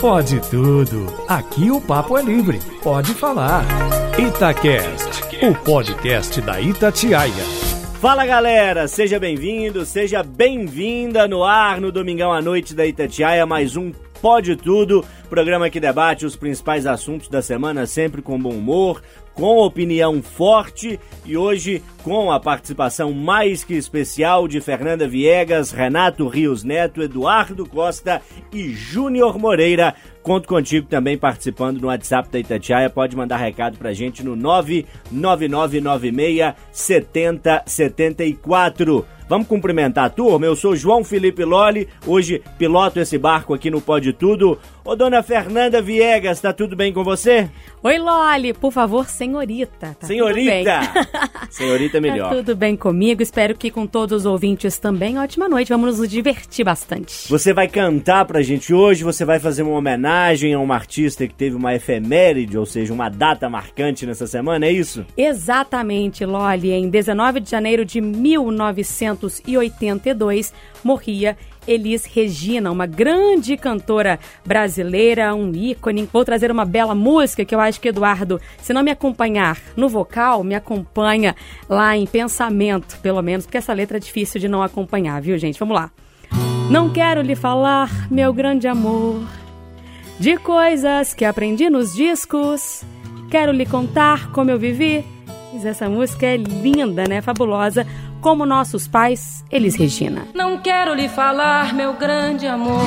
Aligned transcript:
Pode 0.00 0.40
tudo. 0.50 1.06
Aqui 1.28 1.70
o 1.70 1.80
papo 1.80 2.18
é 2.18 2.22
livre. 2.22 2.58
Pode 2.82 3.14
falar. 3.14 3.64
Itacast, 4.18 5.22
o 5.42 5.54
podcast 5.64 6.40
da 6.40 6.60
Itatiaia. 6.60 7.32
Fala 8.00 8.26
galera, 8.26 8.86
seja 8.86 9.18
bem-vindo, 9.18 9.86
seja 9.86 10.22
bem-vinda 10.22 11.26
no 11.26 11.42
ar 11.42 11.80
no 11.80 11.90
domingão 11.90 12.32
à 12.32 12.42
noite 12.42 12.74
da 12.74 12.86
Itatiaia, 12.86 13.46
mais 13.46 13.76
um 13.76 13.92
Pode 14.20 14.56
Tudo, 14.56 15.04
programa 15.28 15.68
que 15.68 15.80
debate 15.80 16.24
os 16.24 16.36
principais 16.36 16.86
assuntos 16.86 17.28
da 17.28 17.42
semana, 17.42 17.86
sempre 17.86 18.22
com 18.22 18.38
bom 18.38 18.52
humor, 18.52 19.02
com 19.34 19.58
opinião 19.58 20.22
forte 20.22 20.98
e 21.24 21.36
hoje 21.36 21.82
com 22.02 22.30
a 22.30 22.38
participação 22.38 23.12
mais 23.12 23.64
que 23.64 23.74
especial 23.74 24.46
de 24.46 24.60
Fernanda 24.60 25.08
Viegas, 25.08 25.72
Renato 25.72 26.28
Rios 26.28 26.62
Neto, 26.62 27.02
Eduardo 27.02 27.66
Costa 27.66 28.22
e 28.52 28.72
Júnior 28.72 29.36
Moreira. 29.38 29.94
Conto 30.22 30.46
contigo 30.48 30.86
também 30.86 31.18
participando 31.18 31.80
no 31.80 31.88
WhatsApp 31.88 32.28
da 32.30 32.38
Itatiaia. 32.38 32.88
Pode 32.88 33.16
mandar 33.16 33.36
recado 33.36 33.76
pra 33.76 33.92
gente 33.92 34.24
no 34.24 34.36
99996 34.36 36.54
7074. 36.72 39.04
Vamos 39.28 39.48
cumprimentar 39.48 40.04
a 40.04 40.10
turma? 40.10 40.44
Eu 40.44 40.54
sou 40.54 40.76
João 40.76 41.02
Felipe 41.02 41.44
Loli, 41.44 41.88
hoje 42.06 42.42
piloto 42.58 43.00
esse 43.00 43.16
barco 43.16 43.54
aqui 43.54 43.70
no 43.70 43.80
Pode 43.80 44.12
Tudo. 44.12 44.58
Ô 44.84 44.94
dona 44.94 45.22
Fernanda 45.22 45.80
Viegas, 45.80 46.42
tá 46.42 46.52
tudo 46.52 46.76
bem 46.76 46.92
com 46.92 47.02
você? 47.02 47.48
Oi 47.82 47.98
Loli, 47.98 48.52
por 48.52 48.70
favor, 48.70 49.08
senhorita. 49.08 49.96
Tá 49.98 50.06
senhorita! 50.06 50.80
senhorita 51.50 51.96
é 51.96 52.00
melhor. 52.00 52.28
Tá 52.28 52.36
tudo 52.36 52.54
bem 52.54 52.76
comigo, 52.76 53.22
espero 53.22 53.56
que 53.56 53.70
com 53.70 53.86
todos 53.86 54.20
os 54.20 54.26
ouvintes 54.26 54.78
também. 54.78 55.18
Ótima 55.18 55.48
noite, 55.48 55.70
vamos 55.70 55.98
nos 55.98 56.08
divertir 56.08 56.66
bastante. 56.66 57.26
Você 57.30 57.54
vai 57.54 57.66
cantar 57.66 58.26
pra 58.26 58.42
gente 58.42 58.74
hoje, 58.74 59.04
você 59.04 59.24
vai 59.24 59.40
fazer 59.40 59.62
uma 59.62 59.78
homenagem 59.78 60.52
a 60.52 60.58
uma 60.58 60.74
artista 60.74 61.26
que 61.26 61.34
teve 61.34 61.56
uma 61.56 61.74
efeméride, 61.74 62.58
ou 62.58 62.66
seja, 62.66 62.92
uma 62.92 63.08
data 63.08 63.48
marcante 63.48 64.04
nessa 64.04 64.26
semana, 64.26 64.66
é 64.66 64.72
isso? 64.72 65.06
Exatamente, 65.16 66.26
Loli. 66.26 66.72
Em 66.72 66.90
19 66.90 67.40
de 67.40 67.50
janeiro 67.50 67.86
de 67.86 68.02
1982, 69.16 70.52
morria 70.82 71.36
Elis 71.66 72.04
Regina, 72.04 72.70
uma 72.70 72.86
grande 72.86 73.56
cantora 73.56 74.18
brasileira, 74.44 75.34
um 75.34 75.50
ícone. 75.52 76.08
Vou 76.12 76.24
trazer 76.24 76.50
uma 76.50 76.64
bela 76.64 76.94
música 76.94 77.44
que 77.44 77.54
eu 77.54 77.60
acho 77.60 77.80
que 77.80 77.88
Eduardo, 77.88 78.40
se 78.60 78.72
não 78.72 78.82
me 78.82 78.90
acompanhar 78.90 79.58
no 79.76 79.88
vocal, 79.88 80.44
me 80.44 80.54
acompanha 80.54 81.34
lá 81.68 81.96
em 81.96 82.06
pensamento, 82.06 82.98
pelo 83.00 83.22
menos, 83.22 83.46
porque 83.46 83.58
essa 83.58 83.72
letra 83.72 83.96
é 83.96 84.00
difícil 84.00 84.40
de 84.40 84.48
não 84.48 84.62
acompanhar, 84.62 85.20
viu, 85.20 85.38
gente? 85.38 85.58
Vamos 85.58 85.74
lá. 85.74 85.90
Não 86.70 86.90
quero 86.90 87.20
lhe 87.20 87.36
falar, 87.36 88.10
meu 88.10 88.32
grande 88.32 88.66
amor, 88.66 89.22
de 90.18 90.36
coisas 90.36 91.12
que 91.12 91.24
aprendi 91.24 91.68
nos 91.68 91.94
discos. 91.94 92.84
Quero 93.30 93.52
lhe 93.52 93.66
contar 93.66 94.30
como 94.30 94.50
eu 94.50 94.58
vivi. 94.58 95.04
Essa 95.64 95.88
música 95.88 96.26
é 96.26 96.36
linda, 96.36 97.04
né? 97.08 97.20
Fabulosa 97.22 97.86
como 98.24 98.46
nossos 98.46 98.88
pais, 98.88 99.44
Elis 99.50 99.74
Regina. 99.74 100.26
Não 100.32 100.56
quero 100.56 100.94
lhe 100.94 101.10
falar, 101.10 101.74
meu 101.74 101.92
grande 101.92 102.46
amor. 102.46 102.80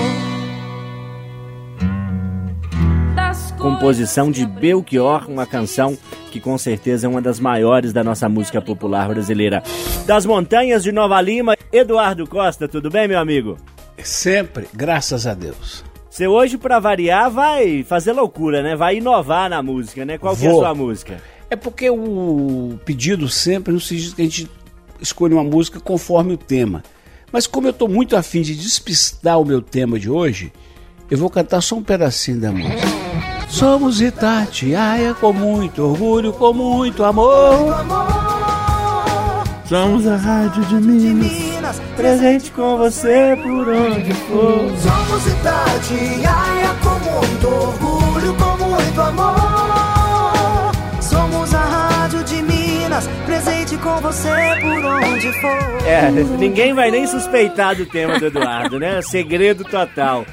Composição 3.60 4.32
de 4.32 4.48
Belchior, 4.48 5.30
uma 5.30 5.46
canção 5.46 5.96
que 6.32 6.40
com 6.40 6.58
certeza 6.58 7.06
é 7.06 7.10
uma 7.10 7.22
das 7.22 7.40
maiores 7.40 7.94
da 7.94 8.04
nossa 8.04 8.28
música 8.28 8.60
popular 8.60 9.10
brasileira. 9.10 9.62
Das 10.08 10.26
montanhas 10.26 10.82
de 10.82 10.92
Nova 10.92 11.22
Lima, 11.22 11.56
Eduardo 11.72 12.26
Costa, 12.26 12.68
tudo 12.68 12.90
bem, 12.90 13.08
meu 13.08 13.20
amigo? 13.20 13.58
Sempre, 14.04 14.68
graças 14.74 15.28
a 15.28 15.36
Deus. 15.36 15.86
Você 16.10 16.26
hoje, 16.26 16.58
para 16.58 16.80
variar, 16.80 17.30
vai 17.30 17.84
fazer 17.84 18.12
loucura, 18.14 18.64
né? 18.64 18.76
Vai 18.76 18.98
inovar 18.98 19.52
na 19.52 19.62
música, 19.62 20.04
né? 20.04 20.18
Qual 20.18 20.36
que 20.36 20.48
é 20.48 20.50
a 20.50 20.54
sua 20.54 20.74
música? 20.74 21.22
É 21.48 21.56
porque 21.56 21.90
o 21.90 22.80
pedido 22.84 23.30
sempre 23.30 23.72
não 23.72 23.80
se 23.80 23.96
diz 23.96 24.14
que 24.14 24.22
a 24.22 24.26
gente 24.26 24.50
escolho 25.02 25.38
uma 25.38 25.44
música 25.44 25.80
conforme 25.80 26.34
o 26.34 26.38
tema. 26.38 26.84
Mas 27.32 27.46
como 27.46 27.68
eu 27.68 27.72
estou 27.72 27.90
muito 27.90 28.16
afim 28.16 28.42
de 28.42 28.56
despistar 28.56 29.40
o 29.40 29.46
meu 29.46 29.62
tema 29.62 30.00
de 30.00 30.10
hoje, 30.10 30.52
eu 31.10 31.18
vou 31.18 31.30
cantar 31.30 31.62
só 31.62 31.76
um 31.76 31.84
pedacinho 31.84 32.40
da 32.40 32.52
música. 32.52 32.88
Somos 33.50 34.02
Itatiaia 34.02 35.14
com 35.14 35.32
muito 35.32 35.82
orgulho, 35.84 36.34
com 36.34 36.54
muito 36.54 37.04
amor. 37.04 37.76
Somos 39.66 40.08
a 40.08 40.16
rádio 40.16 40.64
de 40.66 40.76
Minas, 40.76 41.82
presente 41.96 42.52
com 42.52 42.78
você 42.78 43.38
por 43.42 43.68
onde 43.68 44.14
for. 44.14 44.72
Somos 44.80 45.28
Itatiaia 45.28 46.76
com 46.82 47.00
muito 47.10 47.48
orgulho, 47.48 48.36
com 48.36 48.66
muito 48.66 49.02
amor. 49.02 50.72
Somos 51.02 51.54
a 51.54 51.60
rádio 51.60 52.24
de 52.24 52.42
Minas, 52.42 53.10
presente 53.26 53.78
com 53.78 54.00
você 54.00 54.30
por 54.62 54.70
onde 54.70 54.82
for. 54.82 54.87
É, 55.86 56.12
ninguém 56.38 56.74
vai 56.74 56.92
nem 56.92 57.08
suspeitar 57.08 57.76
do 57.76 57.86
tema 57.86 58.20
do 58.20 58.26
Eduardo, 58.28 58.80
né? 58.80 59.02
Segredo 59.02 59.64
total. 59.64 60.26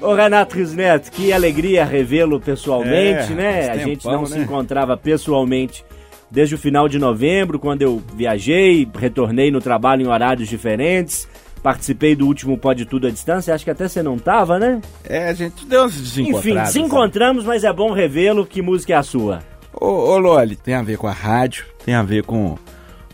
Ô 0.00 0.14
Renato 0.14 0.56
Rios 0.56 0.72
Neto, 0.74 1.10
que 1.10 1.32
alegria 1.32 1.84
revê-lo 1.84 2.40
pessoalmente, 2.40 3.32
É, 3.32 3.36
né? 3.36 3.70
A 3.70 3.76
gente 3.76 4.06
não 4.06 4.24
se 4.24 4.38
né? 4.38 4.44
encontrava 4.44 4.96
pessoalmente 4.96 5.84
desde 6.30 6.54
o 6.54 6.58
final 6.58 6.88
de 6.88 6.98
novembro, 6.98 7.58
quando 7.58 7.82
eu 7.82 8.02
viajei, 8.14 8.88
retornei 8.98 9.50
no 9.50 9.60
trabalho 9.60 10.02
em 10.02 10.08
horários 10.08 10.48
diferentes. 10.48 11.28
Participei 11.62 12.16
do 12.16 12.26
último 12.26 12.56
Pode 12.58 12.86
Tudo 12.86 13.06
à 13.06 13.10
Distância, 13.10 13.54
acho 13.54 13.64
que 13.64 13.70
até 13.70 13.86
você 13.86 14.02
não 14.02 14.18
tava, 14.18 14.58
né? 14.58 14.80
É, 15.04 15.28
a 15.28 15.32
gente 15.34 15.64
deu 15.66 15.84
uns 15.84 16.00
desencontrados. 16.00 16.46
Enfim, 16.46 16.54
sabe? 16.54 16.66
desencontramos, 16.66 17.44
mas 17.44 17.64
é 17.64 17.72
bom 17.72 17.92
revê-lo. 17.92 18.46
Que 18.46 18.60
música 18.62 18.94
é 18.94 18.96
a 18.96 19.02
sua? 19.02 19.40
Ô, 19.72 19.86
ô 19.86 20.18
Loli, 20.18 20.56
tem 20.56 20.74
a 20.74 20.82
ver 20.82 20.96
com 20.96 21.06
a 21.06 21.12
rádio, 21.12 21.64
tem 21.84 21.94
a 21.94 22.02
ver 22.02 22.24
com 22.24 22.56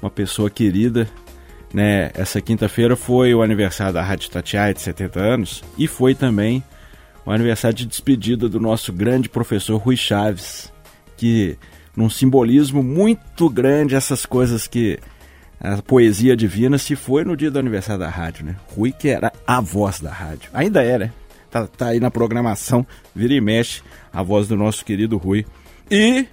uma 0.03 0.11
pessoa 0.11 0.49
querida, 0.51 1.09
né? 1.73 2.11
Essa 2.15 2.41
quinta-feira 2.41 2.97
foi 2.97 3.35
o 3.35 3.43
aniversário 3.43 3.93
da 3.93 4.03
Rádio 4.03 4.31
Tatiaia 4.31 4.75
de 4.75 4.81
70 4.81 5.21
anos 5.21 5.63
e 5.77 5.87
foi 5.87 6.15
também 6.15 6.63
o 7.25 7.31
aniversário 7.31 7.77
de 7.77 7.87
despedida 7.87 8.49
do 8.49 8.59
nosso 8.59 8.93
grande 8.93 9.29
professor 9.29 9.77
Rui 9.77 9.97
Chaves, 9.97 10.73
que 11.17 11.59
num 11.95 12.09
simbolismo 12.09 12.83
muito 12.83 13.51
grande 13.51 13.95
essas 13.95 14.25
coisas 14.25 14.67
que 14.67 14.99
a 15.61 15.83
poesia 15.83 16.37
divina 16.37 16.79
se 16.79 16.95
foi 16.95 17.25
no 17.25 17.37
dia 17.37 17.51
do 17.51 17.59
aniversário 17.59 18.01
da 18.01 18.09
rádio, 18.09 18.47
né? 18.47 18.57
Rui 18.75 18.93
que 18.93 19.09
era 19.09 19.33
a 19.47 19.61
voz 19.61 20.01
da 20.01 20.11
rádio. 20.11 20.51
Ainda 20.55 20.83
é, 20.83 20.99
né? 20.99 21.13
Tá, 21.51 21.67
tá 21.67 21.89
aí 21.89 22.01
na 22.01 22.11
programação, 22.11 22.87
vira 23.15 23.35
e 23.35 23.41
mexe, 23.41 23.83
a 24.13 24.23
voz 24.23 24.47
do 24.47 24.57
nosso 24.57 24.85
querido 24.85 25.17
Rui. 25.17 25.45
E 25.91 26.27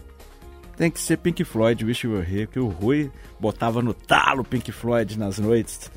tem 0.78 0.92
que 0.92 1.00
ser 1.00 1.18
Pink 1.18 1.44
Floyd, 1.44 1.84
Wish 1.86 2.06
You 2.06 2.14
Were 2.14 2.26
Here, 2.30 2.48
que 2.48 2.60
o 2.60 2.68
Rui 2.68 3.10
botava 3.40 3.82
no 3.82 3.94
talo 3.94 4.44
Pink 4.44 4.72
Floyd 4.72 5.18
nas 5.18 5.40
noites 5.40 5.90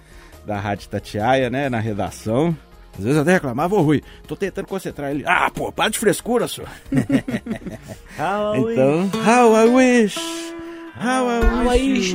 da 0.46 0.58
Rádio 0.58 0.88
Tatiaia, 0.88 1.50
né, 1.50 1.68
na 1.68 1.78
redação. 1.78 2.56
Às 2.96 3.04
vezes 3.04 3.16
eu 3.16 3.22
até 3.22 3.34
reclamava, 3.34 3.74
ô 3.76 3.82
Rui, 3.82 4.02
tô 4.26 4.34
tentando 4.34 4.66
concentrar 4.66 5.10
ele. 5.10 5.22
Ah, 5.26 5.50
pô, 5.54 5.70
para 5.70 5.90
de 5.90 5.98
frescura, 5.98 6.48
senhor. 6.48 6.68
então, 6.90 9.10
how 9.24 9.54
I 9.54 9.68
wish, 9.68 10.18
how 10.96 11.28
I 11.28 11.68
wish. 11.68 12.14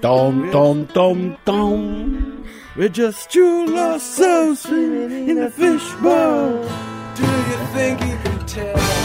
Tom, 0.00 0.50
tom, 0.50 0.84
tom, 0.84 1.36
tom. 1.44 2.40
We're 2.76 2.88
just 2.88 3.30
two 3.30 3.66
lost 3.66 4.14
souls 4.14 4.60
swimming 4.60 5.28
in 5.28 5.38
a 5.38 5.50
fishbowl. 5.50 6.64
Do 7.16 7.22
you 7.22 7.66
think 7.74 8.00
you 8.00 8.16
can 8.22 8.46
tell? 8.46 8.99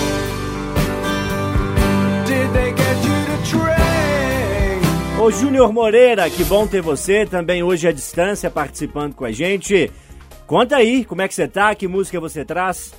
Ô 5.26 5.32
Júnior 5.32 5.74
Moreira, 5.74 6.30
que 6.30 6.44
bom 6.44 6.68
ter 6.68 6.84
você 6.84 7.26
também 7.26 7.64
hoje 7.64 7.88
à 7.88 7.92
distância 7.92 8.48
participando 8.48 9.16
com 9.16 9.26
a 9.26 9.32
gente. 9.32 9.92
Conta 10.46 10.76
aí, 10.76 11.04
como 11.04 11.24
é 11.24 11.28
que 11.28 11.34
você 11.34 11.48
tá? 11.48 11.74
Que 11.74 11.88
música 11.88 12.20
você 12.20 12.46
traz? 12.46 12.94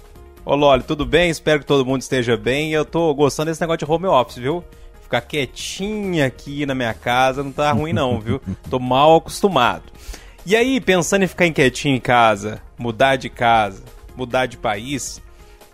Ô 0.44 0.56
Loli, 0.56 0.82
tudo 0.82 1.06
bem? 1.06 1.30
Espero 1.30 1.60
que 1.60 1.66
todo 1.66 1.86
mundo 1.86 2.00
esteja 2.00 2.36
bem. 2.36 2.72
Eu 2.72 2.84
tô 2.84 3.14
gostando 3.14 3.48
desse 3.48 3.60
negócio 3.60 3.86
de 3.86 3.92
home 3.92 4.06
office, 4.06 4.38
viu? 4.38 4.64
Ficar 5.02 5.20
quietinha 5.20 6.26
aqui 6.26 6.66
na 6.66 6.74
minha 6.74 6.92
casa 6.92 7.44
não 7.44 7.52
tá 7.52 7.70
ruim 7.70 7.92
não, 7.92 8.18
viu? 8.18 8.40
Tô 8.68 8.80
mal 8.80 9.14
acostumado. 9.14 9.84
E 10.44 10.56
aí, 10.56 10.80
pensando 10.80 11.22
em 11.22 11.28
ficar 11.28 11.48
quietinho 11.52 11.94
em 11.94 12.00
casa, 12.00 12.60
mudar 12.76 13.14
de 13.14 13.30
casa, 13.30 13.84
mudar 14.16 14.46
de 14.46 14.56
país, 14.56 15.22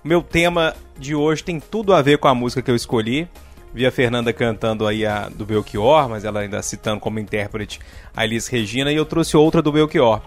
meu 0.04 0.20
tema 0.20 0.74
de 0.98 1.14
hoje 1.14 1.42
tem 1.42 1.58
tudo 1.58 1.94
a 1.94 2.02
ver 2.02 2.18
com 2.18 2.28
a 2.28 2.34
música 2.34 2.60
que 2.60 2.70
eu 2.70 2.76
escolhi. 2.76 3.26
Vi 3.74 3.86
a 3.86 3.90
Fernanda 3.90 4.32
cantando 4.32 4.86
aí 4.86 5.06
a 5.06 5.28
do 5.28 5.46
Belchior, 5.46 6.08
mas 6.08 6.24
ela 6.24 6.40
ainda 6.40 6.62
citando 6.62 7.00
como 7.00 7.18
intérprete 7.18 7.80
a 8.14 8.24
Elis 8.24 8.46
Regina, 8.46 8.92
e 8.92 8.96
eu 8.96 9.06
trouxe 9.06 9.36
outra 9.36 9.62
do 9.62 9.72
Belchior. 9.72 10.20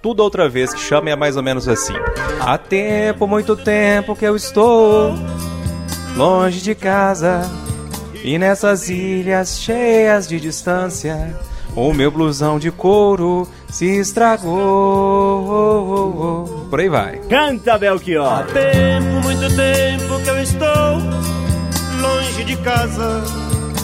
Tudo 0.00 0.22
outra 0.22 0.48
vez 0.48 0.72
que 0.72 0.80
chama 0.80 1.10
é 1.10 1.16
mais 1.16 1.36
ou 1.36 1.42
menos 1.42 1.68
assim. 1.68 1.94
Há 2.40 2.56
tempo, 2.58 3.26
muito 3.26 3.56
tempo 3.56 4.14
que 4.16 4.24
eu 4.24 4.36
estou 4.36 5.14
longe 6.16 6.60
de 6.60 6.74
casa 6.74 7.42
e 8.22 8.38
nessas 8.38 8.88
ilhas 8.88 9.60
cheias 9.60 10.28
de 10.28 10.38
distância, 10.38 11.36
o 11.74 11.92
meu 11.92 12.10
blusão 12.10 12.58
de 12.58 12.70
couro 12.70 13.48
se 13.68 13.86
estragou. 13.98 14.52
por 16.70 16.80
aí 16.80 16.88
vai. 16.88 17.18
Canta, 17.28 17.76
Belchior. 17.78 18.44
Tempo, 18.46 19.22
muito 19.22 19.48
tempo 19.56 19.81
de 22.52 22.62
casa. 22.62 23.22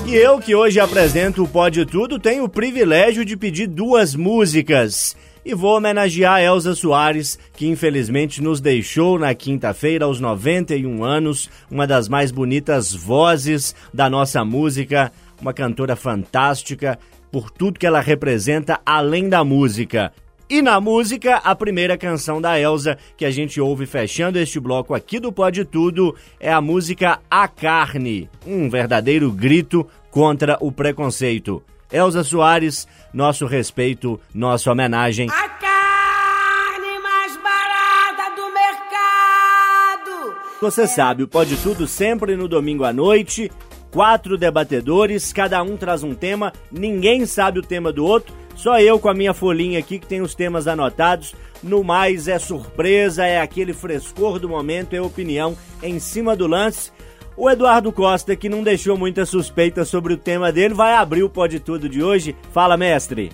E 0.06 0.15
eu, 0.15 0.38
que 0.38 0.55
hoje 0.55 0.79
apresento 0.79 1.43
o 1.43 1.49
Pode 1.49 1.85
Tudo, 1.87 2.19
tenho 2.19 2.44
o 2.44 2.49
privilégio 2.49 3.25
de 3.25 3.37
pedir 3.37 3.67
duas 3.67 4.15
músicas. 4.15 5.17
E 5.44 5.55
vou 5.55 5.76
homenagear 5.76 6.43
Elza 6.43 6.75
Soares, 6.75 7.38
que 7.55 7.67
infelizmente 7.67 8.43
nos 8.43 8.61
deixou 8.61 9.19
na 9.19 9.35
quinta-feira 9.35 10.05
aos 10.05 10.20
91 10.20 11.03
anos, 11.03 11.49
uma 11.70 11.87
das 11.87 12.09
mais 12.09 12.31
bonitas 12.31 12.93
vozes 12.94 13.75
da 13.93 14.11
nossa 14.11 14.44
música, 14.44 15.11
uma 15.41 15.55
cantora 15.55 15.97
fantástica 15.97 16.99
por 17.32 17.50
tudo 17.50 17.79
que 17.79 17.87
ela 17.87 18.00
representa 18.00 18.81
além 18.85 19.29
da 19.29 19.43
música. 19.44 20.12
E 20.50 20.62
na 20.62 20.80
música, 20.80 21.36
a 21.36 21.54
primeira 21.54 21.98
canção 21.98 22.40
da 22.40 22.58
Elsa 22.58 22.96
que 23.18 23.26
a 23.26 23.30
gente 23.30 23.60
ouve 23.60 23.84
fechando 23.84 24.38
este 24.38 24.58
bloco 24.58 24.94
aqui 24.94 25.20
do 25.20 25.30
Pode 25.30 25.62
Tudo 25.62 26.16
é 26.40 26.50
a 26.50 26.58
música 26.58 27.20
A 27.30 27.46
Carne, 27.46 28.30
um 28.46 28.70
verdadeiro 28.70 29.30
grito 29.30 29.86
contra 30.10 30.56
o 30.58 30.72
preconceito. 30.72 31.62
Elza 31.92 32.24
Soares, 32.24 32.88
nosso 33.12 33.44
respeito, 33.44 34.18
nossa 34.34 34.72
homenagem. 34.72 35.28
A 35.28 35.48
carne 35.50 36.98
mais 37.02 37.36
barata 37.36 38.34
do 38.34 38.46
mercado. 38.50 40.34
Você 40.62 40.86
sabe, 40.86 41.24
o 41.24 41.28
Pode 41.28 41.58
Tudo 41.58 41.86
sempre 41.86 42.36
no 42.36 42.48
domingo 42.48 42.84
à 42.84 42.92
noite. 42.92 43.52
Quatro 43.90 44.38
debatedores, 44.38 45.30
cada 45.30 45.62
um 45.62 45.76
traz 45.76 46.02
um 46.02 46.14
tema, 46.14 46.54
ninguém 46.72 47.26
sabe 47.26 47.58
o 47.58 47.62
tema 47.62 47.90
do 47.90 48.04
outro, 48.04 48.34
só 48.58 48.81
eu 48.81 48.99
com 48.99 49.08
a 49.08 49.14
minha 49.14 49.32
folhinha 49.32 49.78
aqui 49.78 50.00
que 50.00 50.06
tem 50.08 50.20
os 50.20 50.34
temas 50.34 50.66
anotados. 50.66 51.32
No 51.62 51.84
mais 51.84 52.26
é 52.26 52.40
surpresa, 52.40 53.25
é 53.25 53.40
aquele 53.40 53.72
frescor 53.72 54.40
do 54.40 54.49
momento, 54.49 54.94
é 54.94 55.00
opinião 55.00 55.56
em 55.81 56.00
cima 56.00 56.34
do 56.34 56.49
lance. 56.49 56.90
O 57.37 57.49
Eduardo 57.49 57.93
Costa, 57.93 58.34
que 58.34 58.49
não 58.49 58.64
deixou 58.64 58.99
muita 58.99 59.25
suspeita 59.25 59.84
sobre 59.84 60.12
o 60.12 60.16
tema 60.16 60.50
dele, 60.50 60.75
vai 60.75 60.94
abrir 60.94 61.22
o 61.22 61.31
Pode 61.31 61.60
Tudo 61.60 61.88
de 61.88 62.02
hoje. 62.02 62.34
Fala, 62.52 62.76
mestre. 62.76 63.31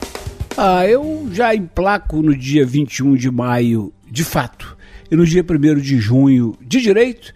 Ah, 0.59 0.87
eu 0.87 1.27
já 1.33 1.55
emplaco 1.55 2.21
no 2.21 2.37
dia 2.37 2.67
21 2.67 3.17
de 3.17 3.31
maio, 3.31 3.95
de 4.07 4.25
fato, 4.25 4.77
e 5.11 5.17
no 5.17 5.25
dia 5.25 5.43
1 5.43 5.77
de 5.81 5.99
junho, 6.01 6.55
de 6.61 6.83
direito, 6.83 7.35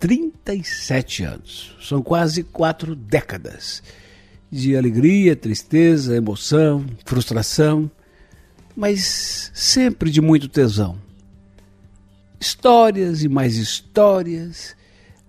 37 0.00 1.22
anos. 1.22 1.76
São 1.80 2.02
quase 2.02 2.42
quatro 2.42 2.96
décadas 2.96 3.84
de 4.50 4.76
alegria, 4.76 5.36
tristeza, 5.36 6.16
emoção, 6.16 6.84
frustração, 7.04 7.90
mas 8.76 9.50
sempre 9.54 10.10
de 10.10 10.20
muito 10.20 10.48
tesão. 10.48 10.98
Histórias 12.40 13.22
e 13.22 13.28
mais 13.28 13.56
histórias. 13.56 14.74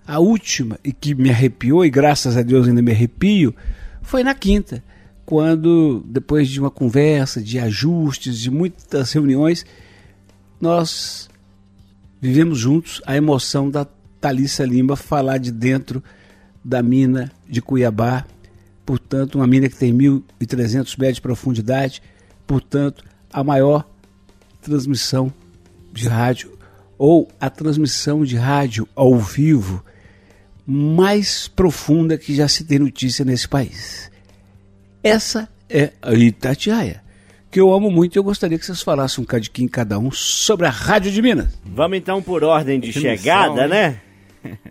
A 0.08 0.20
última, 0.20 0.80
e 0.84 0.92
que 0.92 1.14
me 1.14 1.30
arrepiou, 1.30 1.86
e 1.86 1.90
graças 1.90 2.36
a 2.36 2.42
Deus 2.42 2.68
ainda 2.68 2.82
me 2.82 2.92
arrepio, 2.92 3.56
foi 4.02 4.24
na 4.24 4.34
quinta, 4.34 4.84
quando, 5.26 6.04
depois 6.08 6.50
de 6.50 6.60
uma 6.60 6.72
conversa, 6.72 7.42
de 7.42 7.60
ajustes, 7.60 8.40
de 8.40 8.50
muitas 8.50 9.14
reuniões, 9.14 9.66
nós 10.60 11.30
vivemos 12.20 12.60
juntos 12.60 13.02
a 13.06 13.16
emoção 13.16 13.70
da 13.70 13.86
Thalissa 14.20 14.66
Lima 14.66 14.96
falar 14.96 15.38
de 15.38 15.52
dentro 15.52 16.04
da 16.64 16.84
mina 16.84 17.32
de 17.48 17.62
Cuiabá, 17.62 18.26
portanto, 18.92 19.36
uma 19.36 19.48
mina 19.48 19.70
que 19.70 19.78
tem 19.78 19.94
1.300 19.94 21.00
metros 21.00 21.16
de 21.16 21.22
profundidade, 21.22 22.02
portanto, 22.46 23.06
a 23.32 23.42
maior 23.42 23.88
transmissão 24.62 25.32
de 25.94 26.10
rádio 26.10 26.60
ou 26.98 27.30
a 27.40 27.50
transmissão 27.50 28.26
de 28.26 28.36
rádio 28.36 28.86
ao 28.94 29.18
vivo 29.18 29.82
mais 30.68 31.48
profunda 31.48 32.18
que 32.18 32.36
já 32.36 32.50
se 32.50 32.66
tem 32.66 32.80
notícia 32.80 33.24
nesse 33.24 33.48
país. 33.48 34.12
Essa 35.02 35.48
é 35.70 35.94
a 36.02 36.14
Itatiaia, 36.14 37.02
que 37.50 37.62
eu 37.62 37.72
amo 37.72 37.90
muito 37.90 38.18
e 38.18 38.20
eu 38.20 38.24
gostaria 38.26 38.60
que 38.60 38.66
vocês 38.66 38.82
falassem 38.82 39.24
um 39.24 39.26
cadinho 39.26 39.70
cada 39.70 39.98
um 39.98 40.12
sobre 40.12 40.68
a 40.68 40.70
Rádio 40.70 41.14
de 41.14 41.22
Minas. 41.22 41.58
Vamos 41.64 41.98
então 41.98 42.22
por 42.22 42.44
ordem 42.44 42.78
de 42.78 42.92
Que 42.92 43.00
chegada, 43.00 43.54
missão, 43.54 43.68
né? 43.70 44.02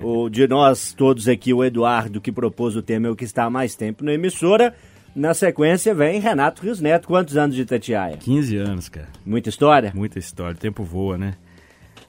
O 0.01 0.29
de 0.29 0.47
nós 0.49 0.93
todos 0.93 1.29
aqui, 1.29 1.53
o 1.53 1.65
Eduardo, 1.65 2.21
que 2.21 2.33
propôs 2.33 2.77
o 2.77 2.83
tema, 2.83 3.09
é 3.09 3.11
o 3.11 3.17
que 3.17 3.25
está 3.25 3.45
há 3.45 3.51
mais 3.51 3.75
tempo 3.75 4.05
na 4.05 4.13
emissora. 4.13 4.75
Na 5.15 5.35
sequência 5.35 5.95
vem 5.95 6.21
Renato 6.21 6.63
Rios 6.63 6.81
Neto. 6.81 7.09
Quantos 7.09 7.37
anos 7.37 7.57
de 7.57 7.63
Itatiaia? 7.63 8.17
15 8.17 8.57
anos, 8.57 8.89
cara. 8.89 9.09
Muita 9.27 9.49
história? 9.49 9.93
Muita 9.95 10.19
história. 10.19 10.55
O 10.55 10.59
tempo 10.59 10.85
voa, 10.85 11.19
né? 11.19 11.35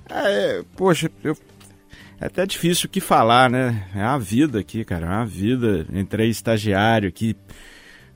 Ah, 0.09 0.29
é, 0.29 0.63
poxa, 0.75 1.09
eu, 1.23 1.35
é 2.19 2.27
até 2.27 2.45
difícil 2.45 2.87
o 2.87 2.89
que 2.89 2.99
falar, 3.01 3.49
né? 3.49 3.87
É 3.95 4.01
a 4.03 4.17
vida 4.17 4.59
aqui, 4.59 4.85
cara. 4.85 5.07
É 5.07 5.09
uma 5.09 5.25
vida. 5.25 5.87
Entrei 5.91 6.29
estagiário 6.29 7.09
aqui, 7.09 7.35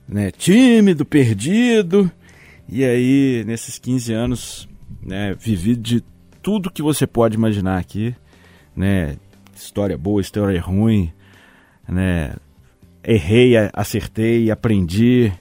né? 0.07 0.29
Tímido, 0.29 1.03
perdido. 1.03 2.11
E 2.69 2.85
aí, 2.85 3.43
nesses 3.47 3.79
15 3.79 4.13
anos, 4.13 4.69
né? 5.01 5.35
Vivi 5.39 5.75
de 5.75 6.03
tudo 6.43 6.71
que 6.71 6.83
você 6.83 7.07
pode 7.07 7.35
imaginar 7.35 7.79
aqui, 7.79 8.15
né? 8.75 9.15
História 9.55 9.97
boa, 9.97 10.21
história 10.21 10.59
ruim, 10.61 11.11
né? 11.87 12.35
Errei, 13.03 13.53
acertei, 13.73 14.51
aprendi. 14.51 15.31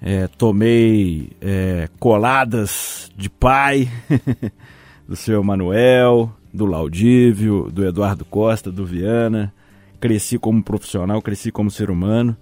É, 0.00 0.26
tomei 0.26 1.30
é, 1.40 1.88
coladas 1.98 3.10
de 3.16 3.30
pai 3.30 3.88
do 5.08 5.14
seu 5.14 5.42
Manuel, 5.44 6.32
do 6.52 6.66
Laudívio, 6.66 7.70
do 7.70 7.86
Eduardo 7.86 8.24
Costa, 8.24 8.70
do 8.70 8.84
Viana. 8.84 9.52
Cresci 10.00 10.38
como 10.38 10.62
profissional, 10.62 11.22
cresci 11.22 11.52
como 11.52 11.70
ser 11.70 11.90
humano. 11.90 12.36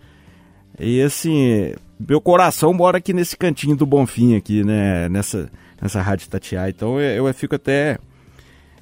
E 0.79 1.03
assim, 1.03 1.75
meu 1.99 2.21
coração 2.21 2.73
mora 2.73 2.99
aqui 2.99 3.13
nesse 3.13 3.37
cantinho 3.37 3.77
do 3.77 3.85
Bonfim 3.85 4.35
aqui, 4.35 4.65
né? 4.65 5.09
Nessa, 5.09 5.51
nessa 5.81 6.01
rádio 6.01 6.29
Tatiá. 6.29 6.69
Então 6.71 7.01
eu, 7.01 7.27
eu 7.27 7.35
fico 7.35 7.55
até. 7.55 7.99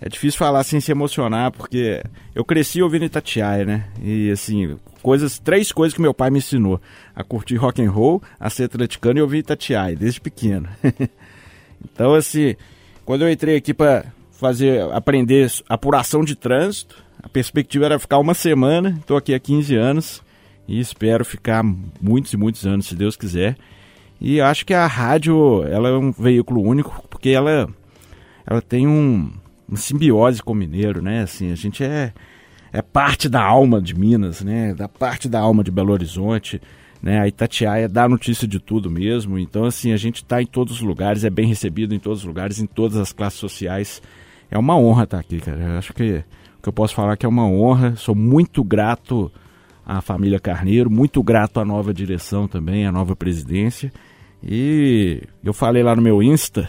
É 0.00 0.09
difícil 0.09 0.39
falar 0.39 0.62
sem 0.62 0.81
se 0.81 0.93
emocionar, 0.93 1.50
porque 1.50 2.03
eu 2.35 2.45
cresci 2.45 2.81
ouvindo 2.81 3.05
Itatiaia, 3.05 3.65
né? 3.65 3.89
E 4.00 4.31
assim, 4.31 4.77
coisas, 5.03 5.39
três 5.39 5.73
coisas 5.73 5.95
que 5.95 6.00
meu 6.00 6.15
pai 6.15 6.31
me 6.31 6.39
ensinou: 6.39 6.81
a 7.15 7.25
curtir 7.25 7.56
rock 7.56 7.83
and 7.83 7.91
roll, 7.91 8.23
a 8.39 8.49
ser 8.49 8.65
atleticano 8.65 9.19
e 9.19 9.23
ouvir 9.23 9.39
Itatiaia, 9.39 9.97
desde 9.97 10.21
pequeno. 10.21 10.69
então, 11.85 12.15
assim, 12.15 12.55
quando 13.05 13.23
eu 13.23 13.31
entrei 13.31 13.56
aqui 13.56 13.75
para 13.75 14.05
fazer, 14.31 14.83
aprender 14.93 15.50
apuração 15.69 16.25
de 16.25 16.37
trânsito, 16.37 17.03
a 17.20 17.29
perspectiva 17.29 17.87
era 17.87 17.99
ficar 17.99 18.19
uma 18.19 18.34
semana. 18.34 18.96
Estou 19.01 19.17
aqui 19.17 19.34
há 19.34 19.41
15 19.41 19.75
anos 19.75 20.22
e 20.69 20.79
espero 20.79 21.25
ficar 21.25 21.65
muitos 22.01 22.32
e 22.32 22.37
muitos 22.37 22.65
anos, 22.67 22.87
se 22.87 22.94
Deus 22.94 23.17
quiser. 23.17 23.56
E 24.20 24.41
acho 24.41 24.65
que 24.65 24.75
a 24.75 24.87
rádio, 24.87 25.65
ela 25.65 25.89
é 25.89 25.93
um 25.93 26.13
veículo 26.13 26.63
único, 26.63 27.03
porque 27.08 27.31
ela, 27.31 27.69
ela 28.46 28.61
tem 28.61 28.87
um, 28.87 29.32
uma 29.69 29.77
simbiose 29.77 30.43
com 30.43 30.53
o 30.53 30.56
mineiro, 30.56 31.03
né? 31.03 31.22
Assim, 31.22 31.53
a 31.53 31.55
gente 31.55 31.84
é, 31.84 32.13
é 32.72 32.81
parte 32.81 33.29
da 33.29 33.43
alma 33.43 33.81
de 33.81 33.94
Minas, 33.94 34.41
né? 34.41 34.75
Da 34.75 34.89
parte 34.89 35.29
da 35.29 35.39
alma 35.39 35.63
de 35.63 35.70
Belo 35.70 35.93
Horizonte, 35.93 36.60
né? 37.03 37.20
A 37.20 37.29
Itatiaia 37.29 37.89
dá 37.89 38.08
notícia 38.08 38.48
de 38.48 38.58
tudo 38.58 38.91
mesmo. 38.91 39.39
Então, 39.39 39.65
assim, 39.65 39.93
a 39.93 39.96
gente 39.96 40.17
está 40.17 40.41
em 40.41 40.46
todos 40.46 40.77
os 40.77 40.81
lugares, 40.81 41.22
é 41.22 41.31
bem 41.31 41.46
recebido 41.46 41.94
em 41.94 41.98
todos 41.98 42.20
os 42.20 42.25
lugares, 42.25 42.58
em 42.58 42.67
todas 42.67 42.96
as 42.96 43.13
classes 43.13 43.39
sociais. 43.39 44.01
É 44.51 44.58
uma 44.58 44.79
honra 44.79 45.05
estar 45.05 45.19
aqui, 45.19 45.39
cara. 45.39 45.60
Eu 45.60 45.79
acho 45.79 45.93
que 45.93 46.25
o 46.58 46.63
que 46.63 46.69
eu 46.69 46.72
posso 46.72 46.94
falar 46.94 47.13
é 47.13 47.17
que 47.17 47.27
é 47.27 47.29
uma 47.29 47.46
honra. 47.46 47.94
Sou 47.96 48.15
muito 48.15 48.65
grato 48.65 49.31
à 49.84 50.01
família 50.01 50.41
Carneiro, 50.41 50.91
muito 50.91 51.22
grato 51.22 51.60
à 51.60 51.65
nova 51.65 51.93
direção 51.93 52.48
também, 52.48 52.87
à 52.87 52.93
nova 52.93 53.15
presidência. 53.15 53.93
E 54.43 55.22
eu 55.44 55.53
falei 55.53 55.82
lá 55.82 55.94
no 55.94 56.01
meu 56.01 56.22
Insta 56.22 56.69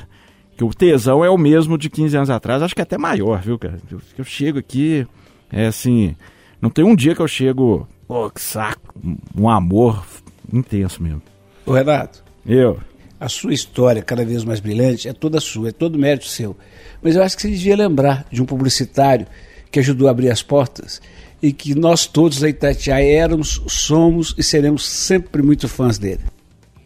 que 0.60 0.66
o 0.66 0.74
tesão 0.74 1.24
é 1.24 1.30
o 1.30 1.38
mesmo 1.38 1.78
de 1.78 1.90
15 1.90 2.18
anos 2.18 2.30
atrás, 2.30 2.62
acho 2.62 2.76
que 2.76 2.82
é 2.82 2.84
até 2.84 2.98
maior, 2.98 3.42
viu, 3.42 3.58
cara? 3.58 3.78
Eu, 3.90 4.02
eu 4.18 4.26
chego 4.26 4.60
aqui, 4.60 5.08
é 5.50 5.68
assim, 5.68 6.18
não 6.62 6.70
tem 6.70 6.84
um 6.84 6.94
dia 6.94 7.16
que 7.16 7.22
eu 7.22 7.28
chego, 7.30 7.88
pô, 8.06 8.30
que 8.30 8.42
saco, 8.42 8.94
um 9.38 9.48
amor 9.48 10.06
intenso 10.52 11.02
mesmo. 11.02 11.22
Ô 11.66 11.72
Renato, 11.72 12.22
Eu, 12.46 12.78
a 13.18 13.30
sua 13.30 13.54
história, 13.54 14.02
cada 14.02 14.26
vez 14.26 14.44
mais 14.44 14.60
brilhante, 14.60 15.08
é 15.08 15.14
toda 15.14 15.40
sua, 15.40 15.70
é 15.70 15.72
todo 15.72 15.98
mérito 15.98 16.26
seu. 16.26 16.58
Mas 17.02 17.16
eu 17.16 17.24
acho 17.24 17.38
que 17.38 17.44
você 17.44 17.52
devia 17.52 17.78
lembrar 17.78 18.26
de 18.30 18.42
um 18.42 18.46
publicitário 18.46 19.28
que 19.72 19.80
ajudou 19.80 20.10
a 20.10 20.12
abrir 20.12 20.30
as 20.30 20.44
portas 20.44 21.02
e 21.42 21.54
que 21.54 21.74
nós 21.74 22.06
todos 22.06 22.38
da 22.38 22.50
Itatiaia 22.50 23.18
éramos, 23.18 23.62
somos 23.68 24.36
e 24.38 24.44
seremos 24.44 24.86
sempre 24.86 25.42
muito 25.42 25.70
fãs 25.70 25.98
dele. 25.98 26.20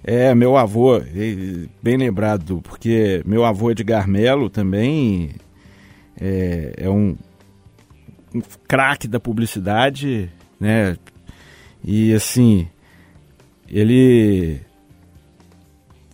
É, 0.03 0.35
meu 0.35 0.57
avô, 0.57 0.99
bem 1.81 1.95
lembrado, 1.97 2.59
porque 2.63 3.21
meu 3.25 3.45
avô 3.45 3.71
Edgar 3.71 4.07
Melo 4.07 4.49
também 4.49 5.31
é, 6.19 6.73
é 6.77 6.89
um, 6.89 7.15
um 8.35 8.41
craque 8.67 9.07
da 9.07 9.19
publicidade, 9.19 10.29
né? 10.59 10.97
E 11.83 12.13
assim, 12.13 12.67
ele. 13.69 14.59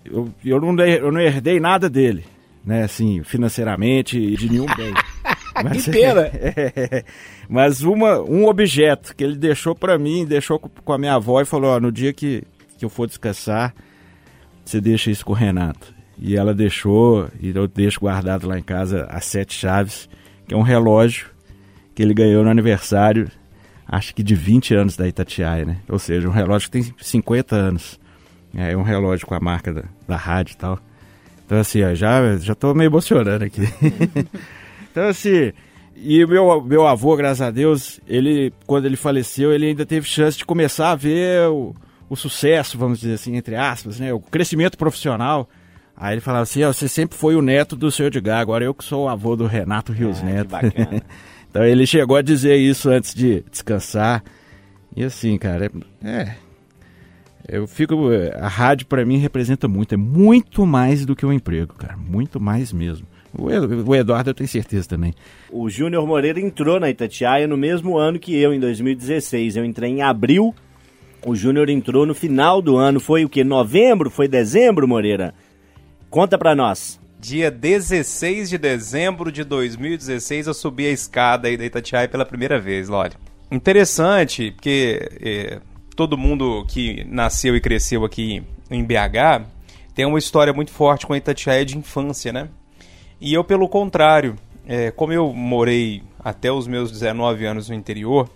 Eu, 0.05 0.29
eu, 0.46 0.62
não, 0.62 0.79
eu 0.86 1.12
não 1.12 1.19
herdei 1.22 1.60
nada 1.60 1.89
dele, 1.89 2.25
né, 2.65 2.84
assim, 2.84 3.24
financeiramente 3.24 4.17
e 4.19 4.36
de 4.36 4.50
nenhum 4.50 4.65
bem. 4.75 4.93
Mas, 5.63 5.86
Que 5.86 5.91
pena. 5.91 6.22
é, 6.34 7.03
mas 7.50 7.81
uma, 7.81 8.22
um 8.22 8.46
objeto 8.46 9.13
que 9.13 9.24
ele 9.24 9.36
deixou 9.36 9.75
pra 9.75 9.98
mim, 10.00 10.25
deixou 10.25 10.58
com- 10.58 10.69
com 10.69 10.93
a 10.93 10.98
minha 10.98 11.15
avó 11.15 11.41
e 11.41 11.46
falou, 11.46 11.72
ó, 11.72 11.79
no 11.81 11.91
dia 11.91 12.13
que, 12.13 12.43
que 12.79 12.86
eu 12.86 12.89
for 12.89 13.07
descansar, 13.07 13.74
você 14.65 14.79
deixa 14.79 15.12
isso 15.12 15.25
com 15.25 15.33
o 15.33 15.36
Renato. 15.36 15.93
E 16.17 16.36
ela 16.36 16.53
deixou, 16.53 17.29
e 17.39 17.50
eu 17.50 17.67
deixo 17.67 18.00
guardado 18.00 18.48
lá 18.48 18.57
em 18.57 18.63
casa 18.63 19.05
as 19.09 19.25
sete 19.25 19.53
chaves, 19.53 20.09
que 20.48 20.53
é 20.53 20.57
um 20.57 20.62
relógio 20.62 21.29
que 21.95 22.01
ele 22.01 22.13
ganhou 22.13 22.43
no 22.43 22.50
aniversário, 22.50 23.29
acho 23.88 24.13
que 24.13 24.24
de 24.24 24.36
20 24.36 24.75
anos 24.75 24.95
da 24.95 25.07
Itatiaia, 25.07 25.65
né? 25.65 25.77
Ou 25.88 26.00
seja, 26.00 26.27
um 26.27 26.31
relógio 26.31 26.69
que 26.69 26.81
tem 26.81 26.93
50 26.98 27.55
anos. 27.55 28.00
É 28.53 28.75
um 28.75 28.83
relógio 28.83 29.27
com 29.27 29.36
a 29.36 29.39
marca 29.39 29.74
da, 29.74 29.83
da 30.07 30.15
rádio 30.15 30.53
e 30.53 30.57
tal. 30.57 30.79
Então, 31.45 31.59
assim, 31.59 31.83
ó, 31.83 31.93
já, 31.93 32.38
já 32.38 32.53
tô 32.53 32.74
meio 32.74 32.89
emocionando 32.89 33.43
aqui. 33.43 33.62
então, 34.91 35.07
assim, 35.07 35.51
e 35.95 36.25
meu, 36.25 36.62
meu 36.62 36.88
avô, 36.88 37.15
graças 37.15 37.41
a 37.41 37.51
Deus, 37.51 38.00
ele, 38.07 38.53
quando 38.65 38.86
ele 38.86 38.95
faleceu, 38.95 39.51
ele 39.51 39.67
ainda 39.67 39.86
teve 39.86 40.07
chance 40.07 40.38
de 40.38 40.45
começar 40.45 40.91
a 40.91 40.95
ver 40.95 41.50
o, 41.50 41.75
o 42.10 42.16
sucesso, 42.16 42.78
vamos 42.78 43.00
dizer 43.00 43.13
assim, 43.13 43.36
entre 43.36 43.56
aspas, 43.56 44.00
né? 44.00 44.12
O 44.13 44.20
crescimento 44.20 44.78
profissional. 44.78 45.48
Aí 45.96 46.13
ele 46.13 46.22
falava 46.22 46.44
assim, 46.44 46.63
ó, 46.63 46.72
você 46.72 46.88
sempre 46.88 47.18
foi 47.18 47.36
o 47.36 47.42
neto 47.42 47.75
do 47.75 47.92
seu 47.92 48.08
Edgar, 48.08 48.39
agora 48.39 48.63
eu 48.63 48.74
que 48.74 48.84
sou 48.84 49.06
o 49.06 49.10
avô 49.10 49.36
do 49.36 49.46
Renato 49.46 49.92
Rios 49.92 50.22
Ah, 50.22 50.25
Neto. 50.25 50.56
então 51.50 51.63
ele 51.63 51.86
chegou 51.86 52.16
a 52.16 52.22
dizer 52.22 52.56
isso 52.56 52.89
antes 52.89 53.13
de 53.13 53.44
descansar. 53.51 54.24
E 54.96 55.04
assim, 55.04 55.38
cara, 55.38 55.70
é, 56.04 56.10
é, 56.10 56.36
eu 57.48 57.68
fico. 57.68 57.96
A 58.39 58.48
rádio 58.48 58.88
pra 58.88 59.06
mim 59.06 59.18
representa 59.18 59.68
muito, 59.68 59.94
é 59.94 59.98
muito 59.98 60.66
mais 60.66 61.06
do 61.06 61.16
que 61.16 61.25
um 61.25 61.34
emprego, 61.34 61.74
cara, 61.75 61.98
muito 61.98 62.39
mais 62.39 62.72
mesmo. 62.72 63.06
O 63.86 63.96
Eduardo 63.96 64.32
eu 64.32 64.34
tenho 64.34 64.48
certeza 64.48 64.88
também. 64.88 65.13
O 65.51 65.70
Júnior 65.70 66.06
Moreira 66.08 66.39
entrou 66.39 66.80
na 66.80 66.89
Itatiaia 66.89 67.48
no 67.48 67.56
mesmo 67.56 67.98
ano 67.98 68.18
que 68.18 68.36
eu, 68.36 68.54
em 68.54 68.60
2016. 68.60 69.56
Eu 69.56 69.66
entrei 69.66 69.92
em 69.92 70.01
abril, 70.01 70.54
o 71.26 71.36
Júnior 71.36 71.70
entrou 71.70 72.06
no 72.06 72.16
final 72.16 72.62
do 72.62 72.78
ano. 72.78 73.00
Foi 73.00 73.26
o 73.26 73.30
que? 73.30 73.44
Novembro? 73.44 74.10
Foi 74.10 74.28
dezembro, 74.28 74.88
Moreira? 74.88 75.34
Conta 76.10 76.38
pra 76.38 76.56
nós. 76.56 77.00
Dia 77.20 77.52
16 77.52 78.50
de 78.50 78.58
dezembro 78.58 79.32
de 79.32 79.44
2016, 79.44 80.48
eu 80.48 80.54
subi 80.54 80.88
a 80.88 80.92
escada 80.92 81.50
aí 81.50 81.58
da 81.58 81.66
Itatiaia 81.66 82.08
pela 82.08 82.26
primeira 82.26 82.60
vez, 82.60 82.90
olha. 82.90 83.12
Interessante, 83.52 84.52
porque 84.52 85.10
é, 85.22 85.60
todo 85.96 86.18
mundo 86.18 86.66
que 86.68 87.04
nasceu 87.10 87.58
e 87.58 87.60
cresceu 87.60 88.06
aqui 88.06 88.42
em 88.72 88.84
BH 88.86 89.46
tem 89.94 90.06
uma 90.06 90.18
história 90.18 90.54
muito 90.54 90.72
forte 90.72 91.06
com 91.06 91.12
a 91.12 91.18
Itatiaia 91.18 91.66
de 91.66 91.78
infância, 91.78 92.32
né? 92.32 92.48
E 93.20 93.34
eu, 93.34 93.44
pelo 93.44 93.68
contrário, 93.68 94.38
é, 94.66 94.92
como 94.92 95.12
eu 95.12 95.34
morei 95.34 96.02
até 96.24 96.50
os 96.50 96.68
meus 96.68 96.90
19 96.90 97.46
anos 97.46 97.68
no 97.68 97.76
interior, 97.76 98.30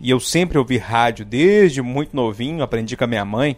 e 0.00 0.10
eu 0.10 0.20
sempre 0.20 0.58
ouvi 0.58 0.78
rádio 0.78 1.24
desde 1.24 1.82
muito 1.82 2.14
novinho, 2.14 2.62
aprendi 2.62 2.96
com 2.96 3.04
a 3.04 3.06
minha 3.06 3.24
mãe, 3.24 3.56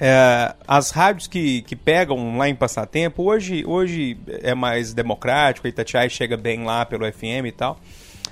é, 0.00 0.54
as 0.66 0.90
rádios 0.90 1.26
que, 1.26 1.62
que 1.62 1.74
pegam 1.74 2.36
lá 2.36 2.48
em 2.48 2.54
Passatempo, 2.54 3.24
hoje, 3.24 3.64
hoje 3.66 4.16
é 4.42 4.54
mais 4.54 4.94
democrático, 4.94 5.66
Itatiaia 5.66 6.08
chega 6.08 6.36
bem 6.36 6.64
lá 6.64 6.86
pelo 6.86 7.10
FM 7.10 7.46
e 7.46 7.52
tal. 7.52 7.80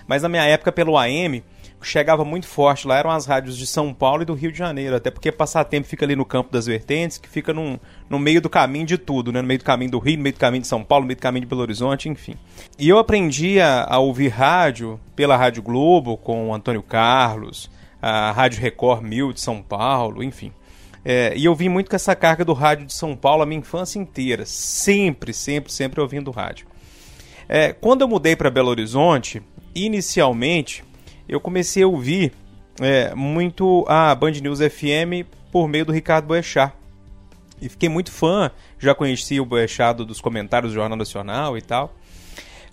Mas 0.07 0.23
na 0.23 0.29
minha 0.29 0.45
época, 0.45 0.71
pelo 0.71 0.97
AM, 0.97 1.43
chegava 1.87 2.25
muito 2.25 2.47
forte 2.47 2.87
lá, 2.87 2.99
eram 2.99 3.11
as 3.11 3.27
rádios 3.27 3.57
de 3.57 3.67
São 3.67 3.95
Paulo 3.95 4.23
e 4.23 4.25
do 4.25 4.35
Rio 4.35 4.51
de 4.51 4.59
Janeiro, 4.59 4.97
até 4.97 5.11
porque 5.11 5.31
Passatempo 5.31 5.87
fica 5.87 6.05
ali 6.05 6.17
no 6.17 6.25
campo 6.25 6.53
das 6.53 6.67
vertentes, 6.67 7.17
que 7.17 7.29
fica 7.29 7.55
num, 7.55 7.79
no 8.11 8.19
meio 8.19 8.41
do 8.41 8.51
caminho 8.51 8.85
de 8.85 8.99
tudo, 8.99 9.31
né? 9.31 9.41
no 9.41 9.47
meio 9.47 9.59
do 9.59 9.65
caminho 9.65 9.91
do 9.93 9.99
Rio, 9.99 10.17
no 10.17 10.23
meio 10.25 10.35
do 10.35 10.39
caminho 10.39 10.63
de 10.63 10.69
São 10.69 10.83
Paulo, 10.83 11.05
no 11.05 11.07
meio 11.07 11.17
do 11.17 11.23
caminho 11.23 11.43
de 11.43 11.47
Belo 11.47 11.63
Horizonte, 11.63 12.09
enfim. 12.09 12.35
E 12.79 12.89
eu 12.89 12.99
aprendi 12.99 13.61
a, 13.61 13.87
a 13.89 13.99
ouvir 13.99 14.29
rádio 14.29 15.01
pela 15.15 15.37
Rádio 15.37 15.63
Globo, 15.63 16.17
com 16.17 16.49
o 16.49 16.55
Antônio 16.55 16.83
Carlos, 16.83 17.71
a 18.03 18.33
Rádio 18.33 18.61
Record 18.61 19.03
1000 19.03 19.33
de 19.33 19.41
São 19.41 19.63
Paulo, 19.63 20.23
enfim. 20.23 20.53
É, 21.05 21.35
e 21.37 21.45
eu 21.45 21.55
vim 21.55 21.69
muito 21.69 21.89
com 21.89 21.95
essa 21.95 22.17
carga 22.17 22.45
do 22.45 22.53
rádio 22.53 22.85
de 22.85 22.93
São 22.93 23.15
Paulo 23.15 23.43
a 23.43 23.47
minha 23.47 23.61
infância 23.61 23.97
inteira. 23.97 24.45
Sempre, 24.45 25.33
sempre, 25.33 25.73
sempre 25.73 26.01
ouvindo 26.01 26.33
rádio. 26.33 26.67
É, 27.49 27.73
quando 27.73 28.01
eu 28.01 28.09
mudei 28.09 28.35
para 28.35 28.51
Belo 28.51 28.71
Horizonte, 28.71 29.41
inicialmente 29.73 30.83
eu 31.29 31.41
comecei 31.41 31.83
a 31.83 31.87
ouvir 31.87 32.33
é, 32.81 33.15
muito 33.15 33.85
a 33.89 34.15
Band 34.15 34.33
News 34.33 34.59
FM 34.61 35.27
por 35.51 35.69
meio 35.69 35.85
do 35.87 35.93
Ricardo 35.93 36.27
Boechat. 36.27 36.73
E 37.61 37.69
fiquei 37.69 37.89
muito 37.89 38.11
fã, 38.13 38.51
já 38.79 38.95
conheci 38.95 39.41
o 39.41 39.47
Boechat 39.47 39.97
do- 39.97 40.05
dos 40.05 40.21
comentários 40.21 40.73
do 40.73 40.75
Jornal 40.75 40.99
Nacional 40.99 41.57
e 41.57 41.63
tal. 41.63 41.93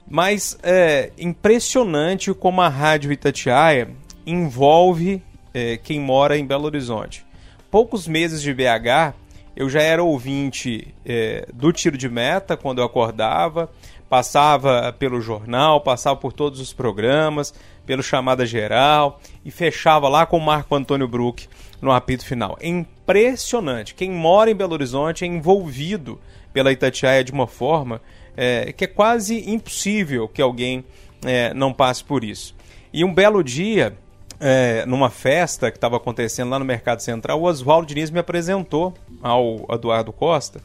Mas 0.06 0.58
é 0.62 1.12
impressionante 1.18 2.34
como 2.34 2.62
a 2.62 2.68
Rádio 2.68 3.12
Itatiaia 3.12 3.90
envolve 4.26 5.22
é, 5.54 5.78
quem 5.78 6.00
mora 6.00 6.38
em 6.38 6.46
Belo 6.46 6.66
Horizonte. 6.66 7.26
Poucos 7.72 8.08
meses 8.08 8.42
de 8.42 8.54
BH, 8.54 9.14
eu 9.56 9.70
já 9.70 9.82
era 9.82 10.04
ouvinte 10.04 10.94
é, 11.06 11.48
do 11.54 11.72
tiro 11.72 11.98
de 11.98 12.10
meta 12.10 12.58
quando 12.58 12.80
eu 12.80 12.86
acordava, 12.86 13.72
passava 14.14 14.94
pelo 15.00 15.20
jornal, 15.20 15.82
passava 15.82 16.16
por 16.16 16.32
todos 16.32 16.60
os 16.60 16.72
programas, 16.72 17.52
pelo 17.84 18.04
chamada 18.04 18.46
geral 18.46 19.20
e 19.44 19.50
fechava 19.50 20.08
lá 20.08 20.24
com 20.24 20.38
o 20.38 20.40
Marco 20.40 20.76
Antônio 20.76 21.08
Bruck 21.08 21.48
no 21.82 21.92
apito 21.92 22.24
final. 22.24 22.56
É 22.62 22.68
impressionante. 22.68 23.96
Quem 23.96 24.12
mora 24.12 24.52
em 24.52 24.56
Belo 24.56 24.74
Horizonte 24.74 25.26
é 25.26 25.28
envolvido 25.28 26.20
pela 26.54 26.72
Itatiaia 26.72 27.24
de 27.24 27.32
uma 27.32 27.48
forma 27.48 28.00
é, 28.38 28.72
que 28.72 28.84
é 28.84 28.88
quase 28.88 29.50
impossível 29.50 30.28
que 30.28 30.44
alguém 30.44 30.86
é, 31.26 31.52
não 31.56 31.74
passe 31.74 32.04
por 32.04 32.24
isso. 32.24 32.56
E 32.94 33.04
um 33.04 33.12
belo 33.12 33.44
dia, 33.44 33.98
é, 34.40 34.86
numa 34.86 35.10
festa 35.10 35.72
que 35.72 35.78
estava 35.78 35.98
acontecendo 35.98 36.52
lá 36.52 36.60
no 36.60 36.66
Mercado 36.66 37.00
Central, 37.00 37.42
o 37.42 37.46
Oswaldo 37.46 37.88
Diniz 37.88 38.12
me 38.12 38.20
apresentou 38.20 38.94
ao 39.24 39.66
Eduardo 39.72 40.14
Costa. 40.14 40.62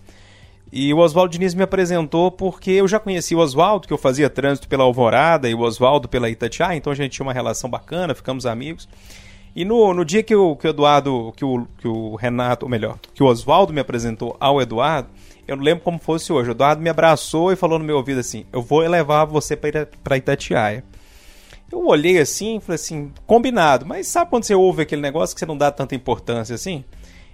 E 0.70 0.92
o 0.92 0.98
Oswaldo 0.98 1.32
Diniz 1.32 1.54
me 1.54 1.62
apresentou 1.62 2.30
porque 2.30 2.70
eu 2.72 2.86
já 2.86 3.00
conhecia 3.00 3.36
o 3.36 3.40
Oswaldo, 3.40 3.88
que 3.88 3.92
eu 3.92 3.98
fazia 3.98 4.28
trânsito 4.28 4.68
pela 4.68 4.84
Alvorada, 4.84 5.48
e 5.48 5.54
o 5.54 5.60
Oswaldo 5.60 6.08
pela 6.08 6.28
Itatiaia, 6.28 6.76
então 6.76 6.92
a 6.92 6.96
gente 6.96 7.12
tinha 7.12 7.24
uma 7.24 7.32
relação 7.32 7.70
bacana, 7.70 8.14
ficamos 8.14 8.44
amigos. 8.44 8.88
E 9.56 9.64
no, 9.64 9.94
no 9.94 10.04
dia 10.04 10.22
que 10.22 10.36
o, 10.36 10.54
que 10.56 10.66
o 10.66 10.70
Eduardo, 10.70 11.32
que 11.34 11.44
o, 11.44 11.66
que 11.78 11.88
o 11.88 12.16
Renato, 12.16 12.66
ou 12.66 12.70
melhor, 12.70 12.98
que 13.14 13.22
o 13.22 13.26
Oswaldo 13.26 13.72
me 13.72 13.80
apresentou 13.80 14.36
ao 14.38 14.60
Eduardo, 14.60 15.08
eu 15.48 15.56
não 15.56 15.64
lembro 15.64 15.82
como 15.82 15.98
fosse 15.98 16.30
hoje. 16.30 16.50
O 16.50 16.52
Eduardo 16.52 16.82
me 16.82 16.90
abraçou 16.90 17.50
e 17.50 17.56
falou 17.56 17.78
no 17.78 17.84
meu 17.84 17.96
ouvido 17.96 18.20
assim: 18.20 18.44
Eu 18.52 18.60
vou 18.60 18.80
levar 18.80 19.24
você 19.24 19.56
para 19.56 20.16
Itatiaia. 20.18 20.84
Eu 21.72 21.86
olhei 21.86 22.18
assim 22.18 22.58
e 22.58 22.60
falei 22.60 22.76
assim: 22.76 23.10
combinado, 23.26 23.86
mas 23.86 24.06
sabe 24.06 24.30
quando 24.30 24.44
você 24.44 24.54
ouve 24.54 24.82
aquele 24.82 25.00
negócio 25.00 25.34
que 25.34 25.40
você 25.40 25.46
não 25.46 25.56
dá 25.56 25.70
tanta 25.70 25.94
importância 25.94 26.54
assim? 26.54 26.84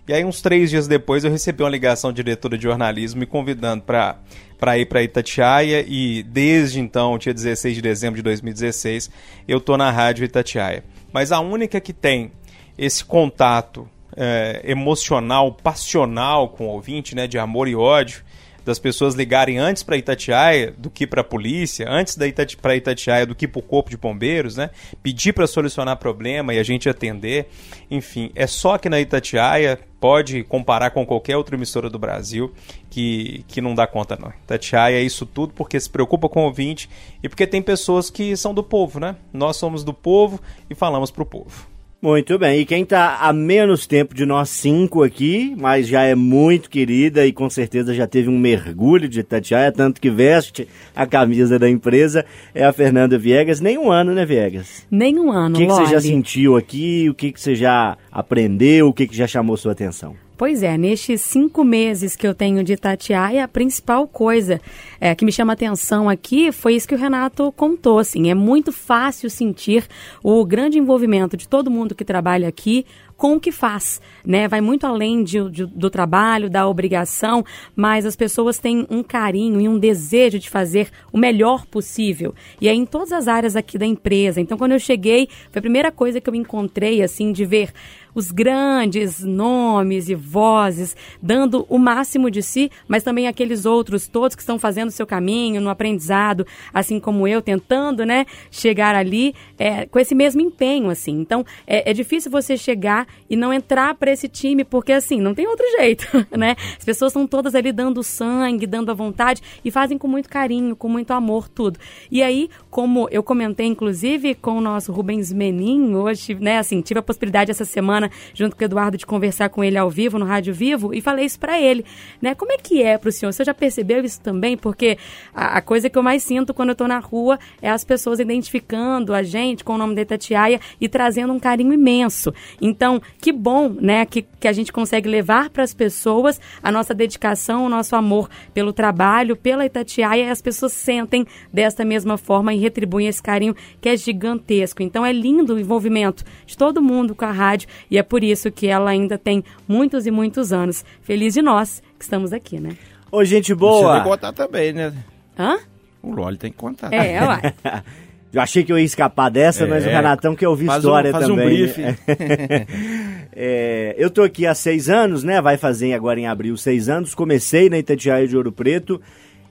E 0.07 0.13
aí, 0.13 0.23
uns 0.23 0.43
três 0.43 0.69
dias 0.69 0.87
depois, 0.87 1.25
eu 1.25 1.31
recebi 1.31 1.63
uma 1.63 1.71
ligação 1.71 2.13
de 2.13 2.23
diretora 2.23 2.59
de 2.59 2.65
jornalismo 2.65 3.21
me 3.21 3.27
convidando 3.27 3.83
para 3.85 4.79
ir 4.79 4.85
para 4.85 5.03
Itatiaia. 5.03 5.83
E 5.89 6.23
desde 6.23 6.79
então, 6.79 7.17
dia 7.17 7.33
16 7.33 7.77
de 7.77 7.81
dezembro 7.81 8.17
de 8.17 8.23
2016, 8.23 9.11
eu 9.49 9.59
tô 9.61 9.79
na 9.79 9.91
rádio 9.91 10.25
Itatiaia. 10.25 10.85
Mas 11.11 11.33
a 11.33 11.41
única 11.41 11.81
que 11.81 11.95
tem 11.95 12.33
esse 12.77 13.03
contato 13.03 13.89
é, 14.15 14.61
emocional, 14.65 15.53
passional 15.53 16.51
com 16.51 16.67
o 16.67 16.71
ouvinte, 16.71 17.15
né, 17.15 17.27
de 17.27 17.39
amor 17.39 17.67
e 17.67 17.75
ódio, 17.75 18.23
das 18.65 18.79
pessoas 18.79 19.15
ligarem 19.15 19.59
antes 19.59 19.83
para 19.83 19.97
Itatiaia 19.97 20.73
do 20.77 20.91
que 20.91 21.07
para 21.07 21.21
a 21.21 21.25
polícia, 21.25 21.87
antes 21.89 22.17
da 22.17 22.27
Itati 22.27 22.57
para 22.57 22.77
Itatiaia 22.77 23.27
do 23.27 23.35
que 23.35 23.47
para 23.47 23.59
o 23.59 23.63
corpo 23.63 23.91
de 23.91 23.97
bombeiros, 23.97 24.57
né? 24.57 24.71
Pedir 25.03 25.33
para 25.33 25.47
solucionar 25.47 25.97
problema 25.99 26.55
e 26.55 26.59
a 26.59 26.63
gente 26.63 26.89
atender. 26.89 27.49
Enfim, 27.91 28.31
é 28.35 28.47
só 28.47 28.79
que 28.79 28.89
na 28.89 29.01
Itatiaia 29.01 29.79
pode 30.01 30.45
comparar 30.45 30.91
com 30.91 31.05
qualquer 31.07 31.37
outra 31.37 31.57
emissora 31.57 31.89
do 31.89 31.99
Brasil 31.99 32.53
que, 32.91 33.45
que 33.49 33.61
não 33.61 33.75
dá 33.75 33.87
conta 33.87 34.17
não. 34.17 34.33
Itatiaia 34.45 34.97
é 34.97 35.03
isso 35.03 35.27
tudo 35.27 35.53
porque 35.55 35.79
se 35.79 35.89
preocupa 35.89 36.29
com 36.29 36.43
o 36.43 36.45
ouvinte 36.45 36.89
e 37.23 37.29
porque 37.29 37.47
tem 37.47 37.63
pessoas 37.63 38.11
que 38.11 38.37
são 38.37 38.55
do 38.55 38.63
povo, 38.63 38.99
né? 38.99 39.17
Nós 39.33 39.57
somos 39.57 39.85
do 39.85 39.93
povo 39.93 40.41
e 40.69 40.75
falamos 40.75 41.11
para 41.11 41.23
o 41.23 41.27
povo. 41.27 41.74
Muito 42.05 42.39
bem, 42.39 42.61
e 42.61 42.67
quem 42.67 42.83
está 42.83 43.17
há 43.23 43.33
menos 43.33 43.87
tempo 43.87 44.15
de 44.15 44.27
nós 44.27 44.51
cinco 44.51 45.03
aqui, 45.03 45.57
mas 45.57 45.89
já 45.89 46.03
é 46.03 46.15
muito 46.15 46.69
querida 46.69 47.27
e 47.27 47.33
com 47.33 47.49
certeza 47.49 47.95
já 47.95 48.07
teve 48.07 48.29
um 48.29 48.39
mergulho 48.39 49.09
de 49.09 49.21
Itatiaia, 49.21 49.73
tanto 49.73 50.03
que 50.03 50.11
veste 50.11 50.69
a 50.95 51.07
camisa 51.07 51.59
da 51.59 51.67
empresa, 51.67 52.23
é 52.55 52.63
a 52.63 52.75
Fernanda 52.75 53.17
Viegas. 53.17 53.59
Nem 53.59 53.79
um 53.79 53.91
ano, 53.91 54.13
né, 54.13 54.27
Viegas? 54.27 54.87
Nem 54.91 55.19
um 55.19 55.33
ano, 55.33 55.57
O 55.57 55.59
que, 55.59 55.67
que 55.67 55.73
você 55.73 55.87
já 55.87 55.99
sentiu 55.99 56.59
aqui? 56.59 57.09
O 57.09 57.15
que, 57.15 57.33
que 57.33 57.41
você 57.41 57.55
já 57.55 57.97
aprendeu? 58.13 58.89
O 58.89 58.93
que, 58.93 59.07
que 59.07 59.17
já 59.17 59.27
chamou 59.27 59.57
sua 59.57 59.73
atenção? 59.73 60.15
Pois 60.37 60.65
é, 60.65 60.77
nestes 60.77 61.21
cinco 61.21 61.63
meses 61.63 62.17
que 62.17 62.27
eu 62.27 62.35
tenho 62.35 62.65
de 62.65 62.73
Itatiaia, 62.73 63.45
a 63.45 63.49
principal 63.49 64.09
coisa 64.09 64.61
é, 65.01 65.15
que 65.15 65.25
me 65.25 65.31
chama 65.31 65.53
atenção 65.53 66.09
aqui 66.09 66.51
foi 66.51 66.75
isso 66.75 66.89
que 66.89 66.95
o 66.95 66.99
Renato 66.99 67.53
contou. 67.53 68.01
Assim, 68.01 68.31
é 68.31 68.35
muito 68.35 68.73
fácil 68.73 69.31
sentir 69.31 69.87
o 70.25 70.45
grande 70.45 70.77
envolvimento 70.77 71.37
de 71.37 71.49
todo 71.49 71.71
mundo 71.71 71.95
que 71.95 72.05
trabalha 72.05 72.49
aqui, 72.49 72.85
com 73.17 73.37
o 73.37 73.41
que 73.41 73.53
faz, 73.53 74.01
né? 74.25 74.49
Vai 74.49 74.61
muito 74.61 74.87
além 74.87 75.23
de, 75.23 75.49
de, 75.51 75.67
do 75.67 75.89
trabalho, 75.89 76.51
da 76.51 76.67
obrigação, 76.67 77.45
mas 77.75 78.05
as 78.05 78.17
pessoas 78.17 78.59
têm 78.59 78.87
um 78.91 79.03
carinho 79.03 79.61
e 79.61 79.69
um 79.69 79.79
desejo 79.79 80.39
de 80.39 80.51
fazer 80.51 80.89
o 81.13 81.19
melhor 81.19 81.67
possível. 81.67 82.35
E 82.61 82.69
é 82.69 82.75
em 82.75 82.85
todas 82.85 83.13
as 83.13 83.29
áreas 83.29 83.57
aqui 83.57 83.79
da 83.79 83.87
empresa. 83.87 84.41
Então, 84.41 84.59
quando 84.59 84.73
eu 84.73 84.79
cheguei, 84.79 85.29
foi 85.51 85.59
a 85.59 85.63
primeira 85.63 85.93
coisa 85.93 86.21
que 86.21 86.29
eu 86.29 86.35
encontrei, 86.35 87.03
assim, 87.03 87.33
de 87.33 87.45
ver 87.45 87.73
os 88.15 88.31
grandes 88.31 89.23
nomes 89.23 90.09
e 90.09 90.15
vozes 90.15 90.97
dando 91.21 91.67
o 91.69 91.79
máximo 91.79 92.31
de 92.31 92.43
si, 92.43 92.71
mas 92.87 93.03
também 93.03 93.27
aqueles 93.27 93.67
outros 93.67 94.07
todos 94.07 94.37
que 94.37 94.43
estão 94.43 94.59
fazendo 94.59 94.89
o 94.89 94.93
seu 94.93 95.07
caminho 95.07 95.61
no 95.61 95.69
aprendizado, 95.69 96.47
assim 96.73 97.01
como 97.01 97.27
eu, 97.27 97.43
tentando, 97.43 98.05
né, 98.07 98.25
chegar 98.51 98.95
ali 98.95 99.35
é, 99.59 99.87
com 99.87 99.99
esse 99.99 100.15
mesmo 100.15 100.41
empenho, 100.41 100.89
assim. 100.91 101.19
Então, 101.21 101.45
é, 101.67 101.91
é 101.91 101.93
difícil 101.93 102.31
você 102.31 102.57
chegar 102.57 103.04
e 103.29 103.37
não 103.37 103.53
entrar 103.53 103.95
para 103.95 104.11
esse 104.11 104.29
time, 104.29 104.65
porque, 104.65 104.93
assim, 104.93 105.21
não 105.21 105.35
tem 105.35 105.47
outro 105.47 105.65
jeito, 105.79 106.07
né? 106.37 106.57
As 106.79 106.85
pessoas 106.85 107.11
estão 107.11 107.27
todas 107.27 107.55
ali 107.55 107.73
dando 107.73 108.03
sangue, 108.03 108.67
dando 108.67 108.91
a 108.91 108.95
vontade 108.95 109.43
e 109.65 109.71
fazem 109.71 109.99
com 109.99 110.09
muito 110.09 110.29
carinho, 110.29 110.77
com 110.77 110.89
muito 110.89 111.13
amor, 111.13 111.49
tudo. 111.49 111.79
E 112.11 112.23
aí, 112.23 112.49
como 112.71 113.09
eu 113.11 113.23
comentei, 113.23 113.67
inclusive, 113.67 114.35
com 114.35 114.59
o 114.59 114.61
nosso 114.61 114.93
Rubens 114.93 115.33
Menin, 115.33 115.95
hoje, 115.95 116.35
né, 116.35 116.59
assim, 116.59 116.81
tive 116.81 117.01
a 117.01 117.03
possibilidade 117.03 117.51
essa 117.51 117.65
semana, 117.65 118.11
junto 118.33 118.57
com 118.57 118.63
o 118.63 118.65
Eduardo, 118.65 118.97
de 118.97 119.07
conversar 119.07 119.49
com 119.49 119.63
ele 119.63 119.79
ao 119.79 119.91
vivo, 119.91 120.19
no 120.19 120.25
Rádio 120.25 120.55
Vivo, 120.55 120.95
e 120.95 121.01
falei 121.01 121.25
isso 121.25 121.39
para 121.39 121.61
ele, 121.61 121.85
né? 122.21 122.35
Como 122.35 122.53
é 122.53 122.57
que 122.57 122.83
é 122.83 122.99
para 122.99 123.09
o 123.09 123.13
senhor? 123.13 123.33
Você 123.33 123.45
já 123.45 123.55
percebeu 123.55 124.05
isso 124.05 124.21
também? 124.21 124.57
Porque 124.57 124.99
a, 125.35 125.59
a, 125.59 125.63
coisa 125.63 125.89
que 125.89 125.99
eu 125.99 126.03
mais 126.03 126.23
sinto 126.23 126.53
quando 126.55 126.71
eu 126.71 126.75
tô 126.75 126.87
na 126.87 126.99
rua 126.99 127.39
é 127.61 127.71
as 127.71 127.85
pessoas 127.85 128.21
identificando 128.21 129.15
a 129.15 129.23
gente 129.23 129.65
com 129.65 129.75
o 129.75 129.79
nome 129.79 129.95
da 129.95 130.03
Itatiaia 130.03 130.61
e 130.81 130.89
trazendo 130.89 131.33
um 131.33 131.39
carinho 131.39 131.73
imenso. 131.73 132.33
Então, 132.61 132.94
que 133.21 133.33
bom, 133.33 133.69
né, 133.69 134.05
que, 134.07 134.23
que 134.23 134.49
a 134.49 134.53
gente 134.53 134.73
consegue 134.73 135.09
levar 135.09 135.51
para 135.51 135.63
as 135.63 135.75
pessoas 135.75 136.41
a 136.63 136.71
nossa 136.71 136.95
dedicação, 136.95 137.65
o 137.65 137.69
nosso 137.69 137.95
amor 137.97 138.29
pelo 138.53 138.73
trabalho, 138.73 139.37
pela 139.37 139.65
Itatiaia, 139.65 140.27
e 140.27 140.31
as 140.31 140.43
pessoas 140.43 140.73
sentem 140.73 141.27
desta 141.53 141.85
mesma 141.85 142.17
forma 142.17 142.53
e 142.53 142.59
retribuem 142.59 143.07
esse 143.07 143.23
carinho 143.23 143.55
que 143.81 143.89
é 143.89 143.97
gigantesco. 143.97 144.83
Então, 144.83 145.05
é 145.05 145.13
lindo 145.13 145.55
o 145.55 145.59
envolvimento 145.59 146.25
de 146.47 146.57
todo 146.57 146.83
mundo 146.83 147.15
com 147.15 147.25
a 147.25 147.33
rádio 147.33 147.69
e 147.91 147.99
é 147.99 148.03
por 148.03 148.23
isso 148.23 148.51
que 148.51 148.67
ela 148.67 148.91
ainda 148.91 149.19
tem 149.19 149.45
muitos 149.67 150.07
e 150.07 150.11
muitos 150.11 150.53
anos. 150.53 150.85
Feliz 151.03 151.35
de 151.35 151.43
nós 151.43 151.83
que 151.99 152.05
estamos 152.05 152.33
aqui, 152.33 152.61
né? 152.61 152.77
Ô, 153.11 153.25
gente 153.25 153.55
boa! 153.55 153.81
Você 153.81 153.93
tem 153.93 154.03
que 154.03 154.09
contar 154.09 154.33
também, 154.33 154.73
né? 154.73 154.93
Hã? 155.39 155.59
O 156.03 156.11
Loli 156.11 156.37
tem 156.37 156.51
que 156.51 156.59
contar. 156.59 156.93
É, 156.93 157.23
ué. 157.27 157.55
Eu 158.35 158.41
achei 158.41 158.65
que 158.65 158.73
eu 158.73 158.79
ia 158.79 158.85
escapar 158.85 159.31
dessa, 159.31 159.63
é, 159.63 159.67
mas 159.67 159.87
o 159.87 159.89
Renatão 159.89 160.35
quer 160.35 160.49
ouvir 160.49 160.67
faz 160.67 160.83
história 160.83 161.11
um, 161.11 161.13
faz 161.13 161.27
também. 161.27 161.65
Um 161.65 161.69
é, 163.33 163.95
eu 163.97 164.11
tô 164.11 164.23
aqui 164.23 164.45
há 164.45 164.55
seis 164.55 164.89
anos, 164.91 165.23
né? 165.23 165.41
Vai 165.41 165.57
fazer 165.57 165.95
agora 165.95 166.19
em 166.19 166.27
abril 166.27 166.57
seis 166.57 166.89
anos. 166.89 167.15
Comecei 167.15 167.71
na 167.71 167.79
Itatiaia 167.79 168.27
de 168.27 168.37
Ouro 168.37 168.51
Preto. 168.51 169.01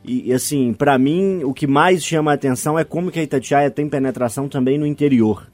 E, 0.04 0.30
e 0.30 0.34
assim, 0.34 0.74
para 0.74 0.98
mim, 0.98 1.46
o 1.46 1.54
que 1.54 1.66
mais 1.66 2.04
chama 2.04 2.32
a 2.32 2.34
atenção 2.34 2.78
é 2.78 2.84
como 2.84 3.10
que 3.10 3.22
a 3.22 3.24
Itatiaia 3.24 3.72
tem 3.72 3.88
penetração 3.88 4.50
também 4.50 4.78
no 4.78 4.86
interior. 4.86 5.48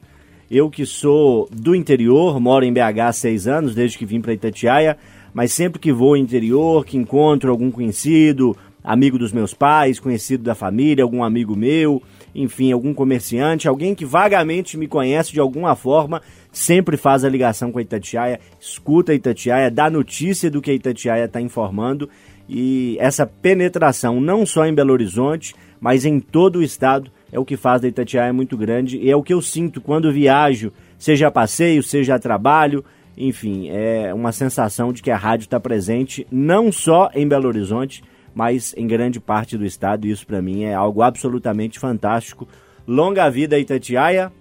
Eu 0.50 0.68
que 0.68 0.84
sou 0.84 1.48
do 1.52 1.76
interior, 1.76 2.40
moro 2.40 2.66
em 2.66 2.74
BH 2.74 3.00
há 3.00 3.14
seis 3.14 3.48
anos, 3.48 3.76
desde 3.76 3.96
que 3.96 4.08
vim 4.08 4.20
para 4.20 4.34
Itatiaia, 4.34 4.98
mas 5.32 5.54
sempre 5.54 5.80
que 5.80 5.94
vou 5.94 6.10
ao 6.10 6.18
interior, 6.18 6.84
que 6.84 6.98
encontro 6.98 7.52
algum 7.52 7.70
conhecido, 7.70 8.58
amigo 8.84 9.20
dos 9.20 9.32
meus 9.32 9.54
pais, 9.54 10.00
conhecido 10.00 10.44
da 10.44 10.56
família, 10.56 11.04
algum 11.04 11.24
amigo 11.24 11.56
meu, 11.56 12.02
enfim, 12.34 12.72
algum 12.72 12.94
comerciante, 12.94 13.68
alguém 13.68 13.96
que 13.96 14.06
vagamente 14.06 14.78
me 14.78 14.88
conhece 14.88 15.32
de 15.32 15.40
alguma 15.40 15.76
forma, 15.76 16.22
sempre 16.52 16.98
faz 16.98 17.24
a 17.24 17.30
ligação 17.30 17.72
com 17.72 17.80
a 17.80 17.82
Itatiaia, 17.82 18.40
escuta 18.60 19.12
a 19.12 19.16
Itatiaia, 19.16 19.72
dá 19.72 19.90
notícia 19.90 20.50
do 20.50 20.62
que 20.62 20.72
a 20.72 20.74
Itatiaia 20.74 21.26
está 21.26 21.42
informando. 21.42 22.10
E 22.48 22.98
essa 23.00 23.26
penetração 23.28 24.20
não 24.20 24.46
só 24.46 24.66
em 24.66 24.74
Belo 24.74 24.94
Horizonte, 24.94 25.54
mas 25.80 26.06
em 26.06 26.20
todo 26.20 26.58
o 26.58 26.64
estado 26.64 27.12
é 27.32 27.40
o 27.40 27.46
que 27.46 27.56
faz 27.56 27.82
da 27.82 27.88
Itatiaia 27.88 28.34
muito 28.34 28.58
grande. 28.58 28.98
E 28.98 29.10
é 29.10 29.16
o 29.16 29.24
que 29.24 29.34
eu 29.34 29.42
sinto 29.42 29.80
quando 29.80 30.12
viajo, 30.12 30.72
seja 30.98 31.28
a 31.28 31.32
passeio, 31.32 31.84
seja 31.84 32.16
a 32.16 32.20
trabalho, 32.20 32.84
enfim, 33.16 33.70
é 33.70 34.14
uma 34.14 34.32
sensação 34.32 34.94
de 34.94 35.02
que 35.02 35.12
a 35.12 35.18
rádio 35.18 35.44
está 35.44 35.60
presente 35.60 36.26
não 36.32 36.72
só 36.72 37.12
em 37.14 37.28
Belo 37.28 37.50
Horizonte, 37.50 38.02
mas 38.40 38.74
em 38.78 38.88
grande 38.88 39.20
parte 39.20 39.58
do 39.58 39.66
estado. 39.66 40.08
E 40.08 40.12
isso 40.12 40.26
para 40.26 40.42
mim 40.42 40.64
é 40.64 40.74
algo 40.74 41.02
absolutamente 41.02 41.78
fantástico. 41.78 42.48
Longa 42.88 43.30
vida 43.30 43.60
Itatiaia. 43.60 44.32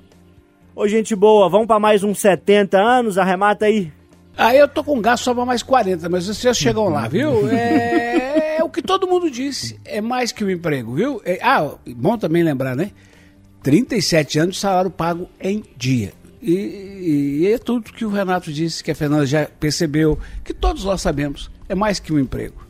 Ô 0.72 0.86
gente 0.86 1.16
boa, 1.16 1.48
vamos 1.48 1.66
para 1.66 1.80
mais 1.80 2.04
uns 2.04 2.20
70 2.20 2.78
anos, 2.78 3.18
arremata 3.18 3.64
aí. 3.64 3.92
Ah, 4.36 4.54
eu 4.54 4.68
tô 4.68 4.84
com 4.84 5.00
gasto 5.00 5.24
só 5.24 5.34
pra 5.34 5.44
mais 5.44 5.64
40, 5.64 6.08
mas 6.08 6.28
vocês 6.28 6.56
chegam 6.56 6.88
lá, 6.88 7.08
viu? 7.08 7.32
É, 7.50 8.58
é 8.58 8.62
o 8.62 8.70
que 8.70 8.80
todo 8.80 9.08
mundo 9.08 9.28
disse, 9.28 9.80
é 9.84 10.00
mais 10.00 10.30
que 10.30 10.44
um 10.44 10.50
emprego, 10.50 10.94
viu? 10.94 11.20
É, 11.24 11.40
ah, 11.42 11.74
bom 11.96 12.16
também 12.16 12.44
lembrar, 12.44 12.76
né? 12.76 12.92
37 13.64 14.38
anos 14.38 14.54
de 14.54 14.60
salário 14.60 14.92
pago 14.92 15.28
em 15.40 15.64
dia. 15.76 16.12
E, 16.40 17.40
e, 17.40 17.52
é 17.52 17.58
tudo 17.58 17.92
que 17.92 18.04
o 18.04 18.10
Renato 18.10 18.52
disse, 18.52 18.84
que 18.84 18.92
a 18.92 18.94
Fernanda 18.94 19.26
já 19.26 19.46
percebeu, 19.58 20.16
que 20.44 20.54
todos 20.54 20.84
nós 20.84 21.00
sabemos, 21.00 21.50
é 21.68 21.74
mais 21.74 21.98
que 21.98 22.12
um 22.12 22.18
emprego. 22.20 22.67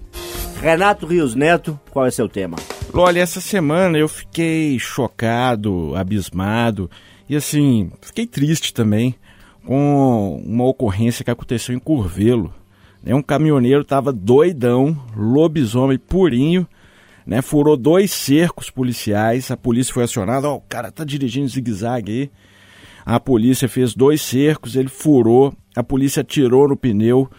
Renato 0.61 1.07
Rios 1.07 1.37
Neto, 1.37 1.79
qual 1.90 2.05
é 2.05 2.11
seu 2.11 2.29
tema? 2.29 2.57
Olha, 2.92 3.21
essa 3.21 3.40
semana 3.40 3.97
eu 3.97 4.09
fiquei 4.09 4.77
chocado, 4.79 5.94
abismado 5.94 6.90
e 7.29 7.37
assim, 7.37 7.92
fiquei 8.03 8.27
triste 8.27 8.75
também 8.75 9.14
com 9.64 10.42
uma 10.44 10.64
ocorrência 10.64 11.25
que 11.25 11.31
aconteceu 11.31 11.75
em 11.75 11.79
Curvelo. 11.79 12.53
Né? 13.03 13.14
Um 13.14 13.23
caminhoneiro 13.23 13.83
estava 13.83 14.12
doidão, 14.12 15.01
lobisomem 15.16 15.97
purinho, 15.97 16.66
né? 17.25 17.40
furou 17.40 17.77
dois 17.77 18.11
cercos 18.11 18.68
policiais, 18.68 19.51
a 19.53 19.57
polícia 19.57 19.94
foi 19.94 20.05
acionada, 20.05 20.49
oh, 20.49 20.57
o 20.57 20.61
cara 20.62 20.90
tá 20.90 21.05
dirigindo 21.05 21.49
zigue-zague 21.49 22.12
aí. 22.12 22.31
A 23.07 23.21
polícia 23.21 23.68
fez 23.68 23.94
dois 23.94 24.21
cercos, 24.21 24.75
ele 24.75 24.88
furou, 24.88 25.55
a 25.77 25.85
polícia 25.85 26.21
atirou 26.21 26.68
no 26.68 26.77
pneu, 26.77 27.31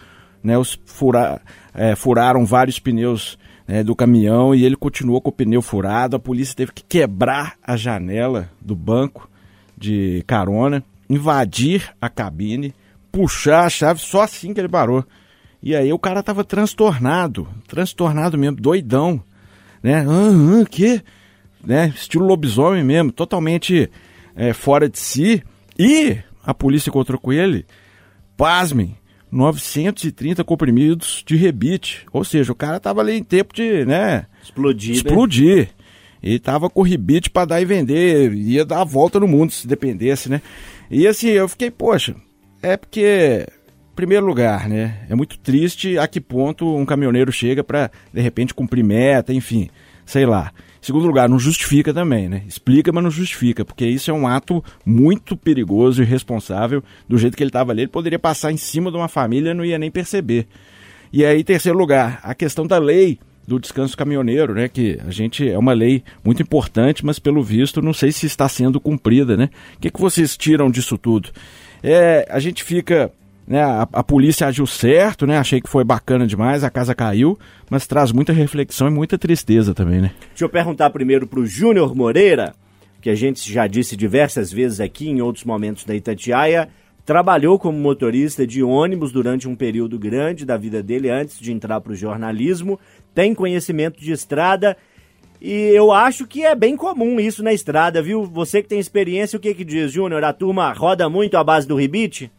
né? 0.41 0.57
Os 0.57 0.79
fura, 0.85 1.41
é, 1.79 1.95
furaram 1.95 2.45
vários 2.45 2.77
pneus 2.77 3.39
né, 3.65 3.81
do 3.85 3.95
caminhão 3.95 4.53
e 4.53 4.65
ele 4.65 4.75
continuou 4.75 5.21
com 5.21 5.29
o 5.29 5.33
pneu 5.33 5.61
furado. 5.61 6.17
A 6.17 6.19
polícia 6.19 6.53
teve 6.53 6.73
que 6.73 6.83
quebrar 6.83 7.53
a 7.63 7.77
janela 7.77 8.49
do 8.59 8.75
banco 8.75 9.29
de 9.77 10.21
carona 10.27 10.83
invadir 11.09 11.89
a 12.01 12.09
cabine, 12.09 12.75
puxar 13.09 13.63
a 13.63 13.69
chave, 13.69 14.01
só 14.01 14.23
assim 14.23 14.53
que 14.53 14.59
ele 14.59 14.67
parou. 14.67 15.05
E 15.63 15.73
aí 15.73 15.91
o 15.93 15.97
cara 15.97 16.21
tava 16.21 16.43
transtornado, 16.43 17.47
transtornado 17.65 18.37
mesmo, 18.37 18.57
doidão, 18.57 19.23
né? 19.81 20.05
Que? 20.69 21.01
Né? 21.63 21.93
Estilo 21.95 22.25
lobisomem 22.25 22.83
mesmo, 22.83 23.09
totalmente 23.09 23.89
é, 24.35 24.51
fora 24.51 24.89
de 24.89 24.99
si. 24.99 25.41
E 25.77 26.17
a 26.43 26.53
polícia 26.53 26.89
encontrou 26.89 27.17
com 27.17 27.31
ele, 27.31 27.65
pasmem, 28.35 28.97
930 29.31 30.43
comprimidos 30.43 31.23
de 31.25 31.35
rebite. 31.35 32.05
Ou 32.11 32.23
seja, 32.23 32.51
o 32.51 32.55
cara 32.55 32.79
tava 32.79 33.01
ali 33.01 33.13
em 33.13 33.23
tempo 33.23 33.53
de, 33.53 33.85
né? 33.85 34.25
Explodir. 34.43 34.95
Explodir. 34.95 35.69
E 36.21 36.37
tava 36.37 36.69
com 36.69 36.81
rebite 36.81 37.29
para 37.29 37.45
dar 37.45 37.61
e 37.61 37.65
vender, 37.65 38.33
ia 38.33 38.65
dar 38.65 38.81
a 38.81 38.85
volta 38.85 39.19
no 39.19 39.27
mundo 39.27 39.51
se 39.51 39.65
dependesse, 39.65 40.29
né? 40.29 40.41
E 40.91 41.07
assim, 41.07 41.29
eu 41.29 41.47
fiquei, 41.47 41.71
poxa, 41.71 42.13
é 42.61 42.75
porque, 42.75 43.47
em 43.91 43.95
primeiro 43.95 44.25
lugar, 44.25 44.67
né? 44.67 45.05
É 45.09 45.15
muito 45.15 45.39
triste 45.39 45.97
a 45.97 46.07
que 46.07 46.19
ponto 46.19 46.75
um 46.75 46.85
caminhoneiro 46.85 47.31
chega 47.31 47.63
para, 47.63 47.89
de 48.13 48.19
repente, 48.19 48.53
cumprir 48.53 48.83
meta, 48.83 49.33
enfim, 49.33 49.69
sei 50.05 50.25
lá. 50.25 50.51
Em 50.81 50.85
segundo 50.85 51.05
lugar, 51.05 51.27
não 51.27 51.37
justifica 51.37 51.93
também, 51.93 52.29
né? 52.29 52.43
Explica, 52.47 52.91
mas 52.91 53.03
não 53.03 53.11
justifica, 53.11 53.65
porque 53.65 53.85
isso 53.85 54.09
é 54.09 54.13
um 54.13 54.25
ato 54.25 54.63
muito 54.85 55.35
perigoso 55.35 56.01
e 56.01 56.05
irresponsável. 56.05 56.81
Do 57.07 57.17
jeito 57.17 57.35
que 57.35 57.43
ele 57.43 57.49
estava 57.49 57.71
ali, 57.71 57.81
ele 57.81 57.89
poderia 57.89 58.19
passar 58.19 58.51
em 58.51 58.57
cima 58.57 58.89
de 58.89 58.97
uma 58.97 59.09
família 59.09 59.51
e 59.51 59.53
não 59.53 59.65
ia 59.65 59.77
nem 59.77 59.91
perceber. 59.91 60.47
E 61.11 61.25
aí, 61.25 61.43
terceiro 61.43 61.77
lugar, 61.77 62.19
a 62.23 62.33
questão 62.33 62.65
da 62.65 62.77
lei 62.77 63.19
do 63.49 63.59
descanso 63.59 63.97
caminhoneiro, 63.97 64.53
né? 64.53 64.69
Que 64.69 64.99
a 65.05 65.11
gente 65.11 65.49
é 65.49 65.57
uma 65.57 65.73
lei 65.73 66.03
muito 66.23 66.41
importante, 66.41 67.03
mas 67.03 67.17
pelo 67.19 67.43
visto 67.43 67.81
não 67.81 67.93
sei 67.93 68.11
se 68.11 68.27
está 68.27 68.47
sendo 68.47 68.79
cumprida, 68.79 69.35
né? 69.35 69.49
O 69.75 69.79
que, 69.79 69.89
que 69.89 69.99
vocês 69.99 70.37
tiram 70.37 70.69
disso 70.69 70.97
tudo? 70.97 71.29
É, 71.81 72.27
a 72.29 72.39
gente 72.39 72.63
fica, 72.63 73.11
né? 73.49 73.63
A, 73.63 73.87
a, 73.91 74.03
polícia 74.03 74.47
agiu 74.47 74.67
certo, 74.67 75.25
né? 75.25 75.37
Achei 75.37 75.59
que 75.59 75.67
foi 75.67 75.83
bacana 75.83 76.27
demais, 76.27 76.63
a 76.63 76.69
casa 76.69 76.93
caiu, 76.93 77.37
mas 77.69 77.87
traz 77.87 78.11
muita 78.11 78.31
reflexão 78.31 78.87
e 78.87 78.91
muita 78.91 79.17
tristeza 79.17 79.73
também, 79.73 79.99
né? 79.99 80.11
Deixa 80.29 80.45
eu 80.45 80.49
perguntar 80.49 80.89
primeiro 80.91 81.25
para 81.25 81.39
o 81.39 81.45
Júnior 81.45 81.95
Moreira, 81.95 82.53
que 83.01 83.09
a 83.09 83.15
gente 83.15 83.51
já 83.51 83.65
disse 83.65 83.97
diversas 83.97 84.53
vezes 84.53 84.79
aqui 84.79 85.09
em 85.09 85.21
outros 85.21 85.43
momentos 85.43 85.83
da 85.83 85.95
Itatiaia. 85.95 86.69
Trabalhou 87.03 87.57
como 87.57 87.79
motorista 87.79 88.45
de 88.45 88.61
ônibus 88.61 89.11
durante 89.11 89.47
um 89.47 89.55
período 89.55 89.97
grande 89.97 90.45
da 90.45 90.55
vida 90.55 90.83
dele 90.83 91.09
antes 91.09 91.39
de 91.39 91.51
entrar 91.51 91.81
para 91.81 91.93
o 91.93 91.95
jornalismo 91.95 92.79
tem 93.19 93.33
conhecimento 93.33 93.99
de 93.99 94.11
estrada 94.11 94.77
e 95.41 95.51
eu 95.51 95.91
acho 95.91 96.27
que 96.27 96.43
é 96.43 96.53
bem 96.53 96.75
comum 96.75 97.19
isso 97.19 97.41
na 97.41 97.53
estrada, 97.53 98.01
viu? 98.01 98.23
Você 98.25 98.61
que 98.61 98.67
tem 98.67 98.79
experiência, 98.79 99.37
o 99.37 99.39
que 99.39 99.53
que 99.53 99.63
diz, 99.63 99.91
Júnior? 99.91 100.23
A 100.23 100.33
turma 100.33 100.71
roda 100.73 101.09
muito 101.09 101.37
à 101.37 101.43
base 101.43 101.67
do 101.67 101.75
ribite? 101.75 102.29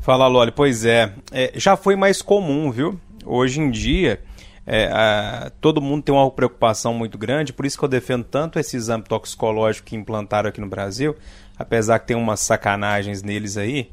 Fala, 0.00 0.26
Loli. 0.26 0.52
Pois 0.52 0.84
é, 0.84 1.12
é, 1.32 1.52
já 1.54 1.76
foi 1.76 1.96
mais 1.96 2.22
comum, 2.22 2.70
viu? 2.70 2.98
Hoje 3.24 3.60
em 3.60 3.70
dia, 3.70 4.20
é, 4.66 4.86
a, 4.86 5.50
todo 5.60 5.80
mundo 5.80 6.02
tem 6.02 6.14
uma 6.14 6.30
preocupação 6.30 6.94
muito 6.94 7.18
grande, 7.18 7.52
por 7.52 7.66
isso 7.66 7.78
que 7.78 7.84
eu 7.84 7.88
defendo 7.88 8.24
tanto 8.24 8.58
esse 8.58 8.76
exame 8.76 9.02
toxicológico 9.02 9.88
que 9.88 9.96
implantaram 9.96 10.48
aqui 10.48 10.60
no 10.60 10.68
Brasil, 10.68 11.16
apesar 11.58 11.98
que 11.98 12.06
tem 12.06 12.16
umas 12.16 12.40
sacanagens 12.40 13.22
neles 13.22 13.56
aí. 13.56 13.90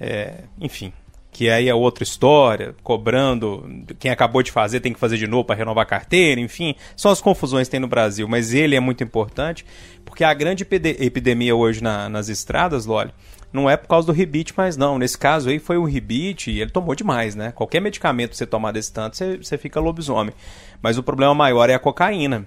É, 0.00 0.44
enfim, 0.60 0.92
que 1.30 1.48
aí 1.50 1.68
é 1.68 1.74
outra 1.74 2.02
história, 2.02 2.74
cobrando, 2.82 3.84
quem 3.98 4.10
acabou 4.10 4.42
de 4.42 4.50
fazer 4.50 4.80
tem 4.80 4.92
que 4.92 4.98
fazer 4.98 5.16
de 5.16 5.26
novo 5.26 5.44
para 5.44 5.56
renovar 5.56 5.82
a 5.82 5.86
carteira, 5.86 6.40
enfim, 6.40 6.74
são 6.96 7.10
as 7.10 7.20
confusões 7.20 7.68
que 7.68 7.72
tem 7.72 7.80
no 7.80 7.86
Brasil, 7.86 8.26
mas 8.26 8.52
ele 8.52 8.74
é 8.74 8.80
muito 8.80 9.04
importante, 9.04 9.64
porque 10.04 10.24
a 10.24 10.34
grande 10.34 10.66
epidemia 10.98 11.54
hoje 11.54 11.82
na, 11.82 12.08
nas 12.08 12.28
estradas, 12.28 12.86
Loli, 12.86 13.12
não 13.52 13.68
é 13.68 13.76
por 13.76 13.88
causa 13.88 14.06
do 14.06 14.12
rebite, 14.12 14.52
mas 14.56 14.76
não. 14.76 14.98
Nesse 14.98 15.16
caso 15.16 15.48
aí 15.48 15.58
foi 15.58 15.76
o 15.76 15.84
rebite 15.84 16.50
e 16.50 16.60
ele 16.60 16.70
tomou 16.70 16.94
demais, 16.94 17.34
né? 17.34 17.52
Qualquer 17.52 17.80
medicamento 17.80 18.30
que 18.30 18.36
você 18.36 18.46
tomar 18.46 18.72
desse 18.72 18.92
tanto, 18.92 19.16
você, 19.16 19.36
você 19.36 19.56
fica 19.56 19.80
lobisomem. 19.80 20.34
Mas 20.82 20.98
o 20.98 21.02
problema 21.02 21.34
maior 21.34 21.70
é 21.70 21.74
a 21.74 21.78
cocaína 21.78 22.46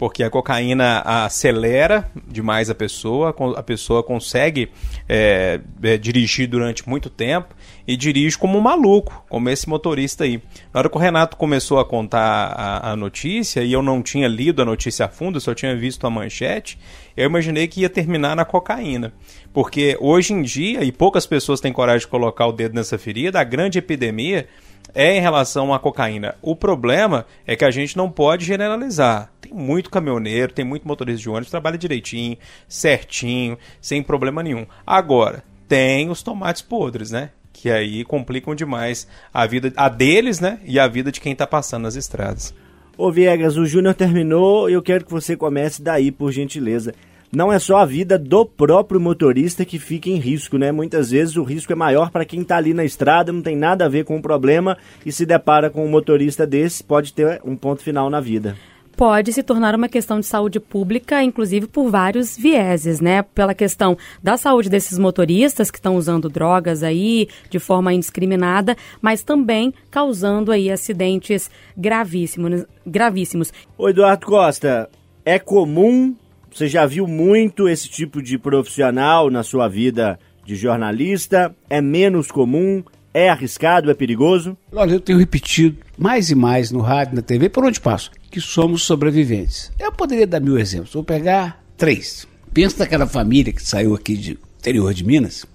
porque 0.00 0.22
a 0.22 0.30
cocaína 0.30 1.02
acelera 1.04 2.10
demais 2.26 2.70
a 2.70 2.74
pessoa, 2.74 3.36
a 3.54 3.62
pessoa 3.62 4.02
consegue 4.02 4.70
é, 5.06 5.60
é, 5.82 5.98
dirigir 5.98 6.48
durante 6.48 6.88
muito 6.88 7.10
tempo 7.10 7.54
e 7.86 7.98
dirige 7.98 8.38
como 8.38 8.56
um 8.56 8.62
maluco, 8.62 9.22
como 9.28 9.50
esse 9.50 9.68
motorista 9.68 10.24
aí. 10.24 10.40
Na 10.72 10.80
hora 10.80 10.88
que 10.88 10.96
o 10.96 10.98
Renato 10.98 11.36
começou 11.36 11.78
a 11.78 11.84
contar 11.84 12.46
a, 12.56 12.92
a 12.92 12.96
notícia 12.96 13.60
e 13.60 13.74
eu 13.74 13.82
não 13.82 14.00
tinha 14.00 14.26
lido 14.26 14.62
a 14.62 14.64
notícia 14.64 15.04
a 15.04 15.08
fundo, 15.10 15.38
só 15.38 15.54
tinha 15.54 15.76
visto 15.76 16.06
a 16.06 16.10
manchete, 16.10 16.78
eu 17.20 17.26
imaginei 17.26 17.68
que 17.68 17.82
ia 17.82 17.90
terminar 17.90 18.34
na 18.34 18.46
cocaína. 18.46 19.12
Porque 19.52 19.94
hoje 20.00 20.32
em 20.32 20.40
dia, 20.40 20.82
e 20.82 20.90
poucas 20.90 21.26
pessoas 21.26 21.60
têm 21.60 21.70
coragem 21.70 22.06
de 22.06 22.08
colocar 22.08 22.46
o 22.46 22.52
dedo 22.52 22.74
nessa 22.74 22.96
ferida, 22.96 23.38
a 23.38 23.44
grande 23.44 23.78
epidemia 23.78 24.48
é 24.94 25.18
em 25.18 25.20
relação 25.20 25.74
à 25.74 25.78
cocaína. 25.78 26.34
O 26.40 26.56
problema 26.56 27.26
é 27.46 27.54
que 27.54 27.64
a 27.64 27.70
gente 27.70 27.94
não 27.94 28.10
pode 28.10 28.46
generalizar. 28.46 29.30
Tem 29.38 29.52
muito 29.52 29.90
caminhoneiro, 29.90 30.54
tem 30.54 30.64
muito 30.64 30.88
motorista 30.88 31.20
de 31.20 31.28
ônibus 31.28 31.50
trabalha 31.50 31.76
direitinho, 31.76 32.38
certinho, 32.66 33.58
sem 33.82 34.02
problema 34.02 34.42
nenhum. 34.42 34.64
Agora, 34.86 35.44
tem 35.68 36.08
os 36.08 36.22
tomates 36.22 36.62
podres, 36.62 37.10
né? 37.10 37.30
Que 37.52 37.70
aí 37.70 38.02
complicam 38.02 38.54
demais 38.54 39.06
a 39.32 39.46
vida 39.46 39.70
a 39.76 39.90
deles, 39.90 40.40
né? 40.40 40.58
E 40.64 40.78
a 40.78 40.88
vida 40.88 41.12
de 41.12 41.20
quem 41.20 41.32
está 41.32 41.46
passando 41.46 41.82
nas 41.82 41.96
estradas. 41.96 42.54
Ô 42.96 43.12
Viegas, 43.12 43.58
o 43.58 43.66
Júnior 43.66 43.94
terminou 43.94 44.70
eu 44.70 44.82
quero 44.82 45.04
que 45.04 45.12
você 45.12 45.36
comece 45.36 45.82
daí, 45.82 46.10
por 46.10 46.32
gentileza 46.32 46.94
não 47.32 47.52
é 47.52 47.58
só 47.58 47.76
a 47.76 47.86
vida 47.86 48.18
do 48.18 48.44
próprio 48.44 49.00
motorista 49.00 49.64
que 49.64 49.78
fica 49.78 50.08
em 50.08 50.16
risco, 50.16 50.58
né? 50.58 50.72
Muitas 50.72 51.10
vezes 51.10 51.36
o 51.36 51.42
risco 51.42 51.72
é 51.72 51.76
maior 51.76 52.10
para 52.10 52.24
quem 52.24 52.40
está 52.40 52.56
ali 52.56 52.74
na 52.74 52.84
estrada, 52.84 53.32
não 53.32 53.42
tem 53.42 53.56
nada 53.56 53.84
a 53.84 53.88
ver 53.88 54.04
com 54.04 54.16
o 54.16 54.22
problema 54.22 54.76
e 55.06 55.12
se 55.12 55.24
depara 55.24 55.70
com 55.70 55.84
um 55.84 55.88
motorista 55.88 56.46
desse, 56.46 56.82
pode 56.82 57.12
ter 57.12 57.40
um 57.44 57.56
ponto 57.56 57.82
final 57.82 58.10
na 58.10 58.20
vida 58.20 58.56
pode 58.96 59.32
se 59.32 59.42
tornar 59.42 59.74
uma 59.74 59.88
questão 59.88 60.20
de 60.20 60.26
saúde 60.26 60.60
pública, 60.60 61.22
inclusive 61.22 61.66
por 61.66 61.88
vários 61.88 62.36
vieses, 62.36 63.00
né? 63.00 63.22
Pela 63.22 63.54
questão 63.54 63.96
da 64.22 64.36
saúde 64.36 64.68
desses 64.68 64.98
motoristas 64.98 65.70
que 65.70 65.78
estão 65.78 65.96
usando 65.96 66.28
drogas 66.28 66.82
aí 66.82 67.26
de 67.48 67.58
forma 67.58 67.94
indiscriminada, 67.94 68.76
mas 69.00 69.22
também 69.22 69.72
causando 69.90 70.52
aí 70.52 70.70
acidentes 70.70 71.50
gravíssimos. 71.74 72.66
gravíssimos. 72.86 73.54
O 73.78 73.88
Eduardo 73.88 74.26
Costa, 74.26 74.90
é 75.24 75.38
comum 75.38 76.14
você 76.52 76.68
já 76.68 76.84
viu 76.84 77.06
muito 77.06 77.68
esse 77.68 77.88
tipo 77.88 78.20
de 78.22 78.36
profissional 78.38 79.30
na 79.30 79.42
sua 79.42 79.68
vida 79.68 80.18
de 80.44 80.56
jornalista? 80.56 81.54
É 81.68 81.80
menos 81.80 82.30
comum? 82.30 82.82
É 83.12 83.28
arriscado? 83.28 83.90
É 83.90 83.94
perigoso? 83.94 84.56
Olha, 84.72 84.94
eu 84.94 85.00
tenho 85.00 85.18
repetido 85.18 85.78
mais 85.96 86.30
e 86.30 86.34
mais 86.34 86.70
no 86.70 86.80
rádio, 86.80 87.16
na 87.16 87.22
TV, 87.22 87.48
por 87.48 87.64
onde 87.64 87.80
passo, 87.80 88.10
que 88.30 88.40
somos 88.40 88.82
sobreviventes. 88.82 89.72
Eu 89.78 89.92
poderia 89.92 90.26
dar 90.26 90.40
mil 90.40 90.58
exemplos. 90.58 90.92
Vou 90.92 91.04
pegar 91.04 91.62
três. 91.76 92.26
Pensa 92.52 92.78
naquela 92.80 93.06
família 93.06 93.52
que 93.52 93.62
saiu 93.62 93.94
aqui 93.94 94.16
de 94.16 94.38
interior 94.58 94.92
de 94.92 95.04
Minas, 95.04 95.46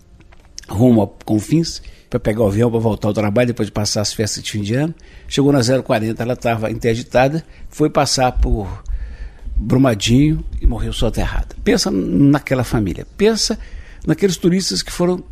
rumo 0.67 1.01
a 1.01 1.07
Confins, 1.25 1.81
para 2.09 2.19
pegar 2.19 2.43
o 2.43 2.47
avião 2.47 2.71
para 2.71 2.79
voltar 2.79 3.09
ao 3.09 3.13
trabalho 3.13 3.47
depois 3.47 3.67
de 3.67 3.71
passar 3.71 4.01
as 4.01 4.13
festas 4.13 4.41
de 4.43 4.51
fim 4.51 4.61
de 4.61 4.75
ano. 4.75 4.95
Chegou 5.27 5.51
na 5.51 5.59
040, 5.61 6.21
ela 6.21 6.33
estava 6.33 6.71
interditada, 6.71 7.43
foi 7.69 7.89
passar 7.89 8.31
por 8.33 8.83
Brumadinho 9.55 10.43
e 10.61 10.67
morreu 10.67 10.91
soterrada. 10.91 11.55
Pensa 11.63 11.89
naquela 11.89 12.63
família. 12.63 13.07
Pensa 13.17 13.57
naqueles 14.05 14.37
turistas 14.37 14.83
que 14.83 14.91
foram 14.91 15.23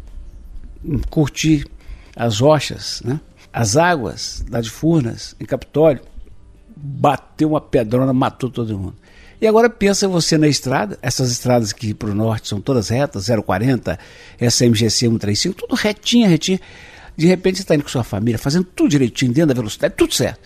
curtir 1.09 1.67
as 2.15 2.39
rochas, 2.39 3.01
né? 3.03 3.19
as 3.51 3.75
águas 3.75 4.43
lá 4.49 4.62
de 4.62 4.69
Furnas, 4.69 5.36
em 5.39 5.45
Capitólio. 5.45 6.01
Bateu 6.75 7.49
uma 7.49 7.62
pedrona, 7.62 8.13
matou 8.13 8.49
todo 8.49 8.77
mundo. 8.77 8.95
E 9.41 9.47
agora 9.47 9.69
pensa 9.69 10.07
você 10.07 10.38
na 10.38 10.47
estrada, 10.47 10.97
essas 11.01 11.29
estradas 11.29 11.71
aqui 11.71 11.93
para 11.93 12.09
o 12.09 12.15
norte 12.15 12.47
são 12.47 12.62
todas 12.62 12.89
retas, 12.89 13.27
040, 13.27 13.99
essa 14.39 14.65
MGC 14.65 14.89
135, 14.89 15.55
tudo 15.55 15.75
retinha, 15.75 16.29
retinha. 16.29 16.59
De 17.15 17.27
repente 17.27 17.57
você 17.57 17.63
está 17.63 17.75
indo 17.75 17.83
com 17.83 17.89
sua 17.89 18.03
família, 18.05 18.39
fazendo 18.39 18.63
tudo 18.63 18.89
direitinho, 18.89 19.33
dentro 19.33 19.49
da 19.49 19.53
velocidade, 19.53 19.95
tudo 19.97 20.13
certo 20.13 20.39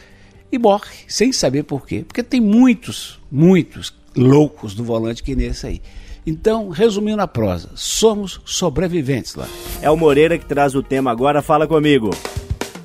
e 0.52 0.58
morre 0.58 0.96
sem 1.08 1.32
saber 1.32 1.64
por 1.64 1.86
quê. 1.86 2.04
Porque 2.08 2.24
tem 2.24 2.42
muitos, 2.42 3.20
muitos 3.32 3.94
loucos 4.16 4.74
do 4.74 4.84
volante 4.84 5.24
que 5.24 5.36
nesse 5.36 5.68
aí. 5.68 5.82
Então, 6.26 6.70
resumindo 6.70 7.22
a 7.22 7.28
prosa, 7.28 7.70
somos 7.76 8.42
sobreviventes 8.44 9.36
lá. 9.36 9.48
É 9.82 9.90
o 9.90 9.96
Moreira 9.96 10.38
que 10.38 10.46
traz 10.46 10.76
o 10.76 10.84
tema 10.84 11.10
agora, 11.10 11.42
fala 11.42 11.66
comigo. 11.66 12.10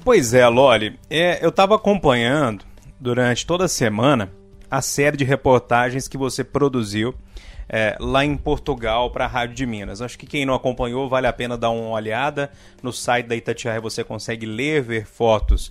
Pois 0.05 0.33
é, 0.33 0.47
Loli, 0.47 0.99
é, 1.11 1.45
eu 1.45 1.49
estava 1.49 1.75
acompanhando 1.75 2.65
durante 3.01 3.45
toda 3.45 3.65
a 3.65 3.69
semana 3.69 4.33
a 4.71 4.81
série 4.81 5.17
de 5.17 5.25
reportagens 5.25 6.07
que 6.07 6.17
você 6.17 6.45
produziu 6.45 7.15
é, 7.69 7.97
lá 7.99 8.25
em 8.25 8.37
Portugal 8.37 9.11
para 9.11 9.25
a 9.25 9.29
Rádio 9.29 9.57
de 9.57 9.67
Minas. 9.67 10.01
Acho 10.01 10.19
que 10.19 10.27
quem 10.27 10.47
não 10.47 10.55
acompanhou 10.55 11.09
vale 11.09 11.27
a 11.27 11.33
pena 11.33 11.57
dar 11.57 11.71
uma 11.71 11.91
olhada. 11.91 12.51
No 12.83 12.93
site 12.93 13.27
da 13.27 13.35
Itatiaia 13.35 13.81
você 13.81 14.05
consegue 14.05 14.47
ler, 14.47 14.83
ver 14.83 15.07
fotos 15.07 15.71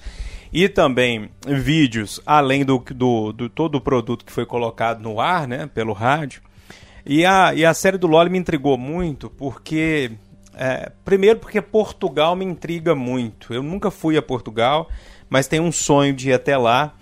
e 0.51 0.67
também 0.67 1.29
vídeos, 1.45 2.19
além 2.25 2.65
do, 2.65 2.83
do, 2.93 3.31
do 3.31 3.49
todo 3.49 3.75
o 3.75 3.81
produto 3.81 4.25
que 4.25 4.31
foi 4.31 4.45
colocado 4.45 5.01
no 5.01 5.19
ar, 5.19 5.47
né, 5.47 5.69
pelo 5.73 5.93
rádio. 5.93 6.41
E 7.05 7.25
a, 7.25 7.53
e 7.53 7.65
a 7.65 7.73
série 7.73 7.97
do 7.97 8.07
Loli 8.07 8.29
me 8.29 8.37
intrigou 8.37 8.77
muito, 8.77 9.29
porque. 9.29 10.11
É, 10.53 10.91
primeiro, 11.05 11.39
porque 11.39 11.61
Portugal 11.61 12.35
me 12.35 12.43
intriga 12.43 12.93
muito. 12.93 13.53
Eu 13.53 13.63
nunca 13.63 13.89
fui 13.89 14.17
a 14.17 14.21
Portugal, 14.21 14.89
mas 15.29 15.47
tenho 15.47 15.63
um 15.63 15.71
sonho 15.71 16.13
de 16.13 16.29
ir 16.29 16.33
até 16.33 16.57
lá. 16.57 16.93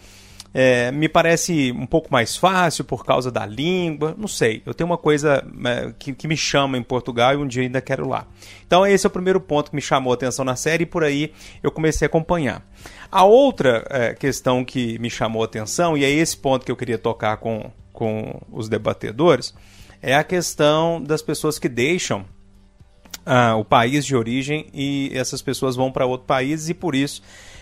É, 0.52 0.92
me 0.92 1.08
parece 1.08 1.72
um 1.72 1.86
pouco 1.86 2.12
mais 2.12 2.36
fácil 2.36 2.84
por 2.84 3.06
causa 3.06 3.32
da 3.32 3.46
língua, 3.46 4.16
não 4.18 4.28
sei. 4.28 4.64
Eu 4.66 4.74
tenho 4.74 4.90
uma 4.90 4.98
coisa 4.98 5.46
é, 5.66 5.94
que, 5.98 6.14
que, 6.14 6.28
me 6.28 6.36
chama 6.36 6.78
em 6.78 6.82
Portugal 6.82 7.34
e 7.34 7.38
um 7.38 7.48
dia 7.48 7.64
ainda 7.64 7.82
quero 7.82 8.08
lá. 8.08 8.26
Então, 8.66 8.86
esse 8.86 9.06
é 9.06 9.10
o 9.10 9.12
primeiro 9.12 9.40
ponto 9.40 9.70
que 9.70 9.76
me 9.76 9.82
chamou 9.82 10.12
a 10.12 10.16
atenção 10.16 10.44
na 10.44 10.56
série 10.56 10.84
e 10.84 10.88
por 10.88 11.04
aí 11.04 11.34
eu 11.62 11.72
comecei 11.72 12.06
a 12.06 12.08
acompanhar. 12.08 12.64
A 13.12 13.24
outra 13.24 13.86
é, 13.90 14.14
questão 14.14 14.64
que 14.64 15.00
me 15.00 15.10
chamou 15.10 15.42
a 15.42 15.46
atenção, 15.46 15.98
e 15.98 16.04
é 16.04 16.10
esse 16.10 16.38
ponto 16.38 16.66
que 16.66 16.72
eu 16.72 16.76
queria 16.76 16.98
tocar 16.98 17.38
com, 17.38 17.72
com 17.92 18.40
os 18.52 18.70
debatedores, 18.70 19.54
é 20.02 20.16
a 20.16 20.24
questão 20.24 21.02
das 21.02 21.22
pessoas 21.22 21.58
que 21.58 21.68
deixam 21.68 22.26
ah, 23.26 23.56
o 23.56 23.66
país 23.66 24.06
de 24.06 24.16
origem 24.16 24.68
e 24.74 25.12
essas 25.14 25.42
pessoas 25.42 25.76
vão 25.76 25.92
para 25.92 26.06
outro 26.06 26.26
país 26.26 26.70
e 26.70 26.74
por 26.74 26.96
isso 26.96 27.22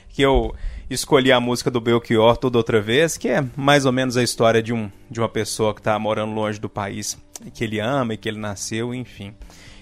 que 0.09 0.21
eu 0.21 0.53
escolhi 0.89 1.31
a 1.31 1.39
música 1.39 1.69
do 1.69 1.81
Belchior 1.81 2.37
toda 2.37 2.57
outra 2.57 2.81
vez, 2.81 3.17
que 3.17 3.27
é 3.27 3.43
mais 3.55 3.85
ou 3.85 3.91
menos 3.91 4.17
a 4.17 4.23
história 4.23 4.63
de, 4.63 4.73
um, 4.73 4.89
de 5.09 5.19
uma 5.19 5.29
pessoa 5.29 5.73
que 5.73 5.79
está 5.79 5.97
morando 5.99 6.33
longe 6.33 6.59
do 6.59 6.69
país 6.69 7.17
que 7.53 7.63
ele 7.63 7.79
ama 7.79 8.13
e 8.13 8.17
que 8.17 8.27
ele 8.27 8.39
nasceu, 8.39 8.93
enfim. 8.93 9.33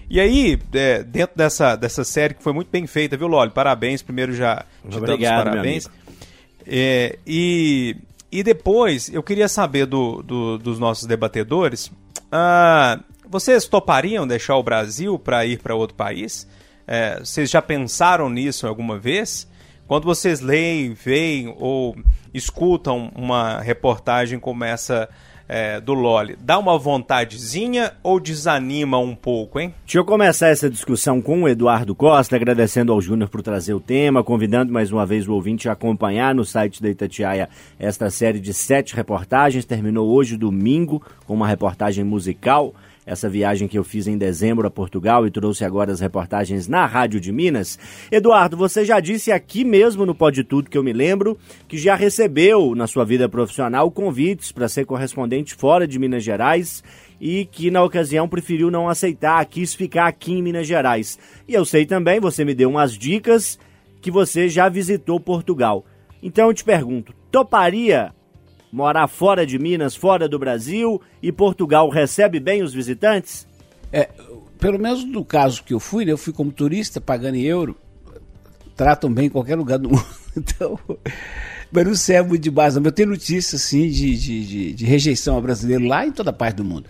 E 0.10 0.20
aí, 0.20 0.60
é, 0.74 1.04
dentro 1.04 1.36
dessa, 1.36 1.76
dessa 1.76 2.04
série 2.04 2.34
que 2.34 2.44
foi 2.44 2.54
muito 2.54 2.70
bem 2.70 2.86
feita, 2.86 3.18
viu, 3.18 3.28
Loli? 3.28 3.52
Parabéns, 3.52 4.02
primeiro 4.02 4.34
já 4.34 4.66
te 4.88 4.98
Obrigado, 4.98 5.46
parabéns. 5.46 5.90
É, 6.66 7.18
e, 7.26 7.96
e 8.32 8.44
depois, 8.44 9.10
eu 9.14 9.24
queria 9.24 9.48
saber 9.48 9.86
do, 9.86 10.22
do 10.22 10.58
dos 10.58 10.80
nossos 10.80 11.06
debatedores, 11.06 11.92
ah, 12.32 13.00
vocês 13.28 13.68
topariam 13.68 14.28
deixar 14.28 14.56
o 14.58 14.64
Brasil 14.64 15.18
para 15.18 15.46
ir 15.46 15.60
para 15.60 15.76
outro 15.76 15.96
país? 15.96 16.48
É, 16.88 17.20
vocês 17.20 17.50
já 17.50 17.62
pensaram 17.62 18.30
nisso 18.30 18.68
alguma 18.68 18.98
vez? 19.00 19.48
Quando 19.88 20.06
vocês 20.06 20.40
leem, 20.40 20.94
veem 20.94 21.54
ou 21.58 21.96
escutam 22.34 23.12
uma 23.16 23.60
reportagem 23.60 24.40
como 24.40 24.64
essa 24.64 25.10
é, 25.48 25.80
do 25.80 25.94
Loli, 25.94 26.36
dá 26.42 26.58
uma 26.58 26.78
vontadezinha 26.78 27.94
ou 28.02 28.20
desanima 28.20 28.98
um 28.98 29.16
pouco, 29.16 29.60
hein? 29.60 29.74
Deixa 29.86 30.00
eu 30.00 30.06
começar 30.06 30.48
essa 30.48 30.70
discussão 30.70 31.22
com 31.22 31.44
o 31.44 31.48
Eduardo 31.48 31.94
Costa, 31.94 32.36
agradecendo 32.36 32.92
ao 32.92 33.02
Júnior 33.02 33.30
por 33.30 33.42
trazer 33.42 33.74
o 33.74 33.80
tema, 33.80 34.24
convidando 34.24 34.74
mais 34.74 34.92
uma 34.92 35.06
vez 35.06 35.28
o 35.28 35.34
ouvinte 35.34 35.70
a 35.70 35.74
acompanhar 35.74 36.34
no 36.34 36.44
site 36.44 36.82
da 36.82 36.90
Itatiaia 36.90 37.50
esta 37.80 38.10
série 38.10 38.40
de 38.40 38.54
sete 38.54 38.96
reportagens. 38.96 39.66
Terminou 39.66 40.10
hoje, 40.10 40.38
domingo, 40.38 41.02
com 41.26 41.34
uma 41.34 41.48
reportagem 41.48 42.04
musical 42.04 42.74
essa 43.06 43.30
viagem 43.30 43.68
que 43.68 43.78
eu 43.78 43.84
fiz 43.84 44.08
em 44.08 44.18
dezembro 44.18 44.68
a 44.68 44.72
Portugal 44.72 45.28
e 45.28 45.32
trouxe 45.32 45.64
agora 45.64 45.92
as 45.92 46.00
reportagens 46.00 46.68
na 46.68 46.86
Rádio 46.86 47.20
de 47.20 47.32
Minas. 47.32 47.78
Eduardo, 48.12 48.58
você 48.58 48.84
já 48.84 49.00
disse 49.00 49.32
aqui 49.32 49.64
mesmo 49.64 50.06
no 50.06 50.16
Pode 50.16 50.44
Tudo 50.44 50.70
que 50.70 50.78
eu 50.78 50.84
me 50.84 50.92
lembro 50.92 51.38
que 51.68 51.78
já 51.78 51.96
recebeu 51.96 52.74
na 52.74 52.88
sua 52.88 53.06
vida 53.06 53.30
profissional 53.30 53.92
convites 53.92 54.52
para 54.52 54.68
ser 54.68 54.86
correspondente 54.86 55.54
fora 55.54 55.88
de 55.88 56.00
Minas 56.00 56.24
Gerais 56.24 56.84
e 57.22 57.46
que 57.46 57.70
na 57.70 57.84
ocasião 57.84 58.28
preferiu 58.28 58.72
não 58.72 58.90
aceitar, 58.90 59.46
quis 59.46 59.74
ficar 59.74 60.08
aqui 60.08 60.34
em 60.34 60.42
Minas 60.42 60.68
Gerais. 60.68 61.20
E 61.48 61.54
eu 61.54 61.64
sei 61.64 61.86
também, 61.86 62.20
você 62.20 62.44
me 62.44 62.56
deu 62.56 62.70
umas 62.70 62.98
dicas 62.98 63.60
que 64.02 64.12
você 64.12 64.50
já 64.50 64.68
visitou 64.68 65.20
Portugal. 65.20 65.86
Então 66.22 66.48
eu 66.48 66.54
te 66.54 66.64
pergunto, 66.64 67.14
toparia 67.32 68.14
morar 68.76 69.08
fora 69.08 69.46
de 69.46 69.58
Minas, 69.58 69.96
fora 69.96 70.28
do 70.28 70.38
Brasil 70.38 71.02
e 71.24 71.32
Portugal 71.32 71.88
recebe 71.90 72.42
bem 72.42 72.62
os 72.62 72.74
visitantes? 72.74 73.48
É, 73.90 74.10
pelo 74.60 74.78
menos 74.78 75.06
no 75.06 75.24
caso 75.24 75.64
que 75.64 75.74
eu 75.74 75.80
fui, 75.80 76.04
né, 76.04 76.12
eu 76.12 76.18
fui 76.18 76.34
como 76.34 76.52
turista, 76.52 77.00
pagando 77.00 77.36
em 77.36 77.44
euro, 77.44 77.78
tratam 78.76 79.10
bem 79.10 79.28
em 79.28 79.30
qualquer 79.30 79.56
lugar 79.56 79.80
do 79.80 79.88
mundo. 79.96 80.06
Então, 80.36 80.78
mas 81.72 81.88
não 81.88 81.96
serve 81.96 82.28
muito 82.28 82.42
de 82.42 82.52
base. 82.52 82.78
Eu 82.78 82.92
tenho 82.92 83.08
notícias 83.08 83.62
assim, 83.62 83.90
de, 83.90 84.14
de, 84.18 84.46
de, 84.46 84.74
de, 84.74 84.86
rejeição 84.86 85.36
ao 85.36 85.42
brasileiro 85.42 85.86
lá 85.86 86.06
em 86.06 86.12
toda 86.12 86.34
parte 86.34 86.58
do 86.58 86.66
mundo. 86.66 86.90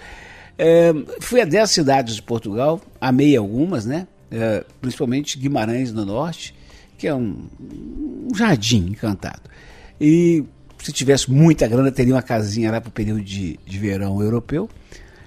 É, 0.58 0.92
fui 1.20 1.40
a 1.40 1.46
10 1.46 1.70
cidades 1.70 2.16
de 2.16 2.24
Portugal, 2.24 2.82
amei 3.00 3.38
algumas, 3.38 3.86
né? 3.86 4.08
É, 4.32 4.66
principalmente 4.82 5.38
Guimarães 5.38 5.94
no 5.94 6.04
norte, 6.04 6.56
que 6.98 7.08
é 7.08 7.14
um, 7.14 7.46
um 7.62 8.34
jardim 8.34 8.88
encantado. 8.88 9.44
E 10.02 10.44
se 10.86 10.92
tivesse 10.92 11.32
muita 11.32 11.68
grana, 11.68 11.92
teria 11.92 12.14
uma 12.14 12.22
casinha 12.22 12.72
lá 12.72 12.80
para 12.80 12.90
o 12.90 12.92
período 12.92 13.20
de, 13.20 13.60
de 13.66 13.80
verão 13.80 14.22
europeu. 14.22 14.70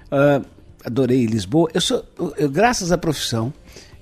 Uh, 0.05 0.47
adorei 0.85 1.27
Lisboa. 1.27 1.69
Eu 1.75 1.81
sou, 1.81 2.05
eu, 2.37 2.49
graças 2.49 2.93
à 2.93 2.97
profissão 2.97 3.53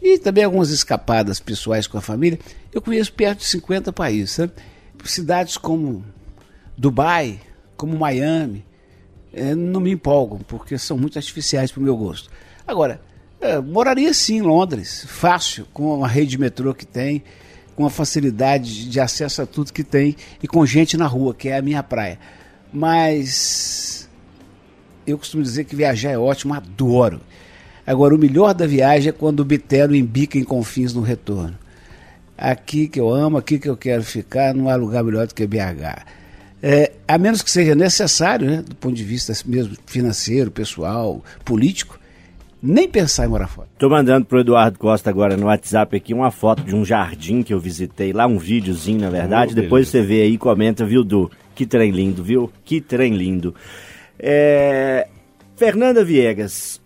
e 0.03 0.19
também 0.19 0.45
algumas 0.45 0.69
escapadas 0.69 1.41
pessoais 1.41 1.87
com 1.87 1.97
a 1.97 2.03
família, 2.03 2.39
eu 2.75 2.83
conheço 2.83 3.11
perto 3.11 3.39
de 3.39 3.47
50 3.47 3.91
países. 3.91 4.39
Cidades 5.03 5.57
como 5.57 6.05
Dubai, 6.77 7.41
como 7.75 7.97
Miami, 7.97 8.63
é, 9.33 9.55
não 9.55 9.81
me 9.81 9.93
empolgam, 9.93 10.41
porque 10.47 10.77
são 10.77 10.99
muito 10.99 11.19
artificiais 11.19 11.73
para 11.73 11.81
o 11.81 11.85
meu 11.85 11.97
gosto. 11.97 12.29
Agora, 12.67 13.01
é, 13.41 13.59
moraria 13.61 14.13
sim 14.13 14.37
em 14.37 14.43
Londres, 14.43 15.07
fácil, 15.09 15.67
com 15.73 16.05
a 16.05 16.09
rede 16.09 16.33
de 16.33 16.39
metrô 16.39 16.75
que 16.75 16.85
tem 16.85 17.25
com 17.77 17.85
a 17.85 17.91
facilidade 17.91 18.89
de 18.89 18.99
acesso 18.99 19.43
a 19.43 19.47
tudo 19.47 19.73
que 19.73 19.85
tem 19.85 20.17
e 20.43 20.49
com 20.49 20.65
gente 20.65 20.97
na 20.97 21.07
rua, 21.07 21.35
que 21.35 21.51
é 21.51 21.59
a 21.59 21.63
minha 21.63 21.83
praia. 21.83 22.19
Mas 22.73 24.09
eu 25.07 25.19
costumo 25.19 25.43
dizer 25.43 25.65
que 25.65 25.77
viajar 25.77 26.11
é 26.11 26.19
ótimo, 26.19 26.55
adoro. 26.55 27.21
Agora, 27.87 28.15
o 28.15 28.19
melhor 28.19 28.53
da 28.55 28.67
viagem 28.67 29.11
é 29.11 29.13
quando 29.13 29.41
o 29.41 29.45
bitelo 29.45 29.95
embica 29.95 30.39
em 30.39 30.43
confins 30.43 30.93
no 30.93 31.03
retorno. 31.03 31.57
Aqui 32.37 32.89
que 32.89 32.99
eu 32.99 33.09
amo, 33.11 33.37
aqui 33.37 33.59
que 33.59 33.69
eu 33.69 33.77
quero 33.77 34.03
ficar, 34.03 34.53
não 34.55 34.69
há 34.69 34.75
lugar 34.75 35.05
melhor 35.05 35.27
do 35.27 35.35
que 35.35 35.47
BH. 35.47 36.05
É, 36.63 36.93
a 37.07 37.17
menos 37.19 37.43
que 37.43 37.51
seja 37.51 37.75
necessário, 37.75 38.51
né, 38.51 38.65
do 38.67 38.75
ponto 38.75 38.95
de 38.95 39.05
vista 39.05 39.33
mesmo 39.45 39.77
financeiro, 39.87 40.51
pessoal, 40.51 41.23
político, 41.45 42.01
nem 42.63 42.89
pensar 42.89 43.27
em 43.27 43.29
morar 43.29 43.47
fora. 43.47 43.69
Tô 43.79 43.89
mandando 43.89 44.27
pro 44.27 44.41
Eduardo 44.41 44.79
Costa 44.79 45.11
agora 45.11 45.37
no 45.37 45.47
WhatsApp 45.47 45.97
aqui 45.97 46.15
uma 46.15 46.31
foto 46.31 46.63
de 46.63 46.75
um 46.75 46.85
jardim 46.85 47.43
que 47.43 47.53
eu 47.53 47.61
visitei 47.61 48.13
lá, 48.13 48.27
um 48.27 48.39
videozinho, 48.39 49.01
na 49.01 49.11
verdade. 49.11 49.53
Oh, 49.53 49.55
Depois 49.55 49.89
você 49.89 50.03
vê 50.03 50.23
aí 50.23 50.35
e 50.35 50.39
comenta, 50.39 50.85
viu, 50.85 51.05
Du? 51.05 51.31
Que 51.55 51.67
trem 51.67 51.91
lindo, 51.91 52.23
viu? 52.23 52.51
Que 52.65 52.81
trem 52.81 53.15
lindo. 53.15 53.55
É... 54.19 55.09
Fernanda 55.57 56.05
Viegas, 56.05 56.81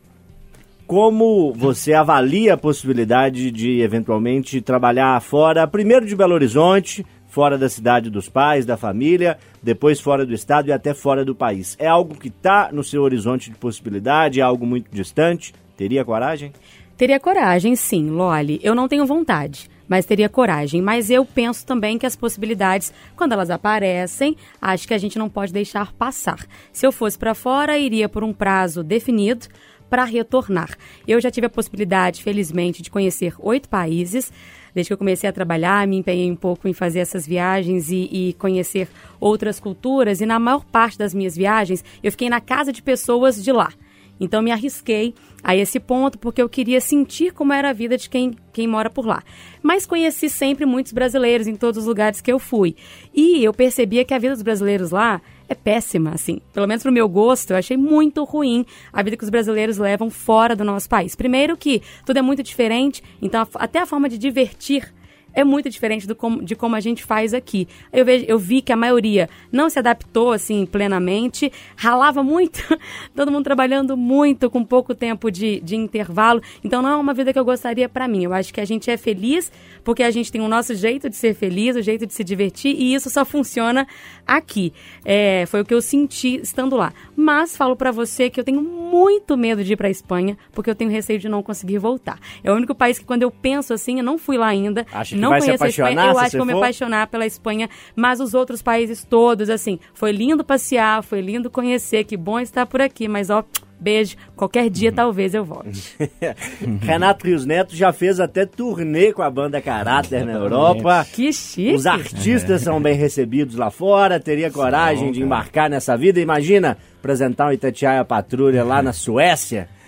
como 0.86 1.52
você 1.52 1.92
avalia 1.92 2.54
a 2.54 2.58
possibilidade 2.58 3.50
de 3.50 3.80
eventualmente 3.80 4.60
trabalhar 4.60 5.20
fora, 5.20 5.66
primeiro 5.66 6.06
de 6.06 6.14
Belo 6.14 6.34
Horizonte, 6.34 7.04
fora 7.30 7.56
da 7.56 7.68
cidade 7.68 8.10
dos 8.10 8.28
pais, 8.28 8.66
da 8.66 8.76
família, 8.76 9.38
depois 9.62 10.00
fora 10.00 10.26
do 10.26 10.34
estado 10.34 10.68
e 10.68 10.72
até 10.72 10.92
fora 10.92 11.24
do 11.24 11.34
país? 11.34 11.76
É 11.78 11.86
algo 11.86 12.14
que 12.14 12.28
está 12.28 12.70
no 12.70 12.84
seu 12.84 13.02
horizonte 13.02 13.50
de 13.50 13.56
possibilidade? 13.56 14.40
É 14.40 14.42
algo 14.42 14.66
muito 14.66 14.90
distante? 14.90 15.54
Teria 15.76 16.04
coragem? 16.04 16.52
Teria 16.96 17.18
coragem, 17.18 17.74
sim, 17.74 18.10
Loli. 18.10 18.60
Eu 18.62 18.74
não 18.74 18.86
tenho 18.86 19.06
vontade, 19.06 19.70
mas 19.88 20.04
teria 20.04 20.28
coragem. 20.28 20.82
Mas 20.82 21.08
eu 21.08 21.24
penso 21.24 21.64
também 21.64 21.96
que 21.96 22.04
as 22.04 22.14
possibilidades, 22.14 22.92
quando 23.16 23.32
elas 23.32 23.48
aparecem, 23.48 24.36
acho 24.60 24.86
que 24.86 24.92
a 24.92 24.98
gente 24.98 25.18
não 25.18 25.30
pode 25.30 25.52
deixar 25.52 25.92
passar. 25.94 26.44
Se 26.72 26.86
eu 26.86 26.92
fosse 26.92 27.16
para 27.16 27.34
fora, 27.34 27.78
iria 27.78 28.08
por 28.08 28.22
um 28.22 28.34
prazo 28.34 28.82
definido 28.82 29.46
para 29.88 30.04
retornar. 30.04 30.76
Eu 31.08 31.20
já 31.20 31.30
tive 31.30 31.46
a 31.46 31.50
possibilidade, 31.50 32.22
felizmente, 32.22 32.82
de 32.82 32.90
conhecer 32.90 33.34
oito 33.38 33.68
países. 33.68 34.32
Desde 34.74 34.88
que 34.88 34.92
eu 34.92 34.98
comecei 34.98 35.28
a 35.28 35.32
trabalhar, 35.32 35.86
me 35.86 35.96
empenhei 35.96 36.30
um 36.30 36.36
pouco 36.36 36.68
em 36.68 36.72
fazer 36.72 37.00
essas 37.00 37.26
viagens 37.26 37.90
e, 37.90 38.08
e, 38.10 38.32
conhecer 38.34 38.88
outras 39.18 39.58
culturas. 39.58 40.20
E 40.20 40.26
na 40.26 40.38
maior 40.38 40.64
parte 40.64 40.98
das 40.98 41.14
minhas 41.14 41.36
viagens, 41.36 41.84
eu 42.02 42.10
fiquei 42.10 42.28
na 42.28 42.40
casa 42.40 42.72
de 42.72 42.82
pessoas 42.82 43.42
de 43.42 43.52
lá. 43.52 43.72
Então 44.20 44.42
me 44.42 44.52
arrisquei 44.52 45.14
a 45.42 45.56
esse 45.56 45.80
ponto 45.80 46.18
porque 46.18 46.42
eu 46.42 46.48
queria 46.48 46.80
sentir 46.80 47.32
como 47.32 47.52
era 47.52 47.70
a 47.70 47.72
vida 47.72 47.96
de 47.96 48.10
quem, 48.10 48.36
quem 48.52 48.66
mora 48.66 48.90
por 48.90 49.06
lá. 49.06 49.22
Mas 49.62 49.86
conheci 49.86 50.28
sempre 50.28 50.66
muitos 50.66 50.92
brasileiros 50.92 51.46
em 51.46 51.56
todos 51.56 51.78
os 51.78 51.86
lugares 51.86 52.20
que 52.20 52.30
eu 52.30 52.38
fui. 52.38 52.76
E 53.14 53.42
eu 53.42 53.52
percebia 53.54 54.04
que 54.04 54.12
a 54.12 54.18
vida 54.18 54.34
dos 54.34 54.42
brasileiros 54.42 54.90
lá 54.90 55.20
é 55.48 55.54
péssima, 55.54 56.10
assim. 56.10 56.40
Pelo 56.52 56.68
menos 56.68 56.82
pro 56.82 56.92
meu 56.92 57.08
gosto, 57.08 57.50
eu 57.50 57.56
achei 57.56 57.76
muito 57.76 58.22
ruim 58.24 58.64
a 58.92 59.02
vida 59.02 59.16
que 59.16 59.24
os 59.24 59.30
brasileiros 59.30 59.78
levam 59.78 60.10
fora 60.10 60.54
do 60.54 60.64
nosso 60.64 60.88
país. 60.88 61.16
Primeiro 61.16 61.56
que 61.56 61.82
tudo 62.04 62.18
é 62.18 62.22
muito 62.22 62.42
diferente, 62.42 63.02
então 63.20 63.46
até 63.54 63.80
a 63.80 63.86
forma 63.86 64.08
de 64.08 64.18
divertir 64.18 64.92
é 65.34 65.44
muito 65.44 65.70
diferente 65.70 66.06
do 66.06 66.14
como, 66.14 66.42
de 66.42 66.54
como 66.54 66.76
a 66.76 66.80
gente 66.80 67.04
faz 67.04 67.34
aqui. 67.34 67.68
Eu, 67.92 68.04
vejo, 68.04 68.24
eu 68.26 68.38
vi 68.38 68.62
que 68.62 68.72
a 68.72 68.76
maioria 68.76 69.28
não 69.50 69.68
se 69.68 69.78
adaptou 69.78 70.32
assim 70.32 70.66
plenamente, 70.66 71.52
ralava 71.76 72.22
muito, 72.22 72.60
todo 73.14 73.30
mundo 73.30 73.44
trabalhando 73.44 73.96
muito, 73.96 74.50
com 74.50 74.64
pouco 74.64 74.94
tempo 74.94 75.30
de, 75.30 75.60
de 75.60 75.76
intervalo. 75.76 76.42
Então 76.62 76.82
não 76.82 76.90
é 76.90 76.96
uma 76.96 77.14
vida 77.14 77.32
que 77.32 77.38
eu 77.38 77.44
gostaria 77.44 77.88
para 77.88 78.08
mim. 78.08 78.24
Eu 78.24 78.32
acho 78.32 78.52
que 78.52 78.60
a 78.60 78.64
gente 78.64 78.90
é 78.90 78.96
feliz 78.96 79.50
porque 79.84 80.02
a 80.02 80.10
gente 80.10 80.30
tem 80.30 80.40
o 80.40 80.48
nosso 80.48 80.74
jeito 80.74 81.08
de 81.08 81.16
ser 81.16 81.34
feliz, 81.34 81.76
o 81.76 81.82
jeito 81.82 82.06
de 82.06 82.14
se 82.14 82.22
divertir 82.22 82.74
e 82.76 82.94
isso 82.94 83.08
só 83.10 83.24
funciona 83.24 83.86
aqui. 84.26 84.72
É, 85.04 85.46
foi 85.46 85.60
o 85.60 85.64
que 85.64 85.74
eu 85.74 85.82
senti 85.82 86.40
estando 86.40 86.76
lá. 86.76 86.92
Mas 87.16 87.56
falo 87.56 87.76
para 87.76 87.90
você 87.90 88.28
que 88.30 88.38
eu 88.38 88.44
tenho 88.44 88.62
muito 88.62 89.36
medo 89.36 89.64
de 89.64 89.72
ir 89.72 89.76
para 89.76 89.90
Espanha 89.90 90.36
porque 90.52 90.70
eu 90.70 90.74
tenho 90.74 90.90
receio 90.90 91.18
de 91.18 91.28
não 91.28 91.42
conseguir 91.42 91.78
voltar. 91.78 92.18
É 92.42 92.50
o 92.50 92.54
único 92.54 92.74
país 92.74 92.98
que 92.98 93.04
quando 93.04 93.22
eu 93.22 93.30
penso 93.30 93.72
assim, 93.72 93.98
eu 93.98 94.04
não 94.04 94.18
fui 94.18 94.36
lá 94.36 94.48
ainda. 94.48 94.86
Acho 94.92 95.16
não 95.20 95.30
vai 95.30 95.40
conheço 95.40 95.64
a 95.64 95.68
Espanha. 95.68 96.06
Eu 96.06 96.18
acho 96.18 96.30
que 96.30 96.36
vou 96.36 96.46
me 96.46 96.52
apaixonar 96.52 97.06
pela 97.06 97.26
Espanha, 97.26 97.68
mas 97.94 98.20
os 98.20 98.34
outros 98.34 98.62
países 98.62 99.04
todos, 99.04 99.50
assim, 99.50 99.78
foi 99.94 100.12
lindo 100.12 100.44
passear, 100.44 101.02
foi 101.02 101.20
lindo 101.20 101.50
conhecer, 101.50 102.04
que 102.04 102.16
bom 102.16 102.40
estar 102.40 102.66
por 102.66 102.80
aqui, 102.80 103.08
mas 103.08 103.30
ó, 103.30 103.44
beijo, 103.80 104.16
qualquer 104.36 104.68
dia 104.68 104.92
talvez 104.92 105.34
eu 105.34 105.44
volte. 105.44 105.96
Renato 106.82 107.26
Rios 107.26 107.46
Neto 107.46 107.74
já 107.74 107.92
fez 107.92 108.20
até 108.20 108.44
turnê 108.44 109.12
com 109.12 109.22
a 109.22 109.30
banda 109.30 109.60
Caráter 109.60 110.24
na 110.24 110.32
Europa. 110.32 111.06
Que 111.12 111.32
chique. 111.32 111.74
Os 111.74 111.86
artistas 111.86 112.62
são 112.62 112.80
bem 112.80 112.94
recebidos 112.94 113.56
lá 113.56 113.70
fora, 113.70 114.20
teria 114.20 114.50
coragem 114.50 115.10
de 115.10 115.22
embarcar 115.22 115.68
nessa 115.68 115.96
vida. 115.96 116.20
Imagina 116.20 116.76
apresentar 116.98 117.48
um 117.48 117.52
Itatiaia 117.52 118.04
Patrulha 118.04 118.62
lá 118.64 118.82
na 118.82 118.92
Suécia. 118.92 119.68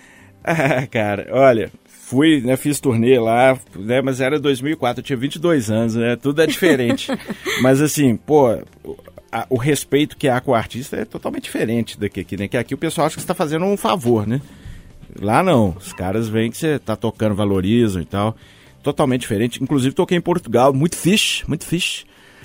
Ah, 0.45 0.85
cara, 0.87 1.29
olha, 1.31 1.71
fui, 2.13 2.41
né, 2.41 2.55
fiz 2.55 2.79
turnê 2.79 3.19
lá, 3.19 3.57
né, 3.75 4.01
mas 4.01 4.21
era 4.21 4.39
2004, 4.39 5.01
eu 5.01 5.03
tinha 5.03 5.17
22 5.17 5.71
anos, 5.71 5.95
né, 5.95 6.15
tudo 6.15 6.41
é 6.41 6.45
diferente. 6.45 7.11
mas 7.61 7.81
assim, 7.81 8.15
pô, 8.15 8.49
a, 9.31 9.47
o 9.49 9.57
respeito 9.57 10.15
que 10.15 10.27
há 10.27 10.39
com 10.39 10.51
o 10.51 10.55
artista 10.55 10.95
é 10.95 11.05
totalmente 11.05 11.45
diferente 11.45 11.99
daqui, 11.99 12.19
aqui, 12.19 12.37
né, 12.37 12.47
que 12.47 12.55
aqui 12.55 12.75
o 12.75 12.77
pessoal 12.77 13.07
acha 13.07 13.15
que 13.15 13.21
você 13.21 13.25
está 13.25 13.33
fazendo 13.33 13.65
um 13.65 13.75
favor, 13.75 14.27
né. 14.27 14.39
Lá 15.19 15.41
não, 15.41 15.75
os 15.77 15.91
caras 15.91 16.29
veem 16.29 16.51
que 16.51 16.57
você 16.57 16.77
tá 16.77 16.95
tocando, 16.95 17.35
valorizam 17.35 18.01
e 18.01 18.05
tal, 18.05 18.35
totalmente 18.81 19.21
diferente. 19.21 19.61
Inclusive 19.61 19.93
toquei 19.93 20.17
em 20.17 20.21
Portugal, 20.21 20.73
muito 20.73 20.95
fish, 20.95 21.43
muito 21.47 21.65
fish 21.65 22.03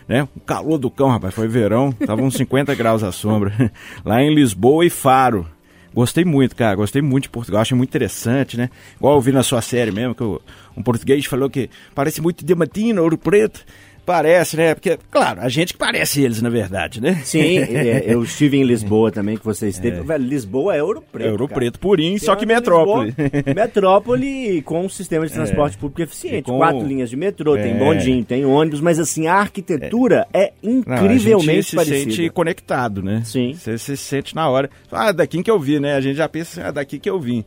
né? 0.09 0.27
O 0.35 0.41
calor 0.41 0.79
do 0.79 0.91
cão, 0.91 1.11
rapaz, 1.11 1.35
foi 1.35 1.47
verão, 1.47 1.93
tava 1.93 2.23
uns 2.23 2.35
50 2.35 2.75
graus 2.75 3.05
à 3.05 3.13
sombra. 3.13 3.71
Lá 4.03 4.23
em 4.23 4.35
Lisboa 4.35 4.87
e 4.87 4.91
Faro. 4.91 5.47
Gostei 5.95 6.25
muito, 6.25 6.55
cara. 6.55 6.77
Gostei 6.77 7.03
muito 7.03 7.25
de 7.25 7.31
Portugal. 7.31 7.63
Achei 7.63 7.77
muito 7.77 7.91
interessante, 7.91 8.57
né? 8.57 8.71
Igual 8.97 9.17
eu 9.17 9.21
vi 9.21 9.33
na 9.33 9.43
sua 9.43 9.61
série 9.61 9.91
mesmo, 9.91 10.15
que 10.15 10.23
um 10.23 10.83
português 10.83 11.25
falou 11.25 11.49
que 11.49 11.71
parece 11.95 12.21
muito 12.21 12.45
Diamantino, 12.45 13.03
Ouro 13.03 13.19
Preto. 13.19 13.65
Parece, 14.09 14.57
né? 14.57 14.75
Porque, 14.75 14.99
claro, 15.11 15.41
a 15.43 15.49
gente 15.51 15.75
que 15.75 15.79
parece 15.79 16.23
eles, 16.23 16.41
na 16.41 16.49
verdade, 16.49 16.99
né? 16.99 17.21
Sim, 17.25 17.59
é, 17.69 18.05
eu 18.07 18.23
estive 18.23 18.57
em 18.57 18.65
Lisboa 18.65 19.13
também, 19.13 19.37
que 19.37 19.45
você 19.45 19.69
esteve. 19.69 20.01
Velho, 20.01 20.25
Lisboa 20.25 20.75
é 20.75 20.83
Ouro 20.83 21.03
Preto. 21.13 21.29
É 21.29 21.31
Ouro 21.31 21.47
cara. 21.47 21.61
Preto 21.61 21.79
purinho, 21.79 22.19
Você 22.19 22.25
só 22.25 22.35
que 22.35 22.47
metrópole. 22.47 23.15
Lisboa, 23.19 23.55
metrópole 23.55 24.63
com 24.63 24.87
um 24.87 24.89
sistema 24.89 25.27
de 25.27 25.33
transporte 25.35 25.77
público 25.77 26.01
eficiente. 26.03 26.45
Com- 26.45 26.57
Quatro 26.57 26.87
linhas 26.87 27.11
de 27.11 27.17
metrô, 27.17 27.55
tem 27.57 27.73
É. 27.73 27.75
bondinho, 27.75 28.25
tem 28.25 28.45
ônibus, 28.47 28.81
mas 28.81 28.99
assim, 28.99 29.27
a 29.27 29.35
arquitetura 29.35 30.27
é, 30.33 30.53
Não, 30.63 30.73
incrivelmente 30.73 31.51
a 31.51 31.55
gente 31.55 31.63
se 31.71 31.77
parecida. 31.77 32.11
sente 32.13 32.31
conectado, 32.31 33.03
né? 33.03 33.21
Sim. 33.27 33.53
Você 33.55 33.77
se 33.77 33.97
sente 33.97 34.35
na 34.35 34.49
hora. 34.49 34.71
Ah, 34.91 35.13
daqui 35.13 35.43
que 35.43 35.51
eu 35.51 35.59
vi, 35.61 35.79
né? 35.79 35.95
A 35.97 36.01
gente 36.01 36.17
já 36.17 36.29
pensa, 36.29 36.67
ah, 36.69 36.71
daqui 36.71 36.99
que 36.99 37.11
eu 37.11 37.21
vim. 37.21 37.45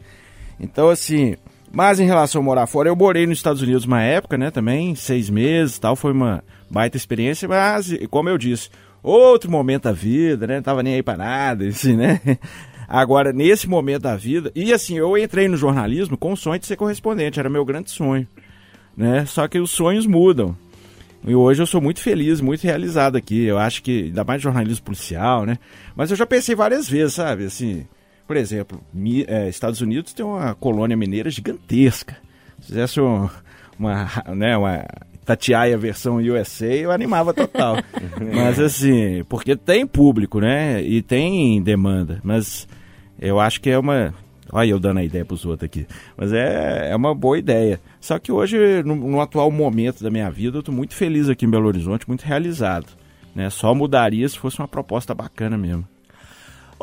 Então, 0.59 0.89
assim, 0.89 1.35
mas 1.71 1.99
em 1.99 2.05
relação 2.05 2.41
a 2.41 2.43
morar 2.43 2.67
fora, 2.67 2.89
eu 2.89 2.95
morei 2.95 3.25
nos 3.25 3.37
Estados 3.37 3.61
Unidos 3.61 3.85
uma 3.85 4.01
época, 4.01 4.37
né? 4.37 4.51
Também, 4.51 4.93
seis 4.95 5.29
meses 5.29 5.79
tal, 5.79 5.95
foi 5.95 6.11
uma 6.11 6.43
baita 6.69 6.97
experiência, 6.97 7.47
mas, 7.47 7.93
como 8.09 8.29
eu 8.29 8.37
disse, 8.37 8.69
outro 9.01 9.49
momento 9.49 9.83
da 9.83 9.91
vida, 9.91 10.45
né? 10.47 10.55
Não 10.55 10.63
tava 10.63 10.83
nem 10.83 10.95
aí 10.95 11.03
pra 11.03 11.17
nada, 11.17 11.65
assim, 11.69 11.95
né? 11.95 12.19
Agora, 12.87 13.31
nesse 13.31 13.69
momento 13.69 14.01
da 14.03 14.17
vida, 14.17 14.51
e 14.53 14.73
assim, 14.73 14.97
eu 14.97 15.17
entrei 15.17 15.47
no 15.47 15.55
jornalismo 15.55 16.17
com 16.17 16.33
o 16.33 16.37
sonho 16.37 16.59
de 16.59 16.65
ser 16.65 16.75
correspondente, 16.75 17.39
era 17.39 17.49
meu 17.49 17.63
grande 17.63 17.89
sonho, 17.89 18.27
né? 18.95 19.25
Só 19.25 19.47
que 19.47 19.59
os 19.59 19.71
sonhos 19.71 20.05
mudam. 20.05 20.55
E 21.25 21.35
hoje 21.35 21.61
eu 21.61 21.67
sou 21.67 21.79
muito 21.79 22.01
feliz, 22.01 22.41
muito 22.41 22.63
realizado 22.63 23.15
aqui. 23.15 23.45
Eu 23.45 23.57
acho 23.57 23.83
que, 23.83 24.05
ainda 24.05 24.23
mais 24.23 24.41
jornalismo 24.41 24.83
policial, 24.83 25.45
né? 25.45 25.57
Mas 25.95 26.09
eu 26.09 26.17
já 26.17 26.25
pensei 26.25 26.55
várias 26.55 26.89
vezes, 26.89 27.13
sabe? 27.13 27.45
Assim, 27.45 27.85
por 28.31 28.37
exemplo, 28.37 28.81
mi- 28.93 29.25
eh, 29.27 29.49
Estados 29.49 29.81
Unidos 29.81 30.13
tem 30.13 30.25
uma 30.25 30.55
colônia 30.55 30.95
mineira 30.95 31.29
gigantesca. 31.29 32.15
Se 32.61 32.67
fizesse 32.67 33.01
um- 33.01 33.27
uma, 33.77 34.07
né, 34.33 34.55
uma 34.55 34.85
Tatiaia 35.25 35.77
versão 35.77 36.15
USA, 36.15 36.65
eu 36.73 36.91
animava 36.91 37.33
total. 37.33 37.75
Mas 38.33 38.57
assim, 38.57 39.21
porque 39.27 39.53
tem 39.57 39.85
público, 39.85 40.39
né? 40.39 40.81
E 40.81 41.01
tem 41.01 41.61
demanda. 41.61 42.21
Mas 42.23 42.65
eu 43.19 43.37
acho 43.37 43.59
que 43.59 43.69
é 43.69 43.77
uma. 43.77 44.13
Olha 44.49 44.69
eu 44.69 44.79
dando 44.79 44.99
a 44.99 45.03
ideia 45.03 45.25
pros 45.25 45.45
outros 45.45 45.65
aqui. 45.65 45.85
Mas 46.15 46.31
é, 46.31 46.89
é 46.91 46.95
uma 46.95 47.13
boa 47.13 47.37
ideia. 47.37 47.81
Só 47.99 48.17
que 48.17 48.31
hoje, 48.31 48.57
no, 48.85 48.95
no 48.95 49.19
atual 49.19 49.51
momento 49.51 50.01
da 50.03 50.09
minha 50.09 50.29
vida, 50.31 50.57
eu 50.57 50.63
tô 50.63 50.71
muito 50.71 50.95
feliz 50.95 51.27
aqui 51.27 51.45
em 51.45 51.49
Belo 51.49 51.67
Horizonte, 51.67 52.07
muito 52.07 52.23
realizado. 52.23 52.87
Né? 53.35 53.49
Só 53.49 53.75
mudaria 53.75 54.27
se 54.29 54.39
fosse 54.39 54.57
uma 54.59 54.67
proposta 54.69 55.13
bacana 55.13 55.57
mesmo. 55.57 55.85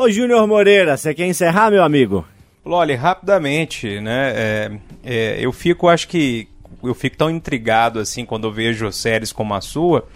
Ô, 0.00 0.08
Júnior 0.08 0.46
Moreira, 0.46 0.96
você 0.96 1.12
quer 1.12 1.26
encerrar, 1.26 1.72
meu 1.72 1.82
amigo? 1.82 2.24
Loli, 2.64 2.94
rapidamente, 2.94 4.00
né? 4.00 4.32
é, 4.32 4.78
é, 5.02 5.38
eu 5.40 5.52
fico, 5.52 5.88
acho 5.88 6.06
que 6.06 6.46
eu 6.84 6.94
fico 6.94 7.16
tão 7.16 7.28
intrigado 7.28 7.98
assim 7.98 8.24
quando 8.24 8.46
eu 8.46 8.52
vejo 8.52 8.92
séries 8.92 9.32
como 9.32 9.54
a 9.54 9.60
sua, 9.60 10.06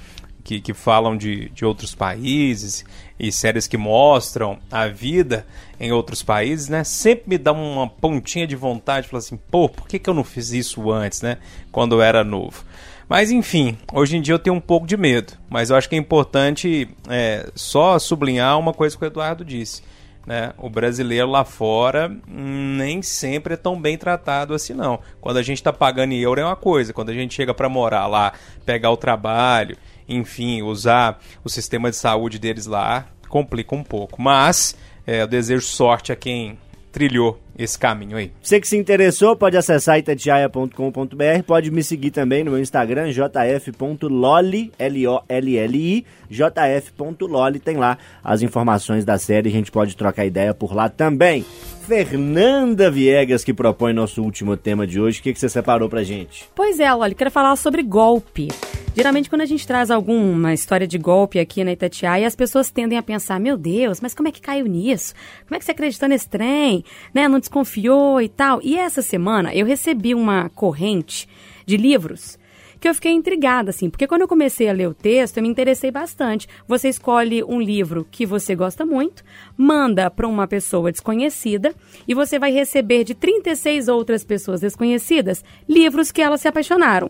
que, 0.45 0.61
que 0.61 0.73
falam 0.73 1.17
de, 1.17 1.49
de 1.49 1.65
outros 1.65 1.97
países 1.97 2.85
e 3.19 3.33
séries 3.33 3.67
que 3.67 3.77
mostram 3.77 4.57
a 4.71 4.87
vida 4.87 5.45
em 5.81 5.91
outros 5.91 6.23
países, 6.23 6.69
né? 6.69 6.85
Sempre 6.85 7.31
me 7.31 7.37
dá 7.37 7.51
uma 7.51 7.89
pontinha 7.89 8.47
de 8.47 8.55
vontade, 8.55 9.09
falar 9.09 9.19
assim, 9.19 9.37
pô, 9.51 9.69
por 9.69 9.89
que, 9.89 9.99
que 9.99 10.09
eu 10.09 10.15
não 10.15 10.23
fiz 10.23 10.53
isso 10.53 10.93
antes, 10.93 11.23
né? 11.23 11.39
Quando 11.73 11.97
eu 11.97 12.03
era 12.03 12.23
novo. 12.23 12.65
Mas 13.09 13.31
enfim, 13.31 13.77
hoje 13.93 14.17
em 14.17 14.21
dia 14.21 14.35
eu 14.35 14.39
tenho 14.39 14.57
um 14.57 14.61
pouco 14.61 14.87
de 14.87 14.97
medo, 14.97 15.35
mas 15.51 15.71
eu 15.71 15.77
acho 15.77 15.89
que 15.89 15.95
é 15.95 15.99
importante 15.99 16.89
é, 17.09 17.51
só 17.55 17.99
sublinhar 17.99 18.59
uma 18.59 18.73
coisa 18.73 18.97
que 18.97 19.05
o 19.05 19.07
Eduardo 19.07 19.45
disse. 19.45 19.83
Né? 20.27 20.53
O 20.57 20.71
brasileiro 20.71 21.29
lá 21.29 21.45
fora 21.45 22.11
nem 22.27 23.03
sempre 23.03 23.55
é 23.55 23.57
tão 23.57 23.81
bem 23.81 23.99
tratado 23.99 24.55
assim, 24.55 24.73
não. 24.73 25.01
Quando 25.21 25.39
a 25.39 25.43
gente 25.43 25.59
está 25.59 25.73
pagando 25.73 26.13
em 26.13 26.21
euro 26.21 26.41
é 26.41 26.45
uma 26.45 26.57
coisa, 26.57 26.93
quando 26.93 27.11
a 27.11 27.15
gente 27.15 27.35
chega 27.35 27.53
para 27.53 27.69
morar 27.69 28.07
lá, 28.07 28.33
pegar 28.65 28.91
o 28.91 28.97
trabalho, 28.97 29.77
enfim, 30.09 30.63
usar 30.63 31.21
o 31.43 31.49
sistema 31.49 31.91
de 31.91 31.97
saúde 31.97 32.39
deles 32.39 32.67
lá, 32.67 33.07
complica 33.29 33.75
um 33.75 33.83
pouco. 33.83 34.23
Mas 34.23 34.77
é, 35.07 35.23
eu 35.23 35.27
desejo 35.27 35.67
sorte 35.67 36.13
a 36.13 36.17
quem 36.17 36.57
trilhou 36.93 37.41
esse 37.59 37.79
caminho 37.79 38.17
aí. 38.17 38.33
Você 38.43 38.61
que 38.61 38.69
se 38.69 38.77
interessou, 38.77 39.37
pode 39.37 39.57
acessar 39.57 39.99
itatiaia.com.br, 39.99 41.43
pode 41.47 41.71
me 41.71 41.83
seguir 41.83 42.11
também 42.11 42.45
no 42.45 42.53
meu 42.53 42.61
Instagram, 42.61 43.11
jf.loli, 43.13 44.73
L-O-L-L-I, 44.79 46.07
jf.loli, 46.31 47.61
tem 47.61 47.77
lá 47.77 47.99
as 48.23 48.43
informações 48.43 49.05
da 49.05 49.19
série, 49.19 49.49
a 49.49 49.53
gente 49.53 49.71
pode 49.71 49.97
trocar 49.97 50.25
ideia 50.25 50.55
por 50.55 50.75
lá 50.75 50.89
também. 50.89 51.45
Fernanda 51.87 52.91
Viegas, 52.91 53.43
que 53.43 53.53
propõe 53.53 53.93
nosso 53.93 54.23
último 54.23 54.57
tema 54.57 54.87
de 54.87 55.01
hoje, 55.01 55.21
o 55.21 55.23
que, 55.23 55.33
que 55.33 55.41
você 55.41 55.49
separou 55.49 55.89
pra 55.89 56.05
gente? 56.05 56.49
Pois 56.55 56.79
é, 56.79 56.95
olha, 56.95 57.15
quero 57.15 57.31
falar 57.31 57.57
sobre 57.57 57.83
golpe. 57.83 58.49
Geralmente, 58.95 59.31
quando 59.31 59.41
a 59.41 59.47
gente 59.47 59.67
traz 59.67 59.91
alguma 59.91 60.53
história 60.53 60.87
de 60.87 60.99
golpe 60.99 61.41
aqui 61.41 61.65
na 61.65 61.73
Itatiaia, 61.73 62.27
as 62.27 62.37
pessoas 62.37 62.71
tendem 62.71 62.99
a 62.99 63.03
pensar: 63.03 63.41
meu 63.41 63.57
Deus, 63.57 64.01
mas 64.03 64.15
como 64.15 64.29
é 64.29 64.33
que 64.33 64.41
caiu 64.41 64.67
nisso? 64.67 65.15
Como 65.49 65.57
é 65.57 65.59
que 65.59 65.65
você 65.65 65.71
acreditou 65.71 66.09
nesse 66.09 66.29
trem? 66.29 66.85
Né? 67.15 67.27
Não 67.27 67.41
desconfiou 67.43 68.23
e 68.23 68.29
tal. 68.29 68.61
E 68.63 68.79
essa 68.79 69.03
semana 69.03 69.55
eu 69.55 69.67
recebi 69.67 70.15
uma 70.15 70.49
corrente 70.49 71.29
de 71.67 71.77
livros 71.77 72.39
que 72.83 72.89
eu 72.89 72.95
fiquei 72.97 73.13
intrigada, 73.13 73.71
assim, 73.71 73.89
porque 73.89 74.09
quando 74.09 74.23
eu 74.23 74.29
comecei 74.29 74.69
a 74.69 74.73
ler 74.73 74.89
o 74.89 74.95
texto, 74.95 75.37
eu 75.37 75.43
me 75.45 75.49
interessei 75.49 75.93
bastante. 75.93 76.49
Você 76.67 76.89
escolhe 76.89 77.45
um 77.45 77.61
livro 77.61 78.05
que 78.11 78.27
você 78.27 78.57
gosta 78.57 78.85
muito, 78.85 79.23
manda 79.57 80.11
para 80.11 80.27
uma 80.27 80.49
pessoa 80.49 80.91
desconhecida 80.91 81.73
e 82.09 82.13
você 82.13 82.41
vai 82.41 82.51
receber 82.51 83.05
de 83.05 83.15
36 83.15 83.87
outras 83.87 84.25
pessoas 84.25 84.61
desconhecidas 84.61 85.45
livros 85.69 86.11
que 86.11 86.21
elas 86.21 86.41
se 86.41 86.49
apaixonaram. 86.49 87.09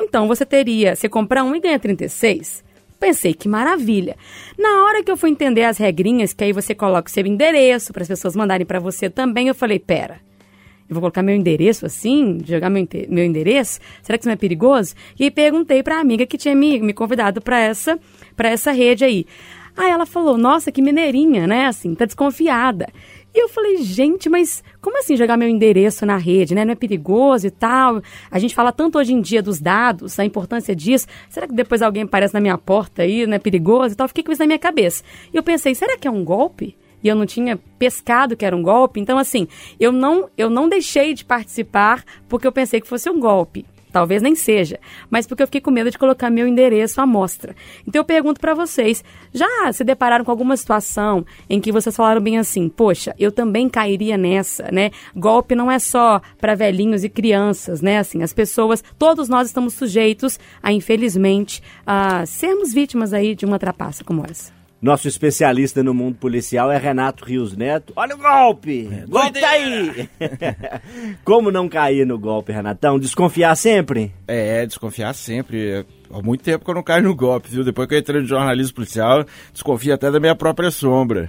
Então 0.00 0.26
você 0.26 0.44
teria, 0.44 0.96
você 0.96 1.08
compra 1.08 1.44
um 1.44 1.54
e 1.54 1.60
ganha 1.60 1.78
36. 1.78 2.64
Pensei, 3.02 3.34
que 3.34 3.48
maravilha. 3.48 4.16
Na 4.56 4.84
hora 4.84 5.02
que 5.02 5.10
eu 5.10 5.16
fui 5.16 5.28
entender 5.28 5.64
as 5.64 5.76
regrinhas, 5.76 6.32
que 6.32 6.44
aí 6.44 6.52
você 6.52 6.72
coloca 6.72 7.10
o 7.10 7.12
seu 7.12 7.26
endereço 7.26 7.92
para 7.92 8.02
as 8.02 8.08
pessoas 8.08 8.36
mandarem 8.36 8.64
para 8.64 8.78
você 8.78 9.10
também, 9.10 9.48
eu 9.48 9.56
falei, 9.56 9.80
pera, 9.80 10.20
eu 10.88 10.94
vou 10.94 11.00
colocar 11.00 11.20
meu 11.20 11.34
endereço 11.34 11.84
assim, 11.84 12.38
jogar 12.46 12.70
meu, 12.70 12.86
meu 13.08 13.24
endereço? 13.24 13.80
Será 14.04 14.16
que 14.16 14.22
isso 14.22 14.28
não 14.28 14.34
é 14.34 14.36
perigoso? 14.36 14.94
E 15.18 15.24
aí 15.24 15.32
perguntei 15.32 15.82
pra 15.82 15.98
amiga 15.98 16.24
que 16.24 16.38
tinha 16.38 16.54
me, 16.54 16.78
me 16.78 16.92
convidado 16.92 17.40
pra 17.40 17.58
essa, 17.58 17.98
essa 18.38 18.70
rede 18.70 19.04
aí. 19.04 19.26
Aí 19.76 19.90
ela 19.90 20.06
falou, 20.06 20.36
nossa, 20.36 20.70
que 20.70 20.82
mineirinha, 20.82 21.46
né? 21.46 21.66
Assim, 21.66 21.94
tá 21.94 22.04
desconfiada. 22.04 22.86
E 23.34 23.42
eu 23.42 23.48
falei, 23.48 23.78
gente, 23.78 24.28
mas 24.28 24.62
como 24.80 24.98
assim 24.98 25.16
jogar 25.16 25.38
meu 25.38 25.48
endereço 25.48 26.04
na 26.04 26.18
rede, 26.18 26.54
né? 26.54 26.64
Não 26.64 26.72
é 26.72 26.76
perigoso 26.76 27.46
e 27.46 27.50
tal? 27.50 28.02
A 28.30 28.38
gente 28.38 28.54
fala 28.54 28.70
tanto 28.70 28.98
hoje 28.98 29.14
em 29.14 29.22
dia 29.22 29.42
dos 29.42 29.58
dados, 29.58 30.18
a 30.18 30.24
importância 30.24 30.76
disso. 30.76 31.06
Será 31.30 31.46
que 31.46 31.54
depois 31.54 31.80
alguém 31.80 32.02
aparece 32.02 32.34
na 32.34 32.40
minha 32.40 32.58
porta 32.58 33.02
aí, 33.02 33.26
não 33.26 33.34
é 33.34 33.38
perigoso 33.38 33.94
e 33.94 33.96
tal? 33.96 34.06
Fiquei 34.08 34.22
com 34.22 34.32
isso 34.32 34.42
na 34.42 34.46
minha 34.46 34.58
cabeça. 34.58 35.02
E 35.32 35.36
eu 35.36 35.42
pensei, 35.42 35.74
será 35.74 35.96
que 35.96 36.06
é 36.06 36.10
um 36.10 36.24
golpe? 36.24 36.76
e 37.02 37.08
eu 37.08 37.16
não 37.16 37.26
tinha 37.26 37.58
pescado 37.78 38.36
que 38.36 38.44
era 38.44 38.56
um 38.56 38.62
golpe. 38.62 39.00
Então, 39.00 39.18
assim, 39.18 39.48
eu 39.78 39.90
não, 39.90 40.30
eu 40.38 40.48
não 40.48 40.68
deixei 40.68 41.14
de 41.14 41.24
participar 41.24 42.04
porque 42.28 42.46
eu 42.46 42.52
pensei 42.52 42.80
que 42.80 42.86
fosse 42.86 43.10
um 43.10 43.18
golpe. 43.18 43.66
Talvez 43.92 44.22
nem 44.22 44.34
seja, 44.34 44.80
mas 45.10 45.26
porque 45.26 45.42
eu 45.42 45.46
fiquei 45.46 45.60
com 45.60 45.70
medo 45.70 45.90
de 45.90 45.98
colocar 45.98 46.30
meu 46.30 46.48
endereço 46.48 47.00
à 47.00 47.06
mostra. 47.06 47.54
Então 47.86 48.00
eu 48.00 48.04
pergunto 48.04 48.40
para 48.40 48.54
vocês, 48.54 49.04
já 49.32 49.70
se 49.72 49.84
depararam 49.84 50.24
com 50.24 50.30
alguma 50.30 50.56
situação 50.56 51.26
em 51.48 51.60
que 51.60 51.70
vocês 51.70 51.94
falaram 51.94 52.20
bem 52.20 52.38
assim, 52.38 52.70
poxa, 52.70 53.14
eu 53.18 53.30
também 53.30 53.68
cairia 53.68 54.16
nessa, 54.16 54.70
né? 54.72 54.90
Golpe 55.14 55.54
não 55.54 55.70
é 55.70 55.78
só 55.78 56.22
para 56.40 56.54
velhinhos 56.54 57.04
e 57.04 57.08
crianças, 57.10 57.82
né? 57.82 57.98
Assim, 57.98 58.22
as 58.22 58.32
pessoas, 58.32 58.82
todos 58.98 59.28
nós 59.28 59.48
estamos 59.48 59.74
sujeitos 59.74 60.40
a, 60.62 60.72
infelizmente, 60.72 61.62
a 61.86 62.24
sermos 62.24 62.72
vítimas 62.72 63.12
aí 63.12 63.34
de 63.34 63.44
uma 63.44 63.58
trapaça 63.58 64.02
como 64.02 64.24
essa. 64.24 64.61
Nosso 64.82 65.06
especialista 65.06 65.80
no 65.80 65.94
mundo 65.94 66.16
policial 66.16 66.68
é 66.68 66.76
Renato 66.76 67.24
Rios 67.24 67.56
Neto. 67.56 67.92
Olha 67.94 68.16
o 68.16 68.18
golpe! 68.18 68.90
golpe 69.08 69.40
tá 69.40 69.50
aí! 69.50 70.08
Como 71.22 71.52
não 71.52 71.68
cair 71.68 72.04
no 72.04 72.18
golpe, 72.18 72.50
Renatão? 72.50 72.98
Desconfiar 72.98 73.54
sempre? 73.54 74.12
É, 74.26 74.66
desconfiar 74.66 75.14
sempre. 75.14 75.86
Há 76.10 76.20
muito 76.20 76.42
tempo 76.42 76.64
que 76.64 76.70
eu 76.72 76.74
não 76.74 76.82
caio 76.82 77.04
no 77.04 77.14
golpe, 77.14 77.48
viu? 77.48 77.62
Depois 77.62 77.86
que 77.86 77.94
eu 77.94 77.98
entrei 78.00 78.22
no 78.22 78.26
jornalismo 78.26 78.74
policial, 78.74 79.24
desconfio 79.52 79.94
até 79.94 80.10
da 80.10 80.18
minha 80.18 80.34
própria 80.34 80.72
sombra. 80.72 81.28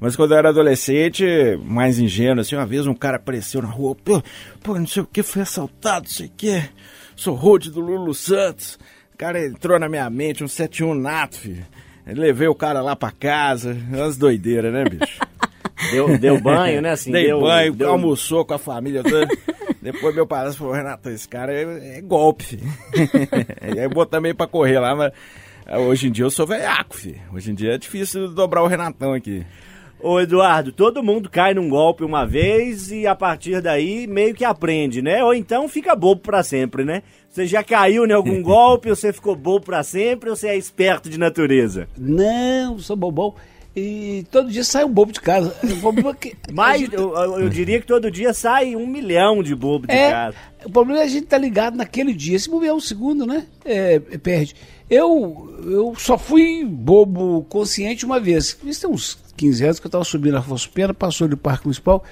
Mas 0.00 0.16
quando 0.16 0.32
eu 0.32 0.38
era 0.38 0.48
adolescente, 0.48 1.26
mais 1.62 1.98
ingênuo, 1.98 2.40
assim, 2.40 2.56
uma 2.56 2.64
vez 2.64 2.86
um 2.86 2.94
cara 2.94 3.18
apareceu 3.18 3.60
na 3.60 3.68
rua, 3.68 3.94
pô, 3.94 4.22
pô 4.62 4.78
não 4.78 4.86
sei 4.86 5.02
o 5.02 5.06
que, 5.06 5.22
foi 5.22 5.42
assaltado, 5.42 6.06
não 6.06 6.10
sei 6.10 6.28
o 6.28 6.32
que, 6.34 6.70
sou 7.14 7.34
road 7.34 7.70
do 7.70 7.80
Lulu 7.80 8.14
Santos. 8.14 8.78
O 9.12 9.18
cara 9.18 9.46
entrou 9.46 9.78
na 9.78 9.90
minha 9.90 10.08
mente, 10.08 10.42
um 10.42 10.48
71 10.48 10.94
nato, 10.94 11.36
filho. 11.36 11.66
Levei 12.06 12.48
o 12.48 12.54
cara 12.54 12.80
lá 12.82 12.94
pra 12.94 13.10
casa, 13.10 13.76
umas 13.90 14.16
doideiras, 14.16 14.72
né, 14.72 14.84
bicho? 14.84 15.18
Deu, 15.90 16.16
deu 16.18 16.40
banho, 16.40 16.80
né? 16.80 16.92
Assim, 16.92 17.12
Dei 17.12 17.26
deu, 17.26 17.40
banho, 17.40 17.74
deu- 17.74 17.90
almoçou 17.90 18.42
com 18.44 18.54
a 18.54 18.58
família 18.58 19.02
toda. 19.02 19.26
Depois 19.82 20.14
meu 20.14 20.26
padrasto 20.26 20.58
falou, 20.58 20.72
Renato, 20.72 21.10
esse 21.10 21.28
cara 21.28 21.52
é, 21.52 21.98
é 21.98 22.00
golpe, 22.00 22.42
filho. 22.44 22.62
e 23.74 23.78
aí 23.78 23.88
botou 23.88 24.06
também 24.06 24.34
pra 24.34 24.46
correr 24.46 24.78
lá, 24.78 24.94
mas 24.96 25.12
ah, 25.66 25.78
hoje 25.80 26.08
em 26.08 26.10
dia 26.10 26.24
eu 26.24 26.30
sou 26.30 26.46
velhaco, 26.46 26.96
filho. 26.96 27.20
Hoje 27.34 27.50
em 27.50 27.54
dia 27.54 27.74
é 27.74 27.78
difícil 27.78 28.28
dobrar 28.28 28.62
o 28.62 28.66
Renatão 28.66 29.12
aqui. 29.12 29.44
Ô 30.06 30.20
Eduardo, 30.20 30.70
todo 30.70 31.02
mundo 31.02 31.30
cai 31.30 31.54
num 31.54 31.66
golpe 31.66 32.04
uma 32.04 32.26
vez 32.26 32.92
e 32.92 33.06
a 33.06 33.14
partir 33.14 33.62
daí 33.62 34.06
meio 34.06 34.34
que 34.34 34.44
aprende, 34.44 35.00
né? 35.00 35.24
Ou 35.24 35.32
então 35.32 35.66
fica 35.66 35.96
bobo 35.96 36.20
pra 36.20 36.42
sempre, 36.42 36.84
né? 36.84 37.02
Você 37.30 37.46
já 37.46 37.64
caiu 37.64 38.04
em 38.06 38.12
algum 38.12 38.40
golpe, 38.44 38.90
você 38.90 39.14
ficou 39.14 39.34
bobo 39.34 39.64
pra 39.64 39.82
sempre 39.82 40.28
ou 40.28 40.36
você 40.36 40.48
é 40.48 40.56
esperto 40.58 41.08
de 41.08 41.18
natureza? 41.18 41.88
Não, 41.96 42.78
sou 42.78 42.94
bobão. 42.96 43.34
E 43.74 44.24
todo 44.30 44.52
dia 44.52 44.62
sai 44.62 44.84
um 44.84 44.92
bobo 44.92 45.10
de 45.10 45.20
casa. 45.22 45.56
É 45.64 46.52
Mas 46.52 46.80
gente- 46.82 46.94
eu, 46.94 47.14
eu- 47.16 47.40
eu 47.40 47.48
diria 47.48 47.80
que 47.80 47.86
todo 47.86 48.10
dia 48.10 48.34
sai 48.34 48.76
um 48.76 48.86
milhão 48.86 49.42
de 49.42 49.54
bobo 49.54 49.86
de 49.86 49.94
É, 49.94 50.10
casa. 50.10 50.36
o 50.66 50.70
problema 50.70 51.00
é 51.00 51.04
a 51.04 51.08
gente 51.08 51.26
tá 51.26 51.38
ligado 51.38 51.76
naquele 51.78 52.12
dia. 52.12 52.38
Se 52.38 52.50
bobear 52.50 52.74
um 52.74 52.80
segundo, 52.80 53.24
né? 53.26 53.46
É, 53.64 53.98
perde. 54.22 54.54
Eu, 54.88 55.58
eu 55.64 55.94
só 55.96 56.18
fui 56.18 56.62
bobo 56.62 57.44
consciente 57.48 58.04
uma 58.04 58.20
vez. 58.20 58.56
Isso 58.62 58.82
tem 58.82 58.90
uns 58.90 59.18
15 59.36 59.64
anos 59.64 59.80
que 59.80 59.86
eu 59.86 59.90
tava 59.90 60.04
subindo 60.04 60.36
a 60.36 60.44
Pena, 60.72 60.94
passou 60.94 61.28
do 61.28 61.36
Parque 61.36 61.66
Municipal. 61.66 62.02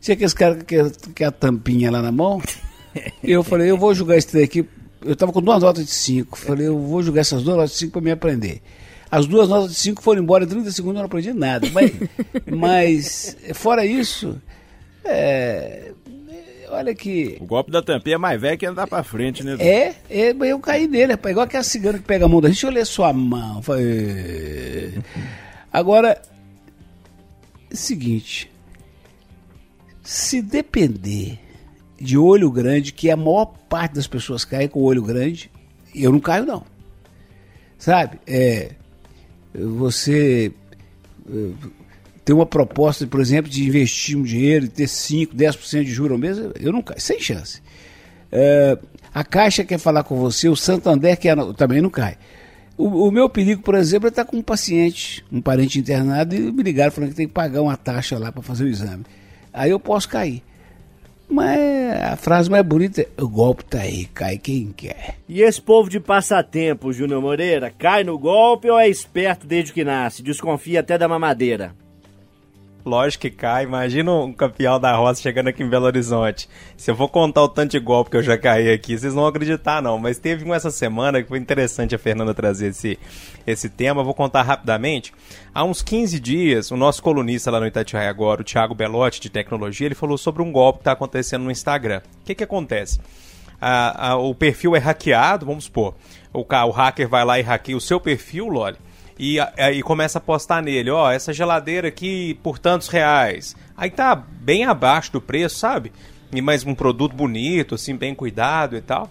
Tinha 0.00 0.14
aqueles 0.14 0.34
caras 0.34 0.62
que 0.62 0.76
que 1.14 1.24
a 1.24 1.30
tampinha 1.30 1.90
lá 1.90 2.00
na 2.02 2.12
mão. 2.12 2.40
Eu 3.22 3.44
falei, 3.44 3.70
eu 3.70 3.76
vou 3.76 3.94
jogar 3.94 4.16
esse 4.16 4.26
trem 4.26 4.42
aqui. 4.42 4.66
Eu 5.04 5.14
tava 5.14 5.30
com 5.30 5.40
duas 5.40 5.62
notas 5.62 5.84
de 5.84 5.90
5. 5.90 6.36
Falei, 6.36 6.66
eu 6.66 6.76
vou 6.78 7.00
jogar 7.00 7.20
essas 7.20 7.44
duas 7.44 7.56
notas 7.56 7.72
de 7.72 7.76
5 7.76 7.92
para 7.92 8.00
me 8.00 8.10
aprender. 8.10 8.60
As 9.10 9.26
duas 9.26 9.48
notas 9.48 9.70
de 9.70 9.76
5 9.76 10.02
foram 10.02 10.22
embora 10.22 10.44
em 10.44 10.48
30 10.48 10.70
segundos, 10.72 10.96
eu 10.96 11.00
não 11.00 11.06
aprendi 11.06 11.32
nada. 11.32 11.68
Mas, 11.72 11.92
mas 12.46 13.36
fora 13.54 13.84
isso, 13.86 14.36
é, 15.04 15.92
olha 16.70 16.94
que 16.94 17.36
O 17.40 17.46
golpe 17.46 17.70
da 17.70 17.82
tampinha 17.82 18.16
é 18.16 18.18
mais 18.18 18.40
velho 18.40 18.58
que 18.58 18.66
andar 18.66 18.86
pra 18.86 19.02
frente, 19.02 19.42
né? 19.44 19.56
é, 19.60 19.94
é, 20.10 20.34
mas 20.34 20.50
eu 20.50 20.58
caí 20.58 20.86
nele, 20.86 21.12
rapaz. 21.12 21.30
Igual 21.32 21.46
aquela 21.46 21.62
cigana 21.64 21.98
que 21.98 22.04
pega 22.04 22.24
a 22.24 22.28
mão 22.28 22.40
da 22.40 22.48
gente. 22.48 22.56
Deixa 22.56 22.66
eu 22.66 22.72
ler 22.72 22.86
sua 22.86 23.12
mão. 23.12 23.62
Falei, 23.62 23.86
"É." 23.86 24.92
Agora, 25.72 26.20
seguinte. 27.70 28.50
Se 30.02 30.40
depender 30.40 31.38
de 32.00 32.16
olho 32.16 32.50
grande, 32.50 32.92
que 32.92 33.10
a 33.10 33.16
maior 33.16 33.46
parte 33.68 33.94
das 33.94 34.06
pessoas 34.06 34.44
cai 34.44 34.68
com 34.68 34.80
olho 34.80 35.02
grande, 35.02 35.50
eu 35.94 36.12
não 36.12 36.20
caio, 36.20 36.46
não. 36.46 36.64
Sabe? 37.76 38.18
É, 38.26 38.72
você 39.54 40.52
eh, 41.28 41.50
tem 42.24 42.34
uma 42.34 42.46
proposta, 42.46 43.06
por 43.06 43.20
exemplo, 43.20 43.50
de 43.50 43.66
investir 43.66 44.16
um 44.16 44.22
dinheiro 44.22 44.66
e 44.66 44.68
ter 44.68 44.86
5, 44.86 45.34
10% 45.34 45.84
de 45.84 45.90
juros 45.90 46.12
ao 46.12 46.18
mês, 46.18 46.38
eu 46.60 46.72
não 46.72 46.82
caio, 46.82 47.00
sem 47.00 47.20
chance. 47.20 47.62
É, 48.30 48.78
a 49.14 49.24
Caixa 49.24 49.64
quer 49.64 49.78
falar 49.78 50.04
com 50.04 50.16
você, 50.16 50.48
o 50.48 50.56
Santander 50.56 51.18
quer, 51.18 51.36
também 51.54 51.80
não 51.80 51.90
cai. 51.90 52.18
O, 52.78 53.08
o 53.08 53.10
meu 53.10 53.28
perigo, 53.28 53.60
por 53.60 53.74
exemplo, 53.74 54.06
é 54.06 54.10
estar 54.10 54.24
com 54.24 54.36
um 54.36 54.42
paciente, 54.42 55.24
um 55.32 55.40
parente 55.40 55.80
internado, 55.80 56.36
e 56.36 56.52
me 56.52 56.62
ligaram 56.62 56.92
falando 56.92 57.10
que 57.10 57.16
tem 57.16 57.26
que 57.26 57.34
pagar 57.34 57.60
uma 57.60 57.76
taxa 57.76 58.16
lá 58.16 58.30
para 58.30 58.40
fazer 58.40 58.64
o 58.64 58.68
exame. 58.68 59.04
Aí 59.52 59.70
eu 59.70 59.80
posso 59.80 60.08
cair. 60.08 60.44
Mas 61.28 61.58
a 62.00 62.16
frase 62.16 62.48
mais 62.48 62.64
bonita 62.64 63.02
é: 63.02 63.08
o 63.20 63.28
golpe 63.28 63.64
tá 63.64 63.80
aí, 63.80 64.06
cai 64.06 64.38
quem 64.38 64.72
quer. 64.72 65.16
E 65.28 65.42
esse 65.42 65.60
povo 65.60 65.90
de 65.90 66.00
passatempo, 66.00 66.92
Júnior 66.92 67.20
Moreira, 67.20 67.70
cai 67.76 68.04
no 68.04 68.18
golpe 68.18 68.70
ou 68.70 68.78
é 68.78 68.88
esperto 68.88 69.46
desde 69.46 69.72
que 69.72 69.84
nasce? 69.84 70.22
Desconfia 70.22 70.80
até 70.80 70.96
da 70.96 71.08
mamadeira. 71.08 71.74
Lógico 72.88 73.22
que 73.22 73.30
cai. 73.30 73.64
Imagina 73.64 74.10
um 74.10 74.32
campeão 74.32 74.80
da 74.80 74.96
roça 74.96 75.20
chegando 75.20 75.48
aqui 75.48 75.62
em 75.62 75.68
Belo 75.68 75.84
Horizonte. 75.84 76.48
Se 76.74 76.90
eu 76.90 76.96
for 76.96 77.08
contar 77.08 77.42
o 77.42 77.48
tanto 77.48 77.72
de 77.72 77.78
golpe 77.78 78.10
que 78.10 78.16
eu 78.16 78.22
já 78.22 78.38
caí 78.38 78.72
aqui, 78.72 78.96
vocês 78.96 79.12
não 79.12 79.22
vão 79.22 79.28
acreditar, 79.28 79.82
não. 79.82 79.98
Mas 79.98 80.18
teve 80.18 80.42
um 80.44 80.54
essa 80.54 80.70
semana 80.70 81.22
que 81.22 81.28
foi 81.28 81.38
interessante 81.38 81.94
a 81.94 81.98
Fernanda 81.98 82.32
trazer 82.32 82.68
esse, 82.68 82.98
esse 83.46 83.68
tema. 83.68 84.00
Eu 84.00 84.06
vou 84.06 84.14
contar 84.14 84.40
rapidamente. 84.40 85.12
Há 85.54 85.64
uns 85.64 85.82
15 85.82 86.18
dias, 86.18 86.70
o 86.70 86.76
nosso 86.78 87.02
colunista 87.02 87.50
lá 87.50 87.60
no 87.60 87.66
Itatiaia 87.66 88.08
agora, 88.08 88.40
o 88.40 88.44
Thiago 88.44 88.74
Belotti, 88.74 89.20
de 89.20 89.28
tecnologia, 89.28 89.86
ele 89.86 89.94
falou 89.94 90.16
sobre 90.16 90.42
um 90.42 90.50
golpe 90.50 90.78
que 90.78 90.82
está 90.82 90.92
acontecendo 90.92 91.44
no 91.44 91.50
Instagram. 91.50 92.00
O 92.22 92.24
que, 92.24 92.34
que 92.34 92.44
acontece? 92.44 92.98
o 94.20 94.34
perfil 94.34 94.76
é 94.76 94.78
hackeado, 94.78 95.44
vamos 95.44 95.64
supor. 95.64 95.94
O, 96.32 96.40
o 96.40 96.70
hacker 96.70 97.08
vai 97.08 97.24
lá 97.24 97.38
e 97.38 97.42
hackeia 97.42 97.76
o 97.76 97.80
seu 97.80 97.98
perfil, 98.00 98.48
Loli, 98.48 98.76
e, 99.18 99.38
a- 99.40 99.52
e 99.72 99.82
começa 99.82 100.18
a 100.18 100.20
postar 100.20 100.62
nele, 100.62 100.90
ó, 100.90 101.10
essa 101.10 101.32
geladeira 101.32 101.88
aqui 101.88 102.38
por 102.42 102.58
tantos 102.58 102.88
reais. 102.88 103.56
Aí 103.76 103.90
tá 103.90 104.14
bem 104.16 104.64
abaixo 104.64 105.12
do 105.12 105.20
preço, 105.20 105.56
sabe? 105.56 105.92
E 106.32 106.40
mais 106.42 106.64
um 106.64 106.74
produto 106.74 107.14
bonito, 107.14 107.74
assim, 107.74 107.96
bem 107.96 108.14
cuidado 108.14 108.76
e 108.76 108.80
tal. 108.80 109.10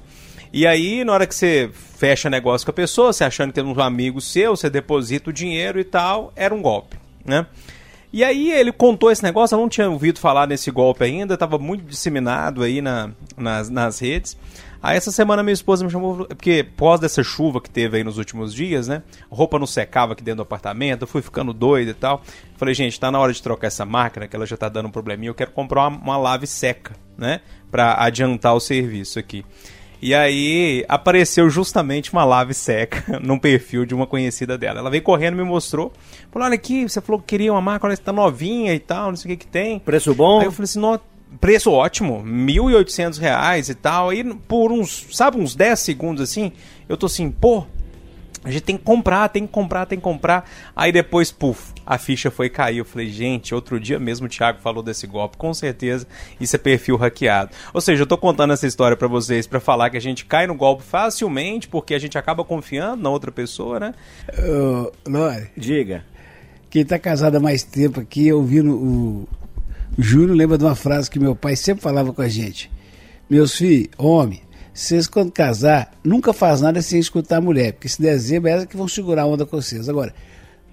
E 0.53 0.65
aí, 0.65 1.03
na 1.03 1.11
hora 1.13 1.27
que 1.27 1.35
você 1.35 1.69
fecha 1.73 2.29
negócio 2.29 2.65
com 2.65 2.71
a 2.71 2.73
pessoa, 2.73 3.11
você 3.11 3.23
achando 3.23 3.51
que 3.51 3.59
é 3.59 3.63
um 3.63 3.79
amigo 3.81 4.21
seu, 4.21 4.55
você 4.55 4.69
deposita 4.69 5.29
o 5.29 5.33
dinheiro 5.33 5.79
e 5.79 5.83
tal, 5.83 6.31
era 6.35 6.53
um 6.55 6.61
golpe, 6.61 6.97
né? 7.25 7.45
E 8.13 8.23
aí 8.23 8.51
ele 8.51 8.71
contou 8.71 9.11
esse 9.11 9.21
negócio, 9.21 9.53
eu 9.55 9.59
não 9.59 9.67
tinha 9.67 9.89
ouvido 9.89 10.19
falar 10.19 10.47
nesse 10.47 10.71
golpe 10.71 11.03
ainda, 11.03 11.33
estava 11.33 11.57
muito 11.57 11.83
disseminado 11.83 12.63
aí 12.63 12.81
na, 12.81 13.09
nas, 13.35 13.69
nas 13.69 13.99
redes. 13.99 14.37
Aí 14.81 14.97
essa 14.97 15.11
semana 15.11 15.43
minha 15.43 15.53
esposa 15.53 15.83
me 15.83 15.91
chamou, 15.91 16.25
porque 16.25 16.63
pós 16.63 16.99
dessa 16.99 17.23
chuva 17.23 17.59
que 17.59 17.69
teve 17.69 17.97
aí 17.97 18.03
nos 18.03 18.17
últimos 18.17 18.53
dias, 18.53 18.87
né? 18.87 19.03
Roupa 19.29 19.57
não 19.57 19.67
secava 19.67 20.13
aqui 20.13 20.23
dentro 20.23 20.37
do 20.37 20.43
apartamento, 20.43 21.03
eu 21.03 21.07
fui 21.07 21.21
ficando 21.21 21.53
doido 21.53 21.89
e 21.89 21.93
tal. 21.93 22.21
Falei, 22.55 22.73
gente, 22.73 22.99
tá 22.99 23.11
na 23.11 23.19
hora 23.19 23.33
de 23.33 23.41
trocar 23.41 23.67
essa 23.67 23.85
máquina, 23.85 24.27
que 24.27 24.35
ela 24.35 24.45
já 24.45 24.57
tá 24.57 24.69
dando 24.69 24.87
um 24.87 24.91
probleminha, 24.91 25.29
eu 25.29 25.35
quero 25.35 25.51
comprar 25.51 25.87
uma, 25.87 25.97
uma 25.97 26.17
lave 26.17 26.47
seca, 26.47 26.95
né? 27.17 27.41
Pra 27.71 28.03
adiantar 28.03 28.55
o 28.55 28.59
serviço 28.59 29.19
aqui. 29.19 29.43
E 29.99 30.13
aí 30.13 30.85
apareceu 30.87 31.49
justamente 31.49 32.13
uma 32.13 32.23
lave 32.23 32.53
seca 32.53 33.17
num 33.19 33.39
perfil 33.39 33.85
de 33.85 33.95
uma 33.95 34.05
conhecida 34.05 34.57
dela. 34.57 34.79
Ela 34.79 34.91
veio 34.91 35.01
correndo 35.01 35.35
me 35.35 35.43
mostrou. 35.43 35.91
Falou, 36.31 36.45
olha 36.45 36.55
aqui, 36.55 36.87
você 36.87 37.01
falou 37.01 37.19
que 37.19 37.27
queria 37.27 37.51
uma 37.51 37.61
máquina, 37.61 37.89
olha, 37.89 37.97
tá 37.97 38.13
novinha 38.13 38.73
e 38.73 38.79
tal, 38.79 39.09
não 39.09 39.15
sei 39.15 39.33
o 39.33 39.37
que 39.37 39.45
que 39.45 39.51
tem. 39.51 39.79
Preço 39.79 40.13
bom? 40.13 40.39
Aí 40.39 40.45
eu 40.45 40.51
falei 40.51 40.65
assim, 40.65 40.79
"Nó, 40.79 40.99
preço 41.39 41.71
ótimo, 41.71 42.23
1.800 42.23 43.19
reais 43.19 43.69
e 43.69 43.75
tal. 43.75 44.09
Aí 44.09 44.23
por 44.23 44.71
uns, 44.71 45.07
sabe, 45.11 45.37
uns 45.37 45.55
10 45.55 45.79
segundos 45.79 46.21
assim, 46.21 46.51
eu 46.87 46.97
tô 46.97 47.05
assim, 47.05 47.29
pô, 47.29 47.65
a 48.43 48.51
gente 48.51 48.61
tem 48.61 48.77
que 48.77 48.83
comprar, 48.83 49.27
tem 49.27 49.45
que 49.45 49.51
comprar, 49.51 49.85
tem 49.85 49.99
que 49.99 50.03
comprar. 50.03 50.49
Aí 50.73 50.89
depois, 50.89 51.31
puf, 51.31 51.73
a 51.85 51.97
ficha 51.97 52.31
foi 52.31 52.49
cair. 52.49 52.77
Eu 52.77 52.85
falei, 52.85 53.09
gente, 53.09 53.53
outro 53.53 53.77
dia 53.77 53.99
mesmo 53.99 54.25
o 54.25 54.29
Thiago 54.29 54.61
falou 54.61 54.81
desse 54.81 55.05
golpe. 55.05 55.35
Com 55.35 55.53
certeza 55.53 56.07
isso 56.39 56.55
é 56.55 56.59
perfil 56.59 56.95
hackeado. 56.95 57.51
Ou 57.73 57.81
seja, 57.81 58.03
eu 58.03 58.07
tô 58.07 58.17
contando 58.17 58.53
essa 58.53 58.65
história 58.65 58.95
pra 58.95 59.07
vocês 59.07 59.45
pra 59.45 59.59
falar 59.59 59.89
que 59.89 59.97
a 59.97 60.01
gente 60.01 60.25
cai 60.25 60.47
no 60.47 60.55
golpe 60.55 60.83
facilmente 60.83 61.67
porque 61.67 61.93
a 61.93 61.99
gente 61.99 62.17
acaba 62.17 62.43
confiando 62.45 63.03
na 63.03 63.09
outra 63.09 63.33
pessoa, 63.33 63.81
né? 63.81 63.93
Ô, 64.39 64.91
Lore, 65.09 65.49
Diga. 65.57 66.05
quem 66.69 66.85
tá 66.85 66.97
casado 66.97 67.35
há 67.35 67.39
mais 67.41 67.63
tempo 67.63 67.99
aqui, 67.99 68.31
ouvindo 68.31 68.71
o, 68.75 69.27
o 69.97 70.01
Júnior, 70.01 70.35
lembra 70.35 70.57
de 70.57 70.63
uma 70.63 70.75
frase 70.75 71.09
que 71.09 71.19
meu 71.19 71.35
pai 71.35 71.55
sempre 71.55 71.81
falava 71.81 72.13
com 72.13 72.21
a 72.21 72.27
gente. 72.27 72.71
Meus 73.29 73.55
filhos, 73.55 73.89
homem, 73.97 74.41
vocês 74.73 75.07
quando 75.07 75.31
casar, 75.31 75.91
nunca 76.03 76.31
faz 76.31 76.61
nada 76.61 76.81
sem 76.81 76.99
escutar 76.99 77.37
a 77.37 77.41
mulher, 77.41 77.73
porque 77.73 77.89
se 77.89 78.01
der 78.01 78.15
zebra, 78.17 78.51
é 78.51 78.53
elas 78.53 78.65
que 78.65 78.77
vão 78.77 78.87
segurar 78.87 79.23
a 79.23 79.25
onda 79.25 79.45
com 79.45 79.59
vocês. 79.59 79.89
Agora, 79.89 80.13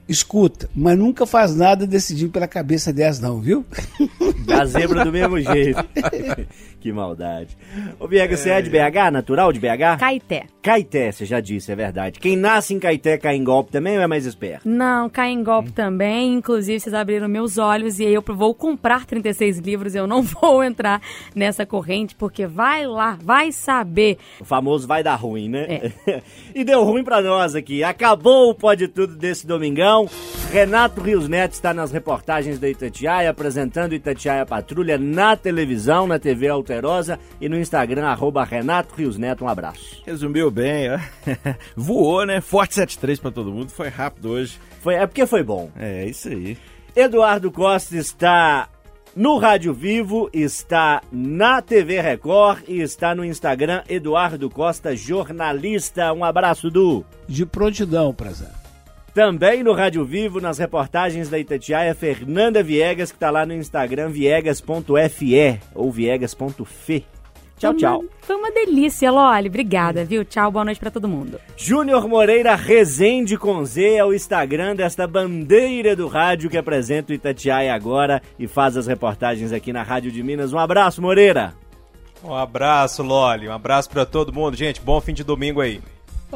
escuta, 0.08 0.68
mas 0.74 0.98
nunca 0.98 1.26
faz 1.26 1.54
nada 1.54 1.86
decidido 1.86 2.30
pela 2.30 2.46
cabeça 2.46 2.92
delas 2.92 3.20
não, 3.20 3.40
viu? 3.40 3.64
Da 4.46 4.64
zebra 4.66 5.04
do 5.04 5.12
mesmo 5.12 5.40
jeito. 5.40 5.82
que 6.84 6.92
maldade. 6.92 7.56
Ô, 7.98 8.06
Viega, 8.06 8.36
você 8.36 8.50
é 8.50 8.60
de 8.60 8.68
BH, 8.68 9.10
natural 9.10 9.50
de 9.50 9.58
BH? 9.58 9.98
Caeté. 9.98 10.44
Caeté, 10.62 11.10
você 11.10 11.24
já 11.24 11.40
disse, 11.40 11.72
é 11.72 11.74
verdade. 11.74 12.20
Quem 12.20 12.36
nasce 12.36 12.74
em 12.74 12.78
Caeté 12.78 13.16
cai 13.16 13.36
em 13.36 13.42
golpe 13.42 13.72
também 13.72 13.96
ou 13.96 14.02
é 14.02 14.06
mais 14.06 14.26
esperto? 14.26 14.68
Não, 14.68 15.08
cai 15.08 15.30
em 15.30 15.42
golpe 15.42 15.72
também. 15.72 16.34
Inclusive, 16.34 16.78
vocês 16.78 16.94
abriram 16.94 17.26
meus 17.26 17.56
olhos 17.56 17.98
e 17.98 18.04
aí 18.04 18.12
eu 18.12 18.22
vou 18.22 18.54
comprar 18.54 19.06
36 19.06 19.58
livros. 19.60 19.94
Eu 19.94 20.06
não 20.06 20.20
vou 20.22 20.62
entrar 20.62 21.00
nessa 21.34 21.64
corrente, 21.64 22.14
porque 22.14 22.46
vai 22.46 22.86
lá, 22.86 23.16
vai 23.22 23.50
saber. 23.50 24.18
O 24.38 24.44
famoso 24.44 24.86
vai 24.86 25.02
dar 25.02 25.16
ruim, 25.16 25.48
né? 25.48 25.90
e 26.54 26.64
deu 26.64 26.84
ruim 26.84 27.02
pra 27.02 27.22
nós 27.22 27.54
aqui. 27.54 27.82
Acabou 27.82 28.50
o 28.50 28.54
Pode 28.54 28.88
Tudo 28.88 29.16
desse 29.16 29.46
domingão. 29.46 29.93
Renato 30.50 31.00
Rios 31.00 31.28
Neto 31.28 31.52
está 31.52 31.72
nas 31.72 31.90
reportagens 31.90 32.58
da 32.58 32.68
Itatiaia, 32.68 33.30
apresentando 33.30 33.94
Itatiaia 33.94 34.44
Patrulha 34.44 34.98
na 34.98 35.36
televisão, 35.36 36.06
na 36.06 36.18
TV 36.18 36.48
Alterosa 36.48 37.18
e 37.40 37.48
no 37.48 37.58
Instagram, 37.58 38.06
arroba 38.06 38.44
Renato 38.44 38.94
Rios 38.94 39.16
Neto. 39.16 39.44
Um 39.44 39.48
abraço. 39.48 40.02
Resumiu 40.06 40.50
bem, 40.50 40.90
ó. 40.90 40.98
Voou, 41.76 42.24
né? 42.26 42.40
Forte 42.40 42.74
73 42.74 43.20
pra 43.20 43.30
todo 43.30 43.52
mundo. 43.52 43.70
Foi 43.70 43.88
rápido 43.88 44.30
hoje. 44.30 44.58
Foi, 44.80 44.94
é 44.94 45.06
porque 45.06 45.26
foi 45.26 45.42
bom. 45.42 45.70
É, 45.76 46.06
isso 46.06 46.28
aí. 46.28 46.56
Eduardo 46.94 47.50
Costa 47.50 47.96
está 47.96 48.68
no 49.16 49.38
Rádio 49.38 49.72
Vivo, 49.72 50.28
está 50.32 51.02
na 51.10 51.62
TV 51.62 52.00
Record 52.00 52.64
e 52.66 52.80
está 52.80 53.14
no 53.14 53.24
Instagram 53.24 53.82
Eduardo 53.88 54.50
Costa 54.50 54.94
Jornalista. 54.96 56.12
Um 56.12 56.24
abraço, 56.24 56.70
Du. 56.70 57.04
De 57.28 57.46
prontidão, 57.46 58.12
prezado. 58.12 58.63
Também 59.14 59.62
no 59.62 59.72
Rádio 59.72 60.04
Vivo, 60.04 60.40
nas 60.40 60.58
reportagens 60.58 61.28
da 61.28 61.38
Itatiaia, 61.38 61.94
Fernanda 61.94 62.62
Viegas, 62.64 63.12
que 63.12 63.16
está 63.16 63.30
lá 63.30 63.46
no 63.46 63.54
Instagram 63.54 64.08
viegas.fe 64.08 65.60
ou 65.72 65.92
viegas.fe. 65.92 67.06
Tchau, 67.56 67.70
Foi 67.70 67.78
tchau. 67.80 68.00
uma- 68.00 68.08
Foi 68.22 68.34
uma 68.36 68.50
delícia, 68.50 69.12
Loli. 69.12 69.46
Obrigada, 69.48 70.04
viu? 70.04 70.24
Tchau, 70.24 70.50
boa 70.50 70.64
noite 70.64 70.80
pra 70.80 70.90
todo 70.90 71.06
mundo. 71.06 71.38
Júnior 71.56 72.08
Moreira 72.08 72.56
Rezende 72.56 73.36
com 73.38 73.64
Z 73.64 73.94
é 73.94 74.04
o 74.04 74.12
Instagram 74.12 74.74
desta 74.74 75.06
bandeira 75.06 75.94
do 75.94 76.08
rádio 76.08 76.50
que 76.50 76.58
apresenta 76.58 77.12
o 77.12 77.14
Itatiaia 77.14 77.72
agora 77.72 78.20
e 78.36 78.48
faz 78.48 78.76
as 78.76 78.88
reportagens 78.88 79.52
aqui 79.52 79.72
na 79.72 79.84
Rádio 79.84 80.10
de 80.10 80.20
Minas. 80.24 80.52
Um 80.52 80.58
abraço, 80.58 81.00
Moreira. 81.00 81.54
Um 82.24 82.34
abraço, 82.34 83.04
Loli. 83.04 83.48
Um 83.48 83.52
abraço 83.52 83.88
pra 83.88 84.04
todo 84.04 84.32
mundo. 84.32 84.56
Gente, 84.56 84.80
bom 84.80 85.00
fim 85.00 85.12
de 85.14 85.22
domingo 85.22 85.60
aí. 85.60 85.80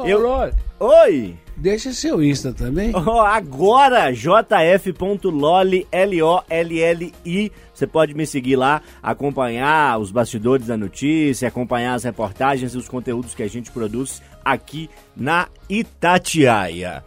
Eu- 0.05 0.51
Oi! 0.79 1.35
deixa 1.57 1.91
seu 1.91 2.23
Insta 2.23 2.53
também. 2.53 2.91
Ó, 2.93 3.19
agora, 3.21 4.11
jf.loli, 4.13 5.85
L-O-L-L-I. 5.91 7.51
Você 7.73 7.85
pode 7.87 8.13
me 8.13 8.25
seguir 8.25 8.55
lá, 8.55 8.81
acompanhar 9.03 9.99
os 9.99 10.09
bastidores 10.11 10.67
da 10.67 10.77
notícia, 10.77 11.47
acompanhar 11.47 11.95
as 11.95 12.03
reportagens 12.05 12.73
e 12.73 12.77
os 12.77 12.87
conteúdos 12.87 13.35
que 13.35 13.43
a 13.43 13.49
gente 13.49 13.71
produz 13.71 14.21
aqui 14.43 14.89
na 15.15 15.47
Itatiaia. 15.69 17.03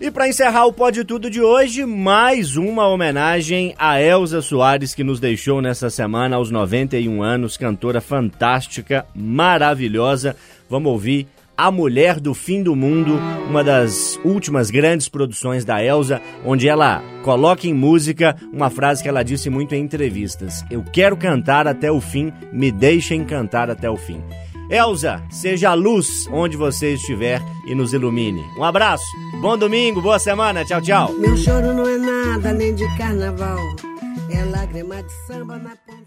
E 0.00 0.10
para 0.10 0.28
encerrar 0.28 0.66
o 0.66 0.72
Pode 0.72 1.04
Tudo 1.04 1.30
de 1.30 1.40
hoje, 1.40 1.86
mais 1.86 2.54
uma 2.56 2.86
homenagem 2.86 3.74
a 3.78 4.00
Elza 4.00 4.42
Soares, 4.42 4.94
que 4.94 5.02
nos 5.02 5.18
deixou 5.18 5.62
nessa 5.62 5.88
semana 5.88 6.36
aos 6.36 6.50
91 6.50 7.22
anos, 7.22 7.56
cantora 7.56 8.00
fantástica, 8.00 9.06
maravilhosa. 9.14 10.36
Vamos 10.68 10.92
ouvir 10.92 11.26
a 11.56 11.70
Mulher 11.70 12.20
do 12.20 12.34
Fim 12.34 12.62
do 12.62 12.76
Mundo, 12.76 13.18
uma 13.48 13.64
das 13.64 14.18
últimas 14.24 14.70
grandes 14.70 15.08
produções 15.08 15.64
da 15.64 15.82
Elsa, 15.82 16.20
onde 16.44 16.68
ela 16.68 17.02
coloca 17.22 17.66
em 17.66 17.72
música 17.72 18.36
uma 18.52 18.68
frase 18.68 19.02
que 19.02 19.08
ela 19.08 19.22
disse 19.22 19.48
muito 19.48 19.74
em 19.74 19.82
entrevistas: 19.82 20.64
Eu 20.70 20.82
quero 20.82 21.16
cantar 21.16 21.66
até 21.66 21.90
o 21.90 22.00
fim, 22.00 22.32
me 22.52 22.70
deixem 22.70 23.24
cantar 23.24 23.70
até 23.70 23.88
o 23.88 23.96
fim. 23.96 24.22
Elsa, 24.68 25.22
seja 25.30 25.70
a 25.70 25.74
luz 25.74 26.26
onde 26.30 26.56
você 26.56 26.94
estiver 26.94 27.40
e 27.66 27.74
nos 27.74 27.92
ilumine. 27.92 28.42
Um 28.58 28.64
abraço, 28.64 29.04
bom 29.40 29.56
domingo, 29.56 30.02
boa 30.02 30.18
semana, 30.18 30.64
tchau, 30.64 30.80
tchau. 30.80 31.12
Meu 31.12 31.36
choro 31.36 31.72
não 31.72 31.88
é 31.88 31.96
nada, 31.96 32.52
nem 32.52 32.74
de 32.74 32.84
carnaval. 32.98 33.58
É 34.28 34.44
lágrima 34.44 35.02
de 35.02 35.12
samba 35.26 35.56
na 35.56 35.76
ponta. 35.86 36.05